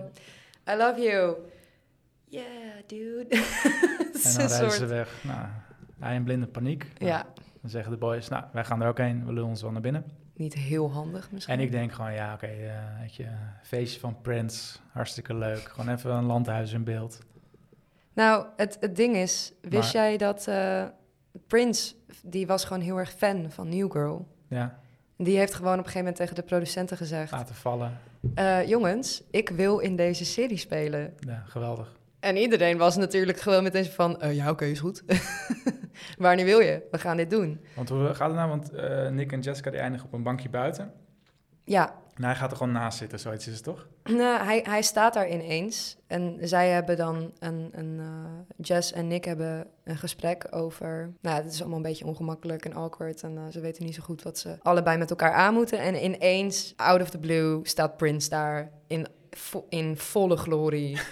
I 0.70 0.74
love 0.76 1.00
you. 1.00 1.36
Yeah, 2.28 2.44
dude. 2.86 3.26
En 4.24 4.34
dan 4.34 4.46
rijden 4.46 4.70
ze 4.70 4.86
weg. 4.86 5.24
Nou, 5.24 5.46
hij 6.00 6.14
in 6.14 6.24
blinde 6.24 6.46
paniek. 6.46 6.86
Nou, 6.98 7.10
Ja, 7.12 7.26
Dan 7.60 7.70
zeggen 7.70 7.90
de 7.92 7.98
boys, 7.98 8.28
nou, 8.28 8.44
wij 8.52 8.64
gaan 8.64 8.82
er 8.82 8.88
ook 8.88 8.98
heen, 8.98 9.26
we 9.26 9.32
lullen 9.32 9.48
ons 9.48 9.62
wel 9.62 9.70
naar 9.72 9.80
binnen. 9.80 10.04
niet 10.36 10.54
heel 10.54 10.92
handig 10.92 11.30
misschien. 11.30 11.54
En 11.54 11.60
ik 11.60 11.70
denk 11.70 11.92
gewoon, 11.92 12.12
ja, 12.12 12.32
oké, 12.34 12.46
eh, 12.46 13.00
weet 13.00 13.14
je, 13.14 13.26
feestje 13.62 14.00
van 14.00 14.20
Prince, 14.20 14.78
hartstikke 14.92 15.34
leuk. 15.34 15.58
Gewoon 15.68 15.94
even 15.94 16.10
een 16.10 16.24
landhuis 16.24 16.72
in 16.72 16.84
beeld. 16.84 17.18
Nou, 18.12 18.46
het, 18.56 18.76
het 18.80 18.96
ding 18.96 19.16
is, 19.16 19.52
wist 19.60 19.94
Maar- 19.94 20.02
jij 20.02 20.16
dat 20.16 20.46
eh, 20.46 20.84
Prince, 21.46 21.94
die 22.22 22.46
was 22.46 22.64
gewoon 22.64 22.82
heel 22.82 22.98
erg 22.98 23.12
fan 23.12 23.50
van 23.50 23.68
New 23.68 23.92
Girl. 23.92 24.28
Ja, 24.48 24.78
Die 25.16 25.36
heeft 25.38 25.54
gewoon 25.54 25.72
op 25.72 25.78
een 25.78 25.84
gegeven 25.84 25.98
moment 26.00 26.16
tegen 26.16 26.34
de 26.34 26.42
producenten 26.42 26.96
gezegd... 26.96 27.32
laten 27.32 27.54
vallen. 27.54 27.98
eh, 28.34 28.68
jongens, 28.68 29.22
ik 29.30 29.48
wil 29.48 29.78
in 29.78 29.96
deze 29.96 30.24
serie 30.24 30.56
spelen. 30.56 31.14
Ja, 31.18 31.42
geweldig. 31.46 31.92
En 32.20 32.36
iedereen 32.36 32.78
was 32.78 32.96
natuurlijk 32.96 33.40
gewoon 33.40 33.62
meteen 33.62 33.84
van... 33.84 34.20
eh, 34.20 34.34
ja, 34.34 34.50
oké, 34.50 34.64
is 34.64 34.80
goed. 34.80 35.02
Wanneer 36.18 36.44
wil 36.44 36.60
je? 36.60 36.82
We 36.90 36.98
gaan 36.98 37.16
dit 37.16 37.30
doen. 37.30 37.60
Want 37.74 37.88
hoe 37.88 38.14
gaat 38.14 38.26
het 38.28 38.36
nou? 38.36 38.48
Want 38.48 38.72
eh, 38.72 39.08
Nick 39.08 39.32
en 39.32 39.40
Jessica 39.40 39.70
die 39.70 39.80
eindigen 39.80 40.06
op 40.06 40.12
een 40.12 40.22
bankje 40.22 40.48
buiten. 40.48 40.92
Ja, 41.64 41.94
En 42.14 42.24
hij 42.24 42.34
gaat 42.34 42.50
er 42.50 42.56
gewoon 42.56 42.72
naast 42.72 42.98
zitten, 42.98 43.18
zoiets 43.20 43.46
is 43.46 43.54
het 43.54 43.64
toch? 43.64 43.86
nou, 44.10 44.44
hij, 44.44 44.64
hij 44.68 44.82
staat 44.82 45.14
daar 45.14 45.28
ineens. 45.28 45.96
En 46.06 46.38
zij 46.40 46.68
hebben 46.68 46.96
dan 46.96 47.32
een... 47.38 47.68
een 47.72 47.98
eh, 47.98 48.06
Jess 48.56 48.92
en 48.92 49.08
Nick 49.08 49.24
hebben 49.24 49.66
een 49.84 49.96
gesprek 49.96 50.46
over... 50.50 51.12
Nou, 51.20 51.42
het 51.42 51.52
is 51.52 51.60
allemaal 51.60 51.76
een 51.76 51.82
beetje 51.82 52.06
ongemakkelijk 52.06 52.64
en 52.64 52.74
awkward. 52.74 53.22
En 53.22 53.36
eh, 53.36 53.42
ze 53.50 53.60
weten 53.60 53.84
niet 53.84 53.94
zo 53.94 54.02
goed 54.02 54.22
wat 54.22 54.38
ze 54.38 54.56
allebei 54.62 54.98
met 54.98 55.10
elkaar 55.10 55.32
aan 55.32 55.54
moeten. 55.54 55.78
En 55.78 56.04
ineens, 56.04 56.72
out 56.76 57.00
of 57.00 57.10
the 57.10 57.18
blue, 57.18 57.60
staat 57.62 57.96
Prince 57.96 58.28
daar 58.28 58.70
in, 58.86 59.06
vo- 59.30 59.66
in 59.68 59.96
volle 59.96 60.36
glorie. 60.36 60.98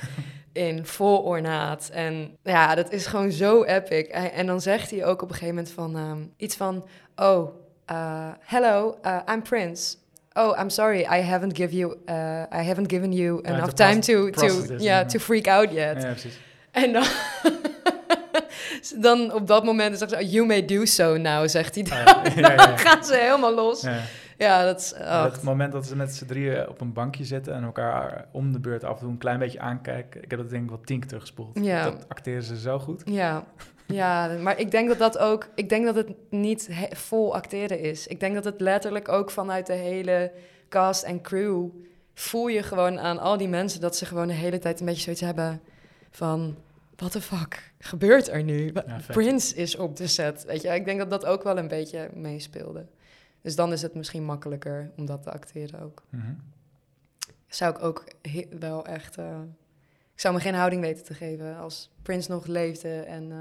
in 0.53 0.87
vol 0.87 1.19
ornaat. 1.19 1.89
En 1.93 2.37
ja, 2.43 2.75
dat 2.75 2.93
is 2.93 3.07
gewoon 3.07 3.33
zo 3.33 3.65
epic. 3.65 4.09
En 4.09 4.47
dan 4.47 4.61
zegt 4.61 4.91
hij 4.91 5.05
ook 5.05 5.23
op 5.23 5.29
een 5.29 5.35
gegeven 5.35 5.55
moment 5.55 5.73
van 5.75 5.97
ehm, 5.97 6.23
iets 6.37 6.57
van: 6.57 6.87
Oh, 7.17 7.55
uh, 7.91 8.29
hello, 8.41 8.99
I'm 9.33 9.43
Prince. 9.43 9.97
Oh, 10.35 10.59
I'm 10.59 10.71
sorry, 10.71 11.01
I 11.01 11.23
haven't 11.23 11.55
give 11.55 11.73
you, 11.73 11.97
uh, 12.09 12.47
I 12.51 12.63
haven't 12.63 12.89
given 12.89 13.13
you 13.13 13.41
Time 13.43 13.55
enough 13.55 13.75
time 13.75 14.01
to, 14.01 14.31
to, 14.31 14.77
yeah, 14.79 15.07
to 15.07 15.19
freak 15.19 15.47
out 15.47 15.73
yet. 15.73 16.03
Ja, 16.03 16.11
precies. 16.11 16.39
En 16.71 16.93
dan 16.93 17.05
dan 19.03 19.33
op 19.33 19.47
dat 19.47 19.65
moment 19.65 19.99
zegt 19.99 20.11
ze, 20.11 20.29
you 20.29 20.47
may 20.47 20.65
do 20.65 20.85
so 20.85 21.17
now, 21.17 21.49
zegt 21.49 21.75
hij. 21.75 21.85
Oh, 21.85 22.25
ja, 22.37 22.51
ja. 22.51 22.57
Dan 22.57 22.79
gaan 22.79 23.05
ze 23.05 23.17
helemaal 23.17 23.55
los. 23.55 23.87
Ja, 24.39 24.65
dat 24.65 24.81
is... 24.81 24.95
Het 24.97 25.43
moment 25.43 25.73
dat 25.73 25.87
ze 25.87 25.97
met 25.97 26.15
z'n 26.15 26.25
drieën 26.25 26.69
op 26.69 26.81
een 26.81 26.93
bankje 26.93 27.25
zitten 27.25 27.55
en 27.55 27.63
elkaar 27.63 28.27
om 28.33 28.53
de 28.53 28.61
beurt 28.61 28.85
af 28.85 28.95
en 28.95 29.01
toe 29.01 29.11
een 29.11 29.19
klein 29.19 29.39
beetje 29.39 29.61
aankijken. 29.61 30.23
Ik 30.23 30.31
heb 30.31 30.41
dat 30.41 30.51
denk 30.51 30.63
ik 30.63 30.69
wel 30.69 30.81
tien 30.81 30.99
keer 30.99 31.09
teruggespoeld. 31.09 31.59
Ja. 31.63 31.85
Dat 31.85 32.09
acteren 32.09 32.43
ze 32.43 32.59
zo 32.59 32.79
goed. 32.79 33.03
Ja. 33.05 33.45
ja, 33.93 34.37
maar 34.41 34.59
ik 34.59 34.71
denk 34.71 34.89
dat 34.89 34.99
dat 34.99 35.19
ook... 35.19 35.49
Ik 35.55 35.69
denk 35.69 35.85
dat 35.85 35.95
het 35.95 36.09
niet 36.31 36.69
vol 36.91 37.35
acteren 37.35 37.81
is. 37.81 38.07
Ik 38.07 38.21
denk 38.21 38.35
dat 38.35 38.45
het 38.45 38.61
letterlijk 38.61 39.09
ook 39.09 39.31
vanuit 39.31 39.67
de 39.67 39.73
hele 39.73 40.33
cast 40.69 41.03
en 41.03 41.21
crew... 41.21 41.69
voel 42.15 42.49
je 42.49 42.63
gewoon 42.63 42.99
aan 42.99 43.19
al 43.19 43.37
die 43.37 43.49
mensen... 43.49 43.81
dat 43.81 43.97
ze 43.97 44.07
gewoon 44.07 44.27
de 44.27 44.33
hele 44.33 44.59
tijd 44.59 44.81
een 44.81 44.87
beetje 44.87 45.03
zoiets 45.03 45.21
hebben 45.21 45.61
van... 46.11 46.57
What 46.97 47.13
the 47.13 47.21
fuck 47.21 47.73
gebeurt 47.79 48.29
er 48.29 48.43
nu? 48.43 48.73
Ja. 48.73 49.01
Prince 49.07 49.55
is 49.57 49.77
op 49.77 49.97
de 49.97 50.07
set, 50.07 50.45
weet 50.45 50.63
je. 50.63 50.69
Ik 50.69 50.85
denk 50.85 50.99
dat 50.99 51.11
dat 51.11 51.25
ook 51.25 51.43
wel 51.43 51.59
een 51.59 51.69
beetje 51.69 52.11
meespeelde. 52.15 52.87
Dus 53.41 53.57
dan 53.57 53.73
is 53.73 53.83
het 53.83 53.95
misschien 53.95 54.25
makkelijker 54.25 54.91
om 54.97 55.07
dat 55.07 55.23
te 55.23 55.31
acteren 55.31 55.81
ook. 55.81 56.03
Mhm. 56.09 56.33
Zou 57.47 57.75
ik 57.75 57.83
ook 57.83 58.05
wel 58.59 58.87
echt... 58.87 59.19
eh, 59.19 59.41
ik 60.15 60.21
zou 60.21 60.35
me 60.35 60.41
geen 60.41 60.55
houding 60.55 60.83
weten 60.83 61.05
te 61.05 61.15
geven 61.15 61.57
als 61.57 61.91
Prince 62.03 62.31
nog 62.31 62.47
leefde 62.47 63.01
en 63.01 63.33
eh, 63.33 63.39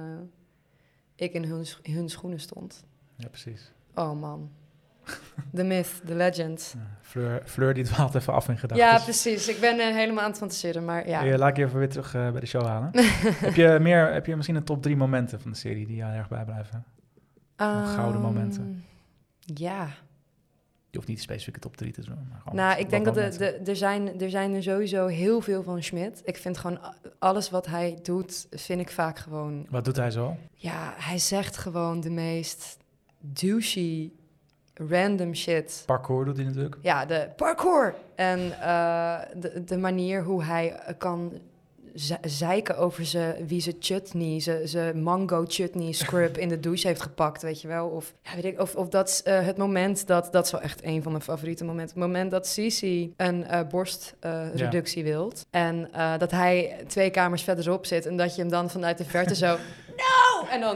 ik 1.21 1.33
in 1.33 1.43
hun, 1.43 1.65
hun 1.83 2.09
schoenen 2.09 2.39
stond. 2.39 2.83
Ja, 3.15 3.27
precies. 3.27 3.71
Oh 3.95 4.19
man. 4.19 4.49
The 5.55 5.63
myth, 5.63 6.01
the 6.05 6.15
legend. 6.15 6.73
Ja, 6.77 6.97
Fleur, 7.01 7.41
Fleur 7.45 7.73
die 7.73 7.83
dwaalt 7.83 8.15
even 8.15 8.33
af 8.33 8.47
in 8.49 8.57
gedachten. 8.57 8.87
Ja, 8.87 8.99
precies. 8.99 9.47
Ik 9.47 9.59
ben 9.59 9.79
eh, 9.79 9.95
helemaal 9.95 10.23
aan 10.23 10.29
het 10.29 10.39
fantaseren, 10.39 10.85
maar 10.85 11.07
ja. 11.07 11.21
Ja. 11.23 11.37
Laat 11.37 11.49
ik 11.49 11.57
je 11.57 11.65
even 11.65 11.79
weer 11.79 11.89
terug 11.89 12.13
eh, 12.15 12.31
bij 12.31 12.39
de 12.39 12.45
show 12.45 12.65
halen. 12.65 12.89
heb, 13.47 13.55
je 13.55 13.77
meer, 13.81 14.13
heb 14.13 14.25
je 14.25 14.35
misschien 14.35 14.55
een 14.55 14.63
top 14.63 14.81
drie 14.81 14.95
momenten 14.95 15.41
van 15.41 15.51
de 15.51 15.57
serie 15.57 15.87
die 15.87 15.95
jou 15.95 16.13
erg 16.13 16.27
bijblijven? 16.27 16.85
gouden 17.95 18.21
momenten. 18.21 18.63
Ehm, 18.63 19.53
Ja. 19.63 19.87
Je 20.91 20.97
hoeft 20.97 21.09
niet 21.09 21.21
specifieke 21.21 21.59
top 21.59 21.77
drie 21.77 21.91
te 21.91 22.01
doen. 22.01 22.27
Maar 22.29 22.53
Nou, 22.53 22.79
ik 22.79 22.89
denk 22.89 23.05
dat 23.05 23.13
de, 23.13 23.19
momenten. 23.19 23.63
de, 23.63 23.71
er, 23.71 23.75
zijn, 23.77 24.19
er 24.21 24.29
zijn 24.29 24.53
er 24.53 24.63
sowieso 24.63 25.07
heel 25.07 25.41
veel 25.41 25.63
van 25.63 25.83
Schmidt. 25.83 26.21
Ik 26.25 26.37
vind 26.37 26.57
gewoon 26.57 26.79
alles 27.19 27.49
wat 27.49 27.65
hij 27.65 27.99
doet, 28.03 28.47
vind 28.49 28.79
ik 28.79 28.91
vaak 28.91 29.19
gewoon... 29.19 29.65
Wat 29.69 29.85
doet 29.85 29.95
hij 29.95 30.11
zo? 30.11 30.37
Ja, 30.55 30.93
hij 30.97 31.17
zegt 31.17 31.57
gewoon 31.57 31.99
de 31.99 32.09
meest 32.09 32.77
douchey, 33.19 34.11
random 34.73 35.35
shit. 35.35 35.83
Parkour 35.85 36.25
doet 36.25 36.37
hij 36.37 36.45
natuurlijk. 36.45 36.77
Ja, 36.81 37.05
de 37.05 37.29
parkour. 37.35 37.95
En 38.15 38.39
eh, 38.61 39.19
de, 39.35 39.63
de 39.63 39.77
manier 39.77 40.23
hoe 40.23 40.43
hij 40.43 40.95
kan 40.97 41.31
zeiken 42.21 42.77
over 42.77 43.05
ze, 43.05 43.35
wie 43.47 43.61
ze 43.61 43.75
chutney, 43.79 44.39
ze, 44.39 44.63
ze 44.65 44.91
mango 44.95 45.45
chutney 45.47 45.91
scrub 45.91 46.37
in 46.37 46.49
de 46.49 46.59
douche 46.59 46.87
heeft 46.87 47.01
gepakt, 47.01 47.41
weet 47.41 47.61
je 47.61 47.67
wel. 47.67 47.87
Of, 47.87 48.13
ja, 48.23 48.35
weet 48.35 48.45
ik, 48.45 48.59
of, 48.59 48.75
of 48.75 48.89
dat 48.89 49.09
is, 49.09 49.23
eh, 49.23 49.45
het 49.45 49.57
moment 49.57 50.07
dat, 50.07 50.27
dat 50.31 50.45
is 50.45 50.51
wel 50.51 50.61
echt 50.61 50.83
een 50.83 51.03
van 51.03 51.11
mijn 51.11 51.23
favoriete 51.23 51.63
momenten. 51.63 51.95
Het 51.95 52.05
moment 52.05 52.31
dat 52.31 52.47
Sisi 52.47 53.13
een 53.17 53.47
eh 53.47 53.59
borstreductie 53.69 55.03
wilt. 55.03 55.45
En 55.49 55.89
eh, 55.93 56.17
dat 56.17 56.31
hij 56.31 56.83
twee 56.87 57.09
kamers 57.09 57.43
verderop 57.43 57.85
zit 57.85 58.05
en 58.05 58.17
dat 58.17 58.35
je 58.35 58.41
hem 58.41 58.51
dan 58.51 58.69
vanuit 58.69 58.97
de 58.97 59.05
verte 59.05 59.35
zo, 59.35 59.47
no! 60.01 60.47
En 60.49 60.61
dan 60.61 60.75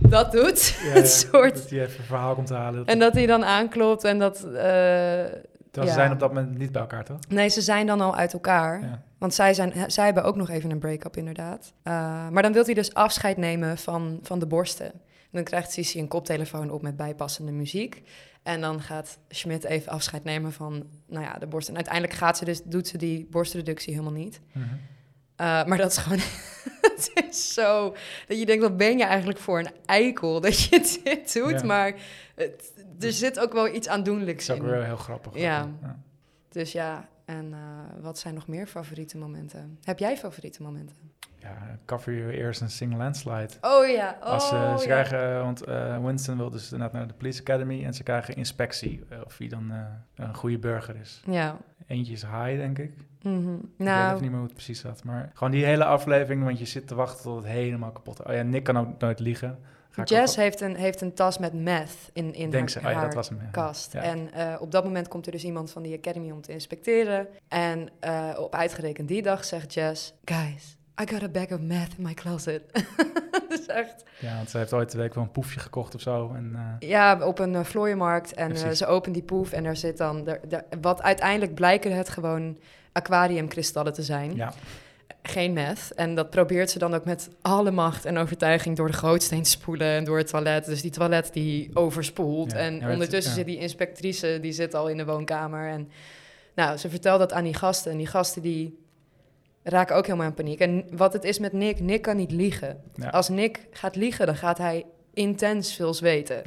dat 0.00 0.32
doet. 0.32 0.76
Ja, 0.82 0.92
het 1.00 1.10
soort... 1.10 1.54
Dat 1.54 1.70
hij 1.70 1.80
even 1.80 1.98
een 1.98 2.04
verhaal 2.04 2.34
komt 2.34 2.46
te 2.46 2.54
halen. 2.54 2.86
En 2.86 2.98
dat 2.98 3.14
hij 3.14 3.26
dan 3.26 3.44
aanklopt 3.44 4.04
en 4.04 4.18
dat... 4.18 4.44
eh, 4.44 5.24
Terwijl 5.72 5.92
ze 5.92 6.00
zijn 6.00 6.12
op 6.12 6.18
dat 6.18 6.32
moment 6.32 6.58
niet 6.58 6.72
bij 6.72 6.80
elkaar, 6.80 7.04
toch? 7.04 7.18
Nee, 7.28 7.48
ze 7.48 7.60
zijn 7.60 7.86
dan 7.86 8.00
al 8.00 8.16
uit 8.16 8.32
elkaar. 8.32 9.00
Want 9.18 9.34
zij, 9.34 9.54
zijn, 9.54 9.90
zij 9.90 10.04
hebben 10.04 10.24
ook 10.24 10.36
nog 10.36 10.50
even 10.50 10.70
een 10.70 10.78
break-up, 10.78 11.16
inderdaad. 11.16 11.72
Uh, 11.84 11.92
maar 12.28 12.42
dan 12.42 12.52
wil 12.52 12.64
hij 12.64 12.74
dus 12.74 12.94
afscheid 12.94 13.36
nemen 13.36 13.78
van, 13.78 14.18
van 14.22 14.38
de 14.38 14.46
borsten. 14.46 14.92
En 14.92 15.38
dan 15.38 15.44
krijgt 15.44 15.72
Sissy 15.72 15.98
een 15.98 16.08
koptelefoon 16.08 16.70
op 16.70 16.82
met 16.82 16.96
bijpassende 16.96 17.52
muziek. 17.52 18.02
En 18.42 18.60
dan 18.60 18.80
gaat 18.80 19.18
Schmidt 19.28 19.64
even 19.64 19.92
afscheid 19.92 20.24
nemen 20.24 20.52
van 20.52 20.86
nou 21.06 21.24
ja, 21.24 21.38
de 21.38 21.46
borst. 21.46 21.68
En 21.68 21.74
uiteindelijk 21.74 22.14
gaat 22.14 22.38
ze 22.38 22.44
dus, 22.44 22.62
doet 22.64 22.88
ze 22.88 22.98
die 22.98 23.26
borstreductie 23.30 23.92
helemaal 23.92 24.20
niet. 24.20 24.40
Mhm. 24.52 24.64
Uh, 24.64 24.68
maar 25.64 25.78
dat 25.78 25.90
is 25.90 25.96
gewoon... 25.96 26.18
het 26.80 27.10
is 27.28 27.54
zo... 27.54 27.96
Dat 28.28 28.38
je 28.38 28.46
denkt, 28.46 28.62
wat 28.62 28.76
ben 28.76 28.98
je 28.98 29.04
eigenlijk 29.04 29.38
voor 29.38 29.58
een 29.58 29.70
eikel 29.86 30.40
dat 30.40 30.62
je 30.62 31.00
dit 31.04 31.32
doet? 31.32 31.60
Ja. 31.60 31.64
Maar 31.64 31.94
het, 32.34 32.72
er 33.02 33.12
zit 33.12 33.38
ook 33.38 33.52
wel 33.52 33.74
iets 33.74 33.88
aandoenlijks 33.88 34.46
Dat 34.46 34.56
is 34.56 34.62
ook 34.62 34.68
in. 34.68 34.74
weer 34.74 34.84
heel 34.84 34.96
grappig. 34.96 35.34
Ja. 35.34 35.68
ja. 35.82 35.98
Dus 36.48 36.72
ja, 36.72 37.08
en 37.24 37.50
uh, 37.50 37.58
wat 38.02 38.18
zijn 38.18 38.34
nog 38.34 38.46
meer 38.48 38.66
favoriete 38.66 39.18
momenten? 39.18 39.78
Heb 39.84 39.98
jij 39.98 40.16
favoriete 40.16 40.62
momenten? 40.62 40.96
Ja, 41.42 41.78
cover 41.86 42.12
je 42.12 42.36
eerst 42.36 42.60
een 42.60 42.70
single 42.70 42.98
landslide. 42.98 43.50
Oh 43.60 43.86
ja, 43.88 44.16
oh, 44.20 44.26
Als, 44.26 44.52
uh, 44.52 44.76
ze 44.76 44.88
ja. 44.88 45.02
krijgen, 45.02 45.42
want 45.42 45.68
uh, 45.68 46.04
Winston 46.04 46.36
wil 46.36 46.50
dus 46.50 46.72
inderdaad 46.72 46.92
naar 46.92 47.06
de 47.06 47.14
Police 47.14 47.40
Academy 47.40 47.84
en 47.84 47.94
ze 47.94 48.02
krijgen 48.02 48.34
inspectie 48.36 49.04
uh, 49.12 49.18
of 49.24 49.38
hij 49.38 49.48
dan 49.48 49.68
uh, 49.70 49.78
een 50.14 50.34
goede 50.34 50.58
burger 50.58 50.96
is. 50.96 51.22
Ja. 51.26 51.56
Eentje 51.86 52.12
is 52.12 52.22
high, 52.22 52.56
denk 52.56 52.78
ik. 52.78 52.92
Mm 53.22 53.44
-hmm. 53.44 53.54
Ik 53.54 53.60
weet 53.76 53.86
Nou, 53.86 54.08
even 54.08 54.22
niet 54.22 54.30
meer 54.30 54.38
hoe 54.38 54.48
het 54.48 54.54
precies 54.56 54.80
zat, 54.80 55.04
maar 55.04 55.30
gewoon 55.34 55.52
die 55.52 55.64
hele 55.64 55.84
aflevering, 55.84 56.44
want 56.44 56.58
je 56.58 56.64
zit 56.64 56.86
te 56.86 56.94
wachten 56.94 57.22
tot 57.22 57.36
het 57.36 57.52
helemaal 57.52 57.92
kapot 57.92 58.20
is. 58.20 58.26
Oh 58.26 58.34
ja, 58.34 58.42
Nick 58.42 58.64
kan 58.64 58.78
ook 58.78 58.98
nooit 58.98 59.20
liegen. 59.20 59.58
Ga 59.92 60.02
Jess 60.02 60.32
ook- 60.32 60.42
heeft 60.42 60.60
een, 60.60 60.76
heeft 60.76 61.00
een 61.00 61.14
tas 61.14 61.38
met 61.38 61.52
meth 61.52 61.90
in, 62.12 62.34
in 62.34 62.50
denk 62.50 62.54
haar, 62.54 62.70
ze, 62.70 62.78
oh 62.78 62.84
ja, 62.84 62.92
haar 62.92 63.04
dat 63.04 63.14
was 63.14 63.28
hem. 63.28 63.38
ja. 63.42 63.48
kast. 63.50 63.92
Ja. 63.92 64.02
En 64.02 64.30
uh, 64.36 64.54
op 64.60 64.70
dat 64.70 64.84
moment 64.84 65.08
komt 65.08 65.26
er 65.26 65.32
dus 65.32 65.44
iemand 65.44 65.70
van 65.70 65.82
die 65.82 65.96
academy 65.96 66.30
om 66.30 66.40
te 66.40 66.52
inspecteren. 66.52 67.26
En 67.48 67.88
uh, 68.04 68.28
op 68.38 68.54
uitgerekend 68.54 69.08
die 69.08 69.22
dag 69.22 69.44
zegt 69.44 69.74
Jess... 69.74 70.14
Guys, 70.24 70.76
I 71.02 71.08
got 71.12 71.22
a 71.22 71.28
bag 71.28 71.50
of 71.52 71.60
meth 71.60 71.94
in 71.96 72.02
my 72.02 72.14
closet. 72.14 72.62
dus 73.48 73.66
echt... 73.66 74.04
Ja, 74.18 74.36
want 74.36 74.50
ze 74.50 74.58
heeft 74.58 74.72
ooit 74.72 74.90
de 74.92 74.98
week 74.98 75.14
wel 75.14 75.24
een 75.24 75.30
poefje 75.30 75.60
gekocht 75.60 75.94
of 75.94 76.00
zo. 76.00 76.32
En, 76.34 76.52
uh, 76.54 76.88
Ja, 76.88 77.26
op 77.26 77.38
een 77.38 77.52
uh, 77.52 77.64
vlooienmarkt. 77.64 78.34
En 78.34 78.76
ze 78.76 78.86
opent 78.86 79.14
die 79.14 79.24
poef 79.24 79.52
en 79.52 79.62
daar 79.62 79.76
zit 79.76 79.96
dan... 79.96 80.28
Er, 80.28 80.40
er, 80.50 80.64
wat 80.80 81.02
uiteindelijk 81.02 81.54
blijken 81.54 81.96
het 81.96 82.08
gewoon 82.08 82.58
aquariumkristallen 82.92 83.92
te 83.92 84.02
zijn. 84.02 84.34
ja, 84.34 84.52
Geen 85.22 85.52
meth. 85.52 85.92
En 85.94 86.14
dat 86.14 86.30
probeert 86.30 86.70
ze 86.70 86.78
dan 86.78 86.94
ook 86.94 87.04
met 87.04 87.28
alle 87.42 87.70
macht 87.70 88.04
en 88.04 88.18
overtuiging 88.18 88.76
door 88.76 88.86
de 88.86 88.92
gootsteen 88.92 89.42
te 89.42 89.50
spoelen 89.50 89.86
en 89.86 90.04
door 90.04 90.18
het 90.18 90.26
toilet. 90.26 90.64
Dus 90.64 90.82
die 90.82 90.90
toilet 90.90 91.32
die 91.32 91.70
overspoelt. 91.74 92.52
Ja, 92.52 92.58
En 92.58 92.78
ja, 92.78 92.92
ondertussen 92.92 93.30
ja. 93.30 93.36
zit 93.38 93.46
die 93.46 93.58
inspectrice, 93.58 94.38
die 94.40 94.52
zit 94.52 94.74
al 94.74 94.88
in 94.88 94.96
de 94.96 95.04
woonkamer. 95.04 95.68
En 95.68 95.90
nou, 96.54 96.76
ze 96.76 96.90
vertelt 96.90 97.18
dat 97.18 97.32
aan 97.32 97.44
die 97.44 97.54
gasten. 97.54 97.92
En 97.92 97.98
die 97.98 98.06
gasten 98.06 98.42
die 98.42 98.78
raken 99.62 99.96
ook 99.96 100.06
helemaal 100.06 100.26
in 100.26 100.34
paniek. 100.34 100.60
En 100.60 100.84
wat 100.90 101.12
het 101.12 101.24
is 101.24 101.38
met 101.38 101.52
Nick, 101.52 101.80
Nick 101.80 102.02
kan 102.02 102.16
niet 102.16 102.32
liegen. 102.32 102.82
Als 103.10 103.28
Nick 103.28 103.66
gaat 103.70 103.96
liegen, 103.96 104.26
dan 104.26 104.36
gaat 104.36 104.58
hij 104.58 104.84
intens 105.14 105.74
veel 105.74 105.94
zweten. 105.94 106.42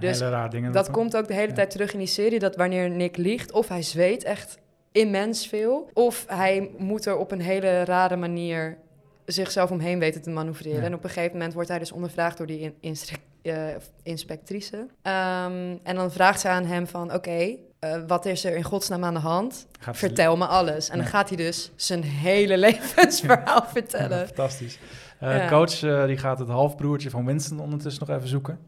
Dus 0.00 0.18
hele 0.18 0.30
raar 0.30 0.50
dingen. 0.50 0.72
Dat 0.72 0.84
doen. 0.84 0.94
komt 0.94 1.16
ook 1.16 1.28
de 1.28 1.34
hele 1.34 1.52
tijd 1.52 1.70
terug 1.70 1.92
in 1.92 1.98
die 1.98 2.08
serie, 2.08 2.38
dat 2.38 2.56
wanneer 2.56 2.90
Nick 2.90 3.16
liegt, 3.16 3.52
of 3.52 3.68
hij 3.68 3.82
zweet 3.82 4.24
echt 4.24 4.58
immens 4.96 5.46
veel, 5.46 5.90
of 5.92 6.24
hij 6.28 6.70
moet 6.78 7.06
er 7.06 7.16
op 7.16 7.30
een 7.32 7.40
hele 7.40 7.84
rare 7.84 8.16
manier 8.16 8.76
zichzelf 9.24 9.70
omheen 9.70 9.98
weten 9.98 10.22
te 10.22 10.30
manoeuvreren. 10.30 10.80
Ja. 10.80 10.86
En 10.86 10.94
op 10.94 11.04
een 11.04 11.10
gegeven 11.10 11.32
moment 11.36 11.54
wordt 11.54 11.68
hij 11.68 11.78
dus 11.78 11.92
ondervraagd 11.92 12.36
door 12.38 12.46
die 12.46 12.74
in- 12.80 12.96
eh, 13.42 13.66
inspectrice. 14.02 14.86
Ehm, 15.02 15.76
en 15.82 15.94
dan 15.94 16.12
vraagt 16.12 16.40
ze 16.40 16.48
aan 16.48 16.64
hem 16.64 16.86
van, 16.86 17.14
oké, 17.14 17.56
eh, 17.78 18.00
wat 18.06 18.24
is 18.26 18.44
er 18.44 18.56
in 18.56 18.62
godsnaam 18.62 19.04
aan 19.04 19.14
de 19.14 19.20
hand? 19.20 19.66
Gaat 19.80 19.94
ze- 19.96 20.06
Vertel 20.06 20.36
me 20.36 20.46
alles. 20.46 20.88
En 20.88 20.98
dan 20.98 21.06
gaat 21.06 21.28
hij 21.28 21.36
dus 21.36 21.70
zijn 21.76 22.02
hele 22.02 22.56
levensverhaal 22.66 23.62
Ja, 23.62 23.68
vertellen. 23.68 24.26
fantastisch. 24.26 24.78
Eh. 25.20 25.48
Coach 25.48 25.78
die 26.06 26.16
gaat 26.18 26.38
het 26.38 26.48
halfbroertje 26.48 27.10
van 27.10 27.24
Winston 27.26 27.60
ondertussen 27.60 28.06
nog 28.06 28.16
even 28.16 28.28
zoeken. 28.28 28.58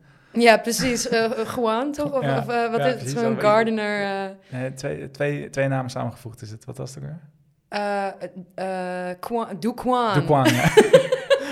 Ja, 0.40 0.57
precies. 0.59 1.09
Eh 1.09 1.31
Juan, 1.57 1.92
toch? 1.92 2.12
Of, 2.12 2.22
Ja, 2.22 2.38
of 2.38 2.48
eh, 2.48 2.70
wat 2.70 2.81
ja, 2.81 2.87
is 2.87 3.01
het? 3.01 3.11
Zo'n 3.11 3.35
Zo- 3.35 3.40
gardener... 3.40 4.03
Eh, 4.51 4.66
twee, 4.66 5.11
twee, 5.11 5.51
twee 5.51 5.68
namen 5.68 5.90
samengevoegd 5.90 6.42
is 6.42 6.51
het. 6.51 6.64
Wat 6.64 6.77
was 6.77 6.94
het 6.94 7.05
ook 7.05 7.11
weer? 7.11 7.18
Uh, 7.72 8.07
uh, 8.59 9.46
Duquan. 9.59 10.14
Duquan, 10.14 10.44
ja. 10.44 10.68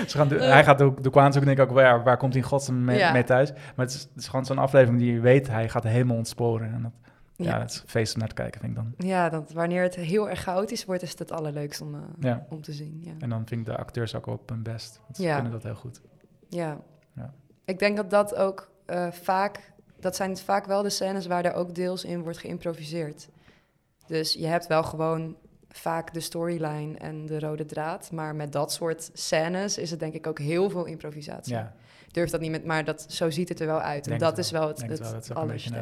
Ze 0.07 0.17
gaan, 0.17 0.29
hij 0.29 0.63
gaat 0.63 0.81
ook 0.81 1.03
Duquan 1.03 1.31
zoeken, 1.33 1.55
denk 1.55 1.57
ik 1.69 1.75
ook, 1.75 1.81
waar, 1.81 2.03
waar 2.03 2.17
komt 2.17 2.33
hij 2.33 2.41
in 2.41 2.47
godsnaam 2.47 2.83
mee, 2.83 2.97
Ja. 2.97 3.11
mee 3.11 3.23
thuis? 3.23 3.51
Maar 3.51 3.85
het 3.85 3.93
is, 3.93 4.01
het 4.01 4.09
is 4.15 4.27
gewoon 4.27 4.45
zo'n 4.45 4.57
aflevering 4.57 4.99
die 4.99 5.13
je 5.13 5.19
weet, 5.19 5.47
hij 5.47 5.69
gaat 5.69 5.83
helemaal 5.83 6.17
ontsporen. 6.17 6.73
En 6.73 6.81
dat, 6.81 6.91
ja. 7.35 7.45
Ja, 7.51 7.59
het 7.59 7.69
is 7.71 7.83
feest 7.87 8.13
om 8.13 8.19
naar 8.19 8.27
te 8.29 8.35
kijken, 8.35 8.59
vind 8.61 8.77
ik 8.77 8.77
dan. 8.83 9.07
ja 9.07 9.29
dat, 9.29 9.51
wanneer 9.51 9.81
het 9.83 9.95
heel 9.95 10.29
erg 10.29 10.39
chaotisch 10.41 10.85
wordt, 10.85 11.01
is 11.01 11.09
het 11.09 11.19
het 11.19 11.31
allerleukst 11.31 11.81
om, 11.81 11.95
uh, 11.95 12.01
Ja. 12.19 12.45
om 12.49 12.61
te 12.61 12.71
zien. 12.73 13.01
Ja. 13.03 13.11
En 13.19 13.29
dan 13.29 13.41
vind 13.47 13.59
ik 13.61 13.65
de 13.65 13.77
acteurs 13.77 14.15
ook 14.15 14.25
op 14.27 14.49
hun 14.49 14.63
best. 14.63 14.99
Want 15.03 15.17
ze 15.17 15.23
kunnen 15.33 15.51
dat 15.51 15.63
heel 15.63 15.75
goed. 15.75 16.01
Ja. 16.49 16.77
Ja. 17.15 17.33
Ik 17.65 17.79
denk 17.79 17.97
dat 17.97 18.09
dat 18.09 18.35
ook 18.35 18.69
uh, 18.87 19.11
vaak, 19.11 19.71
dat 19.99 20.15
zijn 20.15 20.37
vaak 20.37 20.65
wel 20.65 20.81
de 20.81 20.89
scènes 20.89 21.27
waar 21.27 21.45
er 21.45 21.53
ook 21.53 21.75
deels 21.75 22.03
in 22.03 22.21
wordt 22.21 22.37
geïmproviseerd. 22.37 23.27
Dus 24.07 24.33
je 24.33 24.47
hebt 24.47 24.67
wel 24.67 24.83
gewoon 24.83 25.35
vaak 25.69 26.13
de 26.13 26.19
storyline 26.19 26.97
en 26.97 27.25
de 27.25 27.39
rode 27.39 27.65
draad, 27.65 28.11
maar 28.11 28.35
met 28.35 28.51
dat 28.51 28.71
soort 28.71 29.09
scènes 29.13 29.77
is 29.77 29.91
het 29.91 29.99
denk 29.99 30.13
ik 30.13 30.27
ook 30.27 30.39
heel 30.39 30.69
veel 30.69 30.85
improvisatie. 30.85 31.53
Ja, 31.53 31.75
Durf 32.11 32.29
dat 32.29 32.41
niet 32.41 32.51
met, 32.51 32.65
maar 32.65 32.85
dat, 32.85 33.05
zo 33.09 33.29
ziet 33.29 33.49
het 33.49 33.59
er 33.59 33.67
wel 33.67 33.79
uit. 33.79 34.07
En 34.07 34.17
dat 34.17 34.37
is 34.37 34.51
wel. 34.51 34.67
het, 34.67 34.81
het, 34.81 34.99
wel. 34.99 35.15
Is 35.17 35.31
ook 35.31 35.37
een 35.37 35.47
beetje. 35.47 35.75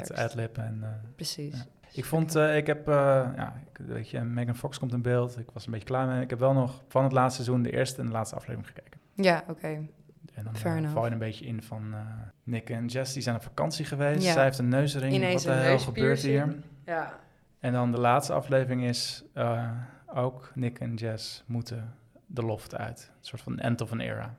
En, 0.53 0.79
eh, 0.81 0.89
Precies. 1.15 1.55
Ja. 1.55 1.65
ik 1.91 2.05
vond, 2.05 2.35
eh, 2.35 2.57
ik 2.57 2.67
heb, 2.67 2.87
eh, 2.87 2.93
ja, 3.35 3.53
weet 3.73 4.09
je, 4.09 4.19
Megan 4.21 4.55
Fox 4.55 4.79
komt 4.79 4.93
in 4.93 5.01
beeld. 5.01 5.37
Ik 5.37 5.49
was 5.53 5.65
een 5.65 5.71
beetje 5.71 5.87
klaar 5.87 6.07
mee. 6.07 6.21
Ik 6.21 6.29
heb 6.29 6.39
wel 6.39 6.53
nog 6.53 6.83
van 6.87 7.03
het 7.03 7.11
laatste 7.11 7.43
seizoen 7.43 7.63
de 7.63 7.71
eerste 7.71 8.01
en 8.01 8.05
de 8.05 8.11
laatste 8.11 8.35
aflevering 8.35 8.67
gekeken. 8.67 8.99
Ja, 9.13 9.43
oké. 9.49 9.87
En 10.35 10.43
dan 10.43 10.53
eh, 10.85 10.91
val 10.91 11.05
je 11.05 11.11
een 11.11 11.17
beetje 11.17 11.45
in 11.45 11.61
van 11.63 11.93
eh, 11.93 11.99
Nick 12.43 12.69
en 12.69 12.85
Jess, 12.85 13.13
die 13.13 13.21
zijn 13.21 13.35
op 13.35 13.43
vakantie 13.43 13.85
geweest. 13.85 14.23
Ja. 14.23 14.33
Zij 14.33 14.43
heeft 14.43 14.57
een 14.57 14.69
neusring. 14.69 15.13
Ineens 15.13 15.45
Wat 15.45 15.53
de 15.53 15.59
een 15.59 15.65
hel 15.65 15.79
gebeurt 15.79 16.21
hier? 16.21 16.55
Ja. 16.85 17.19
En 17.59 17.73
dan 17.73 17.91
de 17.91 17.99
laatste 17.99 18.33
aflevering 18.33 18.83
is 18.83 19.23
eh, 19.33 19.69
ook 20.13 20.51
Nick 20.55 20.79
en 20.79 20.93
Jess 20.93 21.43
moeten 21.45 21.93
de 22.25 22.41
loft 22.43 22.75
uit. 22.75 23.11
Een 23.19 23.25
soort 23.25 23.41
van 23.41 23.59
end 23.59 23.81
of 23.81 23.91
an 23.91 23.99
era. 23.99 24.35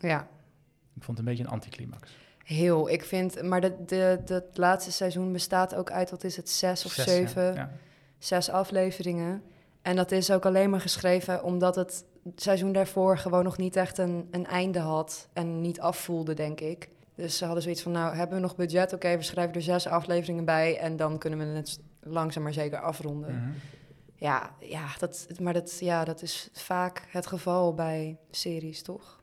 Ja, 0.00 0.20
Ik 0.94 1.02
vond 1.02 1.06
het 1.06 1.18
een 1.18 1.24
beetje 1.24 1.44
een 1.44 1.50
anticlimax. 1.50 2.16
heel. 2.44 2.90
Ik 2.90 3.04
vind, 3.04 3.42
maar 3.42 3.60
de, 3.60 3.76
de, 3.86 4.20
de, 4.24 4.34
het 4.34 4.56
laatste 4.56 4.92
seizoen 4.92 5.32
bestaat 5.32 5.74
ook 5.74 5.90
uit, 5.90 6.10
wat 6.10 6.24
is 6.24 6.36
het, 6.36 6.50
zes 6.50 6.84
of 6.84 6.92
Zes, 6.92 7.04
ja. 7.04 7.10
zeven, 7.12 7.54
Ja. 7.54 7.70
zes 8.18 8.50
afleveringen. 8.50 9.42
En 9.82 9.96
dat 9.96 10.12
is 10.12 10.30
ook 10.30 10.46
alleen 10.46 10.70
maar 10.70 10.80
geschreven 10.80 11.42
omdat 11.44 11.74
het 11.76 12.04
seizoen 12.36 12.72
daarvoor 12.72 13.18
gewoon 13.18 13.44
nog 13.44 13.56
niet 13.56 13.76
echt 13.76 13.98
een, 13.98 14.28
een 14.30 14.46
einde 14.46 14.78
had 14.78 15.28
en 15.32 15.60
niet 15.60 15.80
afvoelde, 15.80 16.34
denk 16.34 16.60
ik. 16.60 16.88
Dus 17.14 17.36
ze 17.36 17.44
hadden 17.44 17.62
zoiets 17.62 17.82
van, 17.82 17.92
nou, 17.92 18.16
hebben 18.16 18.36
we 18.36 18.42
nog 18.42 18.56
budget? 18.56 18.92
Oké, 18.92 19.16
we 19.16 19.22
schrijven 19.22 19.54
er 19.54 19.62
zes 19.62 19.86
afleveringen 19.86 20.44
bij 20.44 20.78
en 20.78 20.96
dan 20.96 21.18
kunnen 21.18 21.38
we 21.38 21.44
het 21.44 21.80
langzaam 22.00 22.42
maar 22.42 22.52
zeker 22.52 22.80
afronden. 22.80 23.34
Mhm. 23.34 23.50
Ja, 24.16 24.54
ja, 24.60 24.86
dat, 24.98 25.26
maar 25.40 25.52
dat, 25.52 25.78
ja, 25.78 26.04
dat 26.04 26.22
is 26.22 26.48
vaak 26.52 27.06
het 27.08 27.26
geval 27.26 27.74
bij 27.74 28.18
series, 28.30 28.82
toch? 28.82 29.22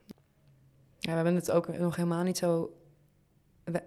Ja, 0.99 1.09
we 1.09 1.15
hebben 1.15 1.35
het 1.35 1.51
ook 1.51 1.77
nog 1.77 1.95
helemaal 1.95 2.23
niet 2.23 2.37
zo... 2.37 2.75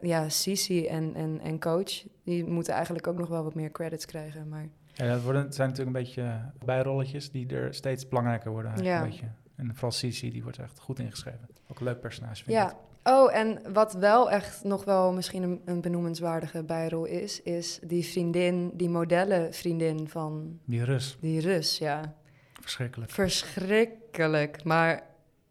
Ja, 0.01 0.29
Sisi 0.29 0.87
en, 0.87 1.15
en, 1.15 1.41
en 1.41 1.61
coach, 1.61 2.05
die 2.25 2.45
moeten 2.45 2.75
eigenlijk 2.75 3.07
ook 3.07 3.19
nog 3.19 3.29
wel 3.29 3.43
wat 3.43 3.55
meer 3.55 3.71
credits 3.71 4.07
krijgen. 4.07 4.49
Maar 4.49 4.69
Ja, 4.95 5.07
dat 5.07 5.23
worden, 5.23 5.43
het 5.43 5.55
zijn 5.55 5.69
natuurlijk 5.69 5.97
een 5.97 6.03
beetje 6.03 6.51
bijrolletjes 6.65 7.31
die 7.31 7.49
er 7.57 7.75
steeds 7.75 8.09
belangrijker 8.09 8.51
worden. 8.51 8.71
Eigenlijk 8.73 8.99
Ja. 9.01 9.05
een 9.05 9.11
beetje. 9.11 9.27
En 9.57 9.71
vooral 9.73 9.91
Cici, 9.91 10.31
die 10.31 10.43
wordt 10.43 10.59
echt 10.59 10.79
goed 10.79 10.99
ingeschreven. 10.99 11.49
Ook 11.71 11.79
een 11.79 11.85
leuk 11.85 12.01
personage 12.01 12.35
vind 12.45 12.47
ik. 12.47 12.53
ja. 12.55 12.77
Oh, 13.07 13.37
en 13.37 13.73
wat 13.73 13.93
wel 13.93 14.31
echt 14.31 14.65
nog 14.65 14.85
wel 14.85 15.13
misschien 15.13 15.43
een, 15.43 15.61
een 15.65 15.81
benoemenswaardige 15.81 16.63
bijrol 16.63 17.05
is... 17.05 17.43
is 17.43 17.79
die 17.83 18.05
vriendin, 18.05 18.71
die 18.75 18.89
modellenvriendin 18.89 20.09
van 20.09 20.59
Die 20.65 20.85
Rus, 20.85 21.17
die 21.21 21.41
Rus, 21.41 21.79
ja. 21.79 22.15
verschrikkelijk. 22.61 23.11
Verschrikkelijk, 23.11 24.65
maar 24.65 25.03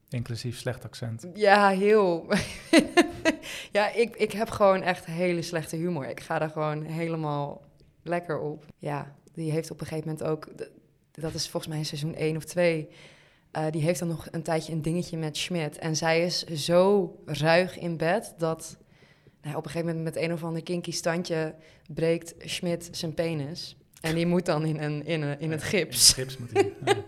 Inclusief 0.10 0.58
slecht 0.58 0.86
accent. 0.86 1.28
Ja, 1.34 1.70
heel. 1.70 2.28
ja, 3.72 3.91
ik, 3.91 4.16
ik 4.16 4.32
heb 4.32 4.50
gewoon 4.50 4.82
echt 4.82 5.06
hele 5.06 5.41
slechte 5.41 5.76
humor. 5.76 6.06
Ik 6.08 6.20
ga 6.20 6.41
er 6.41 6.50
gewoon 6.50 6.84
helemaal 6.84 7.62
lekker 8.04 8.39
op. 8.39 8.66
Ja, 8.78 9.16
die 9.34 9.51
heeft 9.51 9.71
op 9.71 9.81
een 9.81 9.88
gegeven 9.88 10.09
moment 10.09 10.27
ook... 10.27 10.47
Dat 11.11 11.34
is 11.34 11.49
volgens 11.49 11.67
mij 11.71 11.77
in 11.77 11.86
seizoen 11.86 12.15
1 12.15 12.38
of 12.38 12.43
2. 12.43 12.88
eh, 13.51 13.65
die 13.71 13.81
heeft 13.81 13.99
dan 13.99 14.07
nog 14.07 14.27
een 14.31 14.43
tijdje 14.43 14.73
een 14.73 14.81
dingetje 14.81 15.17
met 15.17 15.38
Schmidt. 15.38 15.77
En 15.77 15.95
zij 15.95 16.23
is 16.23 16.43
zo 16.45 17.15
ruig 17.25 17.77
in 17.77 17.97
bed 17.97 18.34
dat... 18.38 18.77
Nou, 19.41 19.55
op 19.57 19.65
een 19.65 19.71
gegeven 19.71 19.95
moment 19.95 20.15
met 20.15 20.23
een 20.23 20.34
of 20.34 20.43
ander 20.43 20.63
kinky 20.63 20.91
standje 20.91 21.55
breekt 21.93 22.34
Schmidt 22.38 22.88
zijn 22.91 23.13
penis. 23.13 23.77
En 24.01 24.15
die 24.15 24.25
moet 24.25 24.45
dan 24.45 24.65
in, 24.65 24.81
een, 24.81 25.05
in, 25.05 25.21
een, 25.21 25.39
in 25.39 25.51
het 25.51 25.63
gips. 25.63 26.13
In 26.17 26.23
het 26.23 26.34
gips 26.34 26.38
moet 26.38 26.51
hij. 26.53 26.73
ja. 26.86 26.95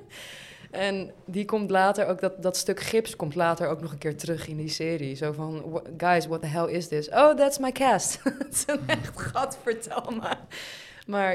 En 0.72 1.12
die 1.26 1.46
komt 1.46 1.70
later 1.70 2.08
ook, 2.08 2.20
dat, 2.22 2.42
dat 2.44 2.58
stuk 2.58 2.80
gips 2.80 3.16
komt 3.16 3.36
later 3.36 3.68
ook 3.68 3.82
nog 3.82 3.92
een 3.92 3.98
keer 3.98 4.18
terug 4.18 4.48
in 4.48 4.58
die 4.58 4.70
serie. 4.70 5.16
Zo 5.16 5.32
van, 5.32 5.72
"Wha- 5.72 5.82
guys, 5.98 6.28
what 6.28 6.42
the 6.42 6.48
hell 6.48 6.66
is 6.68 6.88
this? 6.88 7.10
Oh, 7.10 7.36
that's 7.36 7.58
my 7.58 7.72
cast. 7.72 8.20
Het 8.24 8.54
is 8.54 8.64
een 8.68 8.88
echt 8.88 9.20
gadverdamme. 9.32 10.20
Maar 10.20 10.40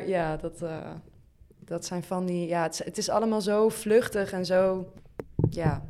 ja, 0.06 0.36
dat, 0.36 0.62
eh, 0.62 0.90
dat 1.58 1.84
zijn 1.84 2.02
van 2.02 2.26
die, 2.26 2.48
ja, 2.48 2.62
het, 2.62 2.72
is- 2.72 2.84
het 2.84 2.98
is 2.98 3.08
allemaal 3.08 3.40
zo 3.40 3.68
vluchtig 3.68 4.32
en 4.32 4.46
zo, 4.46 4.92
ja, 5.50 5.82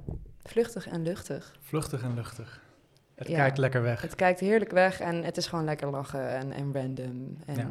vluchtig 0.42 0.86
en 0.88 1.02
luchtig. 1.02 1.56
Vluchtig 1.60 2.02
en 2.02 2.14
luchtig. 2.14 2.62
Het 3.14 3.28
Ja. 3.28 3.36
kijkt 3.36 3.58
lekker 3.58 3.82
weg. 3.82 4.00
Het 4.02 4.14
kijkt 4.14 4.40
heerlijk 4.40 4.70
weg 4.70 5.00
en 5.00 5.24
het 5.24 5.36
is 5.36 5.46
gewoon 5.46 5.64
lekker 5.64 5.90
lachen 5.90 6.28
en, 6.28 6.52
en 6.52 6.72
random 6.74 7.36
en 7.46 7.56
Ja. 7.56 7.70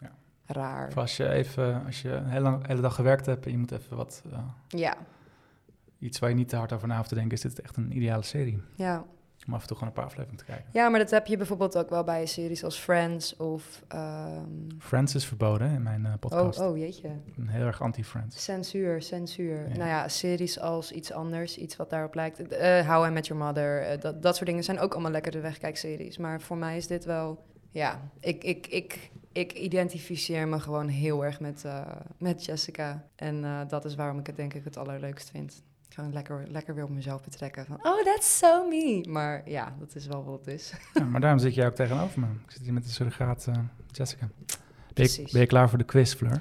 Ja. 0.00 0.10
raar. 0.46 0.86
Of 0.88 0.96
als 0.96 1.16
je 1.16 1.28
even, 1.28 1.84
als 1.86 2.02
je 2.02 2.10
een 2.10 2.26
hele, 2.28 2.42
lang, 2.42 2.66
hele 2.66 2.80
dag 2.80 2.94
gewerkt 2.94 3.26
hebt 3.26 3.44
en 3.44 3.50
je 3.52 3.58
moet 3.58 3.70
even 3.72 3.96
wat, 3.96 4.22
eh, 4.32 4.38
Ja, 4.68 4.94
iets 5.98 6.18
waar 6.18 6.28
je 6.30 6.36
niet 6.36 6.48
te 6.48 6.56
hard 6.56 6.72
over 6.72 6.88
na 6.88 6.96
hoeft 6.96 7.08
te 7.08 7.14
denken, 7.14 7.32
is 7.32 7.40
dit 7.40 7.60
echt 7.60 7.76
een 7.76 7.96
ideale 7.96 8.22
serie. 8.22 8.62
ja. 8.74 9.04
Om 9.46 9.54
af 9.54 9.60
en 9.60 9.66
toe 9.66 9.76
gewoon 9.76 9.88
een 9.88 9.98
paar 9.98 10.04
afleveringen 10.04 10.38
te 10.38 10.52
kijken. 10.52 10.66
Ja, 10.72 10.88
maar 10.88 10.98
dat 10.98 11.10
heb 11.10 11.26
je 11.26 11.36
bijvoorbeeld 11.36 11.76
ook 11.76 11.90
wel 11.90 12.04
bij 12.04 12.26
series 12.26 12.64
als 12.64 12.78
Friends 12.78 13.36
of... 13.36 13.82
ehm, 13.88 14.48
Friends 14.78 15.14
is 15.14 15.26
verboden 15.26 15.70
in 15.70 15.82
mijn 15.82 16.06
eh, 16.06 16.12
podcast. 16.20 16.60
Oh, 16.60 16.68
oh, 16.68 16.76
jeetje. 16.76 17.08
Ik 17.08 17.36
ben 17.36 17.48
heel 17.48 17.66
erg 17.66 17.82
anti-Friends. 17.82 18.44
Censuur, 18.44 19.02
censuur. 19.02 19.68
Ja. 19.68 19.76
Nou 19.76 19.88
ja, 19.88 20.08
series 20.08 20.60
als 20.60 20.92
iets 20.92 21.12
anders, 21.12 21.58
iets 21.58 21.76
wat 21.76 21.90
daarop 21.90 22.14
lijkt. 22.14 22.48
Eh 22.48 22.88
How 22.88 23.06
I 23.06 23.10
Met 23.10 23.26
Your 23.26 23.44
Mother, 23.44 24.00
dat, 24.00 24.22
dat 24.22 24.36
soort 24.36 24.48
dingen 24.48 24.64
zijn 24.64 24.78
ook 24.80 24.92
allemaal 24.92 25.10
lekkere 25.10 25.40
wegkijkseries. 25.40 26.18
Maar 26.18 26.40
voor 26.40 26.56
mij 26.56 26.76
is 26.76 26.86
dit 26.86 27.04
wel... 27.04 27.44
Ja, 27.70 28.00
ik, 28.20 28.44
ik, 28.44 28.66
ik, 28.66 29.10
ik 29.32 29.52
identificeer 29.52 30.48
me 30.48 30.60
gewoon 30.60 30.88
heel 30.88 31.24
erg 31.24 31.40
met, 31.40 31.64
met 32.18 32.44
Jessica. 32.44 33.04
En 33.16 33.66
dat 33.68 33.84
is 33.84 33.94
waarom 33.94 34.18
ik 34.18 34.26
het 34.26 34.36
denk 34.36 34.54
ik 34.54 34.64
het 34.64 34.76
allerleukst 34.76 35.30
vind. 35.30 35.62
Gewoon 35.94 36.12
lekker, 36.12 36.44
lekker 36.48 36.74
weer 36.74 36.84
op 36.84 36.90
mezelf 36.90 37.22
betrekken. 37.22 37.66
Van, 37.66 37.76
oh, 37.82 38.04
that's 38.04 38.38
so 38.38 38.68
me. 38.68 39.04
Maar 39.08 39.42
ja, 39.50 39.74
dat 39.78 39.94
is 39.94 40.06
wel 40.06 40.24
wat 40.24 40.38
het 40.38 40.54
is. 40.54 40.72
Ja, 40.94 41.04
maar 41.04 41.20
daarom 41.20 41.38
zit 41.38 41.54
jij 41.54 41.66
ook 41.66 41.74
tegenover 41.74 42.20
me. 42.20 42.26
Ik 42.26 42.50
zit 42.50 42.62
hier 42.62 42.72
met 42.72 42.82
de 42.84 42.90
surrogaat 42.90 43.46
eh, 43.46 43.54
Jessica. 43.90 44.28
Ben 44.46 44.46
je, 44.46 44.92
Precies. 44.94 45.32
ben 45.32 45.40
je 45.40 45.46
klaar 45.46 45.68
voor 45.68 45.78
de 45.78 45.84
quiz, 45.84 46.14
Fleur? 46.14 46.32
Oh, 46.32 46.40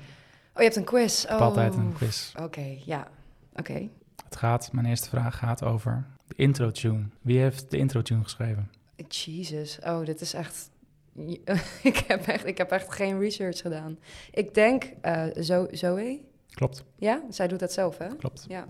je 0.57 0.63
hebt 0.63 0.75
een 0.75 0.83
quiz. 0.83 1.21
heb 1.25 1.31
Oh. 1.35 1.41
altijd 1.41 1.75
een 1.75 1.93
quiz. 1.93 2.33
Oké, 2.35 2.77
ja. 2.85 3.07
Oké. 3.55 3.89
Het 4.23 4.35
gaat, 4.35 4.71
mijn 4.71 4.85
eerste 4.85 5.09
vraag 5.09 5.37
gaat 5.37 5.63
over 5.63 6.05
de 6.27 6.35
intro 6.35 6.71
tune. 6.71 7.03
Wie 7.21 7.39
heeft 7.39 7.71
de 7.71 7.77
intro 7.77 8.01
tune 8.01 8.23
geschreven? 8.23 8.71
Jesus, 9.07 9.79
oh, 9.83 10.05
dit 10.05 10.21
is 10.21 10.33
echt. 10.33 10.69
ik, 11.83 11.97
heb 12.07 12.27
echt 12.27 12.45
ik 12.45 12.57
heb 12.57 12.71
echt 12.71 12.93
geen 12.93 13.19
research 13.19 13.57
gedaan. 13.61 13.97
Ik 14.31 14.53
denk 14.53 14.83
eh 15.01 15.25
Zo 15.41 15.67
Zoe. 15.71 16.19
Klopt, 16.49 16.83
Ja, 16.95 17.21
zij 17.29 17.47
doet 17.47 17.59
dat 17.59 17.71
zelf, 17.73 17.97
hè? 17.97 18.07
klopt. 18.15 18.45
Ja. 18.47 18.67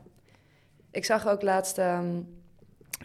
Ik 0.94 1.06
zag 1.06 1.28
ook 1.28 1.41
laatst 1.41 1.78
ehm, 1.78 2.22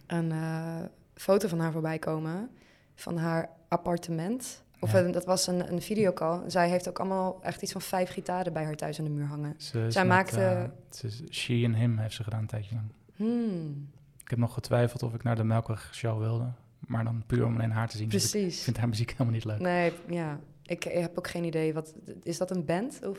een 0.07 0.32
eh, 0.32 0.76
foto 1.14 1.49
van 1.49 1.59
haar 1.61 1.72
voorbij 1.72 1.99
komen 1.99 2.51
van 2.95 3.16
haar 3.16 3.49
appartement. 3.68 4.62
Of 4.80 4.93
Ja. 4.93 4.99
een- 4.99 5.12
dat 5.12 5.24
was 5.24 5.47
een, 5.47 5.72
een 5.72 5.82
videocall. 5.82 6.41
Zij 6.51 6.68
heeft 6.68 6.89
ook 6.89 6.99
allemaal 6.99 7.39
echt 7.43 7.62
iets 7.62 7.72
van 7.72 7.80
vijf 7.80 8.11
gitaren 8.11 8.53
bij 8.53 8.64
haar 8.64 8.74
thuis 8.76 8.99
aan 8.99 9.05
de 9.05 9.11
muur 9.11 9.26
hangen. 9.26 9.55
Ze 9.57 9.91
Zij 9.91 10.05
met, 10.05 10.12
maakte- 10.16 10.70
is 11.03 11.22
She 11.30 11.62
and 11.66 11.74
Him 11.76 11.99
heeft 11.99 12.14
ze 12.14 12.22
gedaan 12.22 12.41
een 12.41 12.47
tijdje 12.47 12.74
lang. 12.74 12.86
Hmm, 13.16 13.89
Ik 14.22 14.30
heb 14.30 14.39
nog 14.39 14.55
getwijfeld 14.55 15.03
of 15.03 15.14
ik 15.14 15.22
naar 15.22 15.36
de 15.36 15.45
Melkweg 15.45 15.91
show 15.95 16.18
wilde. 16.18 16.45
Maar 16.78 17.05
dan 17.05 17.22
puur 17.26 17.45
om 17.45 17.55
alleen 17.55 17.70
haar 17.70 17.89
te 17.89 17.97
zien. 17.97 18.09
Dus 18.09 18.24
ik 18.24 18.30
precies. 18.30 18.62
vind 18.62 18.76
haar 18.76 18.89
muziek 18.89 19.11
helemaal 19.11 19.32
niet 19.32 19.45
leuk. 19.45 19.59
Nee, 19.59 19.93
ja. 20.09 20.39
Ik, 20.62 20.84
ik 20.84 21.01
heb 21.01 21.18
ook 21.18 21.28
geen 21.28 21.45
idee. 21.45 21.74
Wat, 21.74 21.95
is 22.22 22.39
dat 22.39 22.51
een 22.51 22.64
band? 22.64 23.01
Of? 23.07 23.18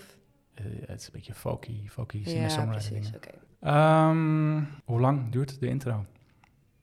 Eh, 0.60 0.66
het 0.88 0.99
is 0.99 1.05
een 1.05 1.12
beetje 1.14 1.34
folky, 1.34 1.88
folky 1.89 2.18
Ja, 2.18 2.30
singer-songwriter 2.30 2.89
precies. 2.91 3.12
dingen. 3.12 3.28
Oké. 3.28 3.38
Ehm, 3.60 4.64
hoe 4.86 4.99
lang 4.99 5.32
duurt 5.32 5.60
de 5.60 5.68
intro? 5.68 6.05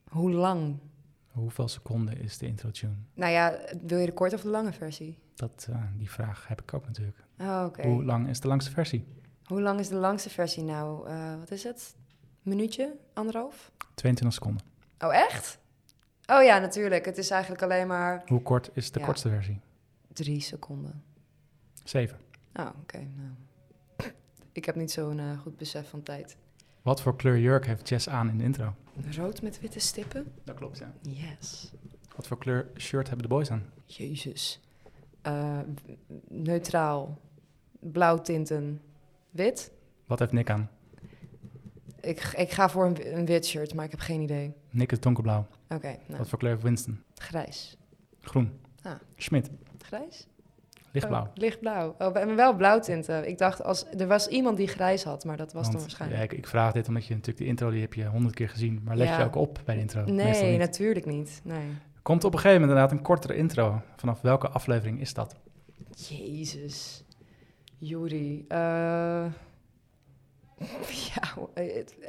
Hoe 0.08 0.30
lang? 0.30 0.78
Hoeveel 1.26 1.68
seconden 1.68 2.20
is 2.20 2.38
de 2.38 2.46
intro 2.46 2.70
tune? 2.70 2.94
Nou 3.14 3.32
ja, 3.32 3.58
wil 3.86 3.98
je 3.98 4.06
de 4.06 4.12
korte 4.12 4.34
of 4.34 4.42
de 4.42 4.48
lange 4.48 4.72
versie? 4.72 5.18
Dat, 5.34 5.66
eh, 5.70 5.82
die 5.96 6.10
vraag 6.10 6.48
heb 6.48 6.60
ik 6.62 6.74
ook 6.74 6.86
natuurlijk. 6.86 7.24
Oh, 7.38 7.62
oké. 7.66 7.86
Hoe 7.88 8.04
lang 8.04 8.28
is 8.28 8.40
de 8.40 8.48
langste 8.48 8.70
versie? 8.70 9.04
Hoe 9.44 9.60
lang 9.60 9.80
is 9.80 9.88
de 9.88 9.94
langste 9.96 10.30
versie 10.30 10.62
nou? 10.62 11.08
Eh, 11.08 11.38
wat 11.38 11.50
is 11.50 11.62
het? 11.64 11.96
Minuutje? 12.42 12.96
Anderhalf? 13.14 13.72
22 13.94 14.32
seconden. 14.38 14.62
Oh, 14.98 15.14
echt? 15.14 15.58
Oh 16.26 16.42
ja, 16.42 16.58
natuurlijk. 16.58 17.04
Het 17.04 17.18
is 17.18 17.30
eigenlijk 17.30 17.62
alleen 17.62 17.86
maar 17.86 18.22
Hoe 18.26 18.42
kort 18.42 18.70
is 18.72 18.90
de 18.92 18.98
Ja. 18.98 19.04
kortste 19.04 19.28
versie? 19.28 19.60
drie 20.12 20.40
seconden. 20.40 21.02
7. 21.84 22.18
Oh, 22.54 22.68
oké. 22.82 22.96
nou. 22.98 23.30
Ik 24.56 24.64
heb 24.64 24.74
niet 24.74 24.90
zo'n 24.90 25.18
eh, 25.18 25.38
goed 25.40 25.56
besef 25.56 25.88
van 25.88 26.02
tijd. 26.02 26.36
Wat 26.82 27.02
voor 27.02 27.16
kleur 27.16 27.38
jurk 27.38 27.66
heeft 27.66 27.88
Jess 27.88 28.08
aan 28.08 28.28
in 28.28 28.38
de 28.38 28.44
intro? 28.44 28.74
Rood 29.16 29.42
met 29.42 29.60
witte 29.60 29.78
stippen? 29.78 30.32
Dat 30.44 30.54
klopt, 30.56 30.78
ja. 30.78 30.92
Yes. 31.02 31.72
Wat 32.16 32.26
voor 32.26 32.38
kleur 32.38 32.70
shirt 32.76 33.08
hebben 33.08 33.28
de 33.28 33.34
boys 33.34 33.50
aan? 33.50 33.64
Jezus. 33.84 34.60
Eh, 35.22 35.58
neutraal. 36.28 37.20
Blauw 37.80 38.20
tinten. 38.22 38.80
Wit? 39.30 39.72
Wat 40.06 40.18
heeft 40.18 40.32
Nick 40.32 40.50
aan? 40.50 40.70
Ik, 42.00 42.20
ik 42.36 42.50
ga 42.50 42.68
voor 42.68 42.86
een, 42.86 43.16
een 43.18 43.26
wit 43.26 43.46
shirt, 43.46 43.74
maar 43.74 43.84
ik 43.84 43.90
heb 43.90 44.00
geen 44.00 44.20
idee. 44.20 44.54
Nick 44.70 44.92
is 44.92 45.00
donkerblauw. 45.00 45.46
Oké, 45.68 45.96
nou, 46.06 46.18
Wat 46.18 46.28
voor 46.28 46.38
kleur 46.38 46.50
heeft 46.52 46.62
Winston? 46.64 47.02
grijs. 47.14 47.76
Groen. 48.20 48.60
Ah. 48.82 48.92
Schmidt. 49.16 49.50
Grijs? 49.78 50.26
Lichtblauw. 51.00 51.22
Oh, 51.22 51.28
lichtblauw. 51.34 51.94
Oh, 51.98 52.12
we 52.12 52.18
hebben 52.18 52.36
wel 52.36 52.54
blauwtinten. 52.54 53.28
Ik 53.28 53.38
dacht, 53.38 53.62
als, 53.62 53.84
er 53.98 54.06
was 54.06 54.26
iemand 54.28 54.56
die 54.56 54.68
grijs 54.68 55.04
had, 55.04 55.24
maar 55.24 55.36
dat 55.36 55.52
was 55.52 55.62
dan 55.62 55.70
Want, 55.72 55.82
waarschijnlijk... 55.84 56.20
Ja, 56.20 56.26
ik, 56.26 56.32
ik 56.32 56.46
vraag 56.46 56.72
dit 56.72 56.88
omdat 56.88 57.06
je 57.06 57.10
natuurlijk 57.14 57.38
de 57.38 57.46
intro, 57.46 57.70
die 57.70 57.80
heb 57.80 57.94
je 57.94 58.06
honderd 58.06 58.34
keer 58.34 58.48
gezien. 58.48 58.80
Maar 58.84 58.96
let 58.96 59.08
Ja. 59.08 59.18
je 59.18 59.24
ook 59.24 59.34
op 59.34 59.60
bij 59.64 59.74
de 59.74 59.80
intro? 59.80 60.04
Nee, 60.04 60.50
niet. 60.50 60.58
natuurlijk 60.58 61.06
niet. 61.06 61.40
Nee. 61.44 61.68
Komt 62.02 62.24
op 62.24 62.32
een 62.32 62.38
gegeven 62.38 62.60
moment 62.60 62.78
inderdaad 62.78 62.98
een 62.98 63.04
kortere 63.04 63.36
intro. 63.36 63.80
Vanaf 63.96 64.20
welke 64.20 64.48
aflevering 64.48 65.00
is 65.00 65.14
dat? 65.14 65.36
Jezus. 66.08 67.04
Juri. 67.78 68.44
eh, 68.48 68.58
ja, 71.14 71.22
het- 71.54 71.98
eh, 72.00 72.08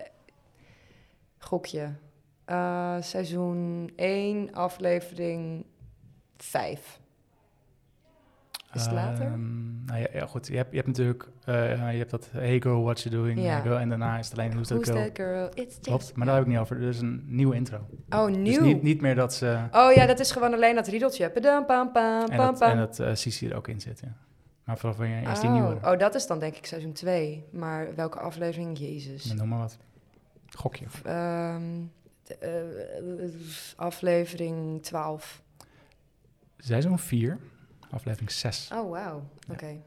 gokje. 1.37 1.91
Eh, 2.45 2.95
seizoen 3.01 3.91
1, 3.95 4.53
aflevering 4.53 5.65
5. 6.37 6.99
Is 8.73 8.83
het 8.83 8.91
later? 8.91 9.25
Ehm, 9.25 9.85
nou 9.85 9.99
ja, 9.99 10.07
ja, 10.13 10.25
goed. 10.25 10.47
Je 10.47 10.55
hebt, 10.55 10.69
je 10.69 10.75
hebt 10.75 10.87
natuurlijk 10.87 11.29
eh, 11.43 11.91
je 11.91 11.97
hebt 11.97 12.09
dat 12.11 12.29
Hey 12.31 12.61
girl, 12.61 12.83
what 12.83 13.01
you 13.01 13.15
doing? 13.15 13.39
Hey 13.39 13.61
girl, 13.61 13.77
en 13.77 13.89
daarna 13.89 14.17
is 14.17 14.29
het 14.29 14.37
alleen 14.37 14.51
Who's 14.51 14.67
that 14.67 14.77
Who's 14.77 14.89
girl? 14.89 15.05
that 15.05 15.15
girl? 15.15 15.45
It's 15.53 15.75
just... 15.75 15.81
Klopt, 15.81 16.15
maar 16.15 16.25
daar 16.25 16.35
heb 16.35 16.45
ik 16.45 16.51
niet 16.51 16.59
over. 16.59 16.81
Er 16.81 16.87
is 16.87 16.99
een 16.99 17.23
nieuwe 17.25 17.55
intro. 17.55 17.87
Oh, 18.09 18.25
Dus 18.25 18.35
nieuw. 18.37 18.61
niet, 18.61 18.81
niet 18.81 19.01
meer 19.01 19.15
dat 19.15 19.33
ze... 19.33 19.59
Oh 19.71 19.93
ja, 19.93 20.05
dat 20.05 20.19
is 20.19 20.31
gewoon 20.31 20.53
alleen 20.53 20.75
dat 20.75 20.87
riedeltje. 20.87 21.29
Padam, 21.29 21.65
pam, 21.65 21.91
pam, 21.91 22.21
En 22.21 22.37
pam, 22.37 22.45
dat, 22.45 22.59
pam. 22.59 22.69
en 22.71 22.77
dat 22.77 22.99
eh 22.99 23.13
Sisi 23.13 23.49
er 23.49 23.55
ook 23.55 23.67
in 23.67 23.81
zit, 23.81 23.99
ja. 23.99 24.15
Maar 24.63 24.77
vanaf 24.77 24.97
wanneer 24.97 25.29
is 25.29 25.39
die 25.39 25.49
oh. 25.49 25.55
nieuwe? 25.55 25.75
oh, 25.75 25.97
dat 25.97 26.15
is 26.15 26.27
dan 26.27 26.39
denk 26.39 26.55
ik 26.55 26.65
seizoen 26.65 26.93
2. 26.93 27.45
Maar 27.51 27.95
welke 27.95 28.19
aflevering? 28.19 28.77
Jezus. 28.77 29.33
Noem 29.33 29.47
maar 29.47 29.59
wat. 29.59 29.77
Gokje. 30.49 30.85
De, 32.23 32.37
eh, 32.39 33.29
aflevering 33.75 34.83
12. 34.83 35.41
Seizoen 36.57 36.99
4, 36.99 37.37
aflevering 37.89 38.31
6. 38.31 38.69
Oh, 38.73 38.89
wauw. 38.89 39.29
Ja. 39.47 39.53
Oké. 39.53 39.81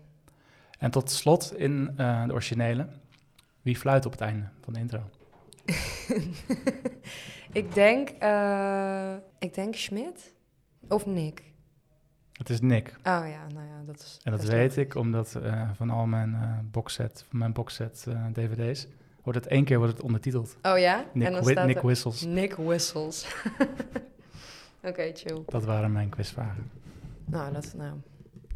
En 0.79 0.91
tot 0.91 1.11
slot 1.11 1.55
in 1.57 1.93
eh, 1.97 2.27
de 2.27 2.33
originele, 2.33 2.87
wie 3.63 3.77
fluit 3.77 4.07
op 4.07 4.13
het 4.13 4.21
einde 4.21 4.49
van 4.61 4.73
de 4.73 4.79
intro? 4.79 5.01
ik 7.61 7.75
denk... 7.75 8.09
eh, 8.09 9.15
ik 9.39 9.55
denk 9.55 9.75
Schmidt. 9.75 10.35
Of 10.89 11.07
Nick. 11.07 11.43
Het 12.33 12.51
is 12.51 12.61
Nick. 12.61 12.89
Oh 12.89 13.03
ja, 13.05 13.47
nou 13.55 13.67
ja, 13.67 13.83
dat 13.87 13.99
is... 14.01 14.19
En 14.23 14.33
dat 14.33 14.45
weet 14.45 14.77
ik 14.77 14.95
omdat 14.95 15.35
eh, 15.35 15.71
van 15.75 15.91
al 15.91 16.07
mijn 16.07 16.69
boxset, 16.71 17.25
van 17.29 17.39
mijn 17.39 17.53
boxset 17.53 18.07
dvd's, 18.33 18.87
wordt 19.23 19.39
het 19.39 19.47
één 19.47 19.65
keer 19.65 19.79
wordt 19.79 19.93
het 19.93 20.03
ondertiteld. 20.03 20.57
Oh 20.63 20.79
ja? 20.79 21.05
Nick, 21.13 21.27
en 21.27 21.33
dan 21.33 21.45
staat 21.45 21.67
Nick 21.67 21.81
Whistles. 21.81 22.23
Nick 22.23 22.55
Whistles. 22.55 23.27
Oké, 24.83 25.11
chill. 25.15 25.43
Dat 25.47 25.65
waren 25.65 25.93
mijn 25.93 26.09
quizvragen. 26.09 26.71
Nou, 27.31 27.53
dat... 27.53 27.75
Nou, 27.77 27.93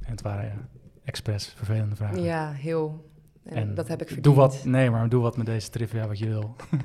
En 0.00 0.10
het 0.10 0.22
waren 0.22 0.44
ja, 0.44 0.68
expres 1.04 1.46
vervelende 1.56 1.96
vragen. 1.96 2.22
ja, 2.22 2.50
heel... 2.52 3.12
En, 3.44 3.56
En 3.56 3.74
dat 3.74 3.88
heb 3.88 4.00
ik 4.00 4.06
verdiend. 4.06 4.24
Doe 4.26 4.34
wat, 4.34 4.64
nee, 4.64 4.90
maar 4.90 5.08
doe 5.08 5.22
wat 5.22 5.36
met 5.36 5.46
deze 5.46 5.70
trivia 5.70 6.06
wat 6.06 6.18
je 6.18 6.26
wil. 6.28 6.56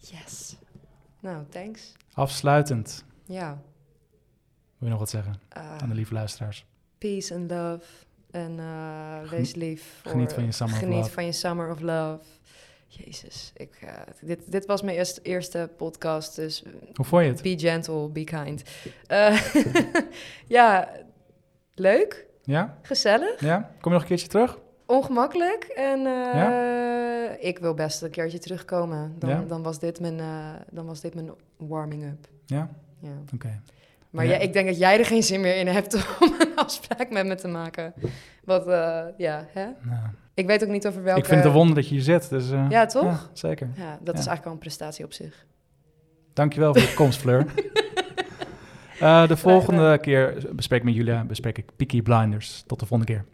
Yes. 0.00 0.56
Nou, 1.20 1.44
thanks. 1.48 1.92
Afsluitend, 2.12 3.04
Ja. 3.24 3.48
wil 4.78 4.88
je 4.88 4.88
nog 4.88 4.98
wat 4.98 5.10
zeggen 5.10 5.34
eh, 5.48 5.76
aan 5.76 5.88
de 5.88 5.94
lieve 5.94 6.14
luisteraars? 6.14 6.66
peace 6.98 7.34
and 7.34 7.50
love. 7.50 7.84
En 8.30 8.58
eh, 8.58 9.30
wees 9.30 9.54
lief. 9.54 9.98
Voor, 10.02 10.10
geniet 10.10 10.32
van 10.32 10.44
je 10.44 10.52
summer 10.52 10.74
of 10.76 10.80
Geniet 10.82 10.98
love. 10.98 11.10
van 11.10 11.24
je 11.24 11.32
summer 11.32 11.70
of 11.70 11.80
love. 11.80 12.24
Jezus, 12.90 13.52
ik, 13.56 13.78
eh, 13.80 13.92
dit, 14.20 14.52
dit 14.52 14.66
was 14.66 14.82
mijn 14.82 14.96
eerste, 14.96 15.20
eerste 15.22 15.70
podcast, 15.76 16.36
dus 16.36 16.62
Hoe 16.94 17.04
vond 17.04 17.24
je 17.24 17.30
het? 17.30 17.42
be 17.42 17.58
gentle, 17.58 18.08
be 18.08 18.24
kind. 18.24 18.62
Eh, 19.06 19.54
ja, 20.56 20.88
leuk, 21.74 22.26
Ja? 22.42 22.78
gezellig, 22.82 23.40
Ja? 23.40 23.56
Kom 23.80 23.90
je 23.92 23.98
nog 23.98 24.00
een 24.02 24.08
keertje 24.08 24.28
terug? 24.28 24.58
ongemakkelijk 24.86 25.64
en 25.64 26.06
eh, 26.06 27.46
ik 27.48 27.58
wil 27.58 27.74
best 27.74 28.02
een 28.02 28.10
keertje 28.10 28.38
terugkomen. 28.38 29.14
Dan, 29.18 29.30
Ja? 29.30 29.44
dan, 29.48 29.62
was, 29.62 29.78
dit 29.78 30.00
mijn, 30.00 30.20
eh, 30.20 30.54
dan 30.70 30.86
was 30.86 31.00
dit 31.00 31.14
mijn 31.14 31.30
warming-up. 31.56 32.26
Ja? 32.46 32.68
Ja. 33.00 33.10
Oké. 33.34 33.60
Maar 34.10 34.26
Ja. 34.26 34.36
ik 34.36 34.52
denk 34.52 34.66
dat 34.66 34.78
jij 34.78 34.98
er 34.98 35.04
geen 35.06 35.22
zin 35.22 35.40
meer 35.40 35.56
in 35.56 35.66
hebt 35.66 35.94
om 36.20 36.34
een 36.38 36.56
afspraak 36.56 37.10
met 37.10 37.26
me 37.26 37.34
te 37.34 37.48
maken. 37.48 37.94
Wat, 38.44 38.64
ja, 39.16 39.46
hè? 39.48 39.64
Nou, 39.82 40.08
Ik 40.38 40.46
weet 40.46 40.62
ook 40.64 40.70
niet 40.70 40.86
over 40.86 41.02
welke... 41.02 41.20
Ik 41.20 41.24
vind 41.26 41.36
het 41.38 41.46
een 41.48 41.52
wonder 41.56 41.74
dat 41.74 41.88
je 41.88 41.94
hier 41.94 42.02
zit. 42.02 42.28
Dus, 42.28 42.50
eh, 42.50 42.66
Ja, 42.68 42.86
toch? 42.86 43.30
zeker. 43.32 43.68
Ja, 43.76 43.98
dat 44.00 44.14
is 44.14 44.26
eigenlijk 44.26 44.46
al 44.46 44.52
een 44.52 44.58
prestatie 44.58 45.04
op 45.04 45.12
zich. 45.12 45.46
Dankjewel 46.32 46.72
voor 46.74 46.82
je 46.82 46.94
komst, 47.04 47.20
Fleur. 47.20 47.46
Eh, 49.00 49.28
de 49.28 49.36
volgende 49.36 49.98
keer 49.98 50.46
bespreek 50.52 50.78
ik 50.78 50.84
met 50.84 50.94
Julia 50.94 51.24
bespreek 51.24 51.58
ik 51.58 51.64
Peaky 51.76 52.02
Blinders. 52.02 52.64
Tot 52.66 52.80
de 52.80 52.86
volgende 52.86 53.12
keer. 53.12 53.24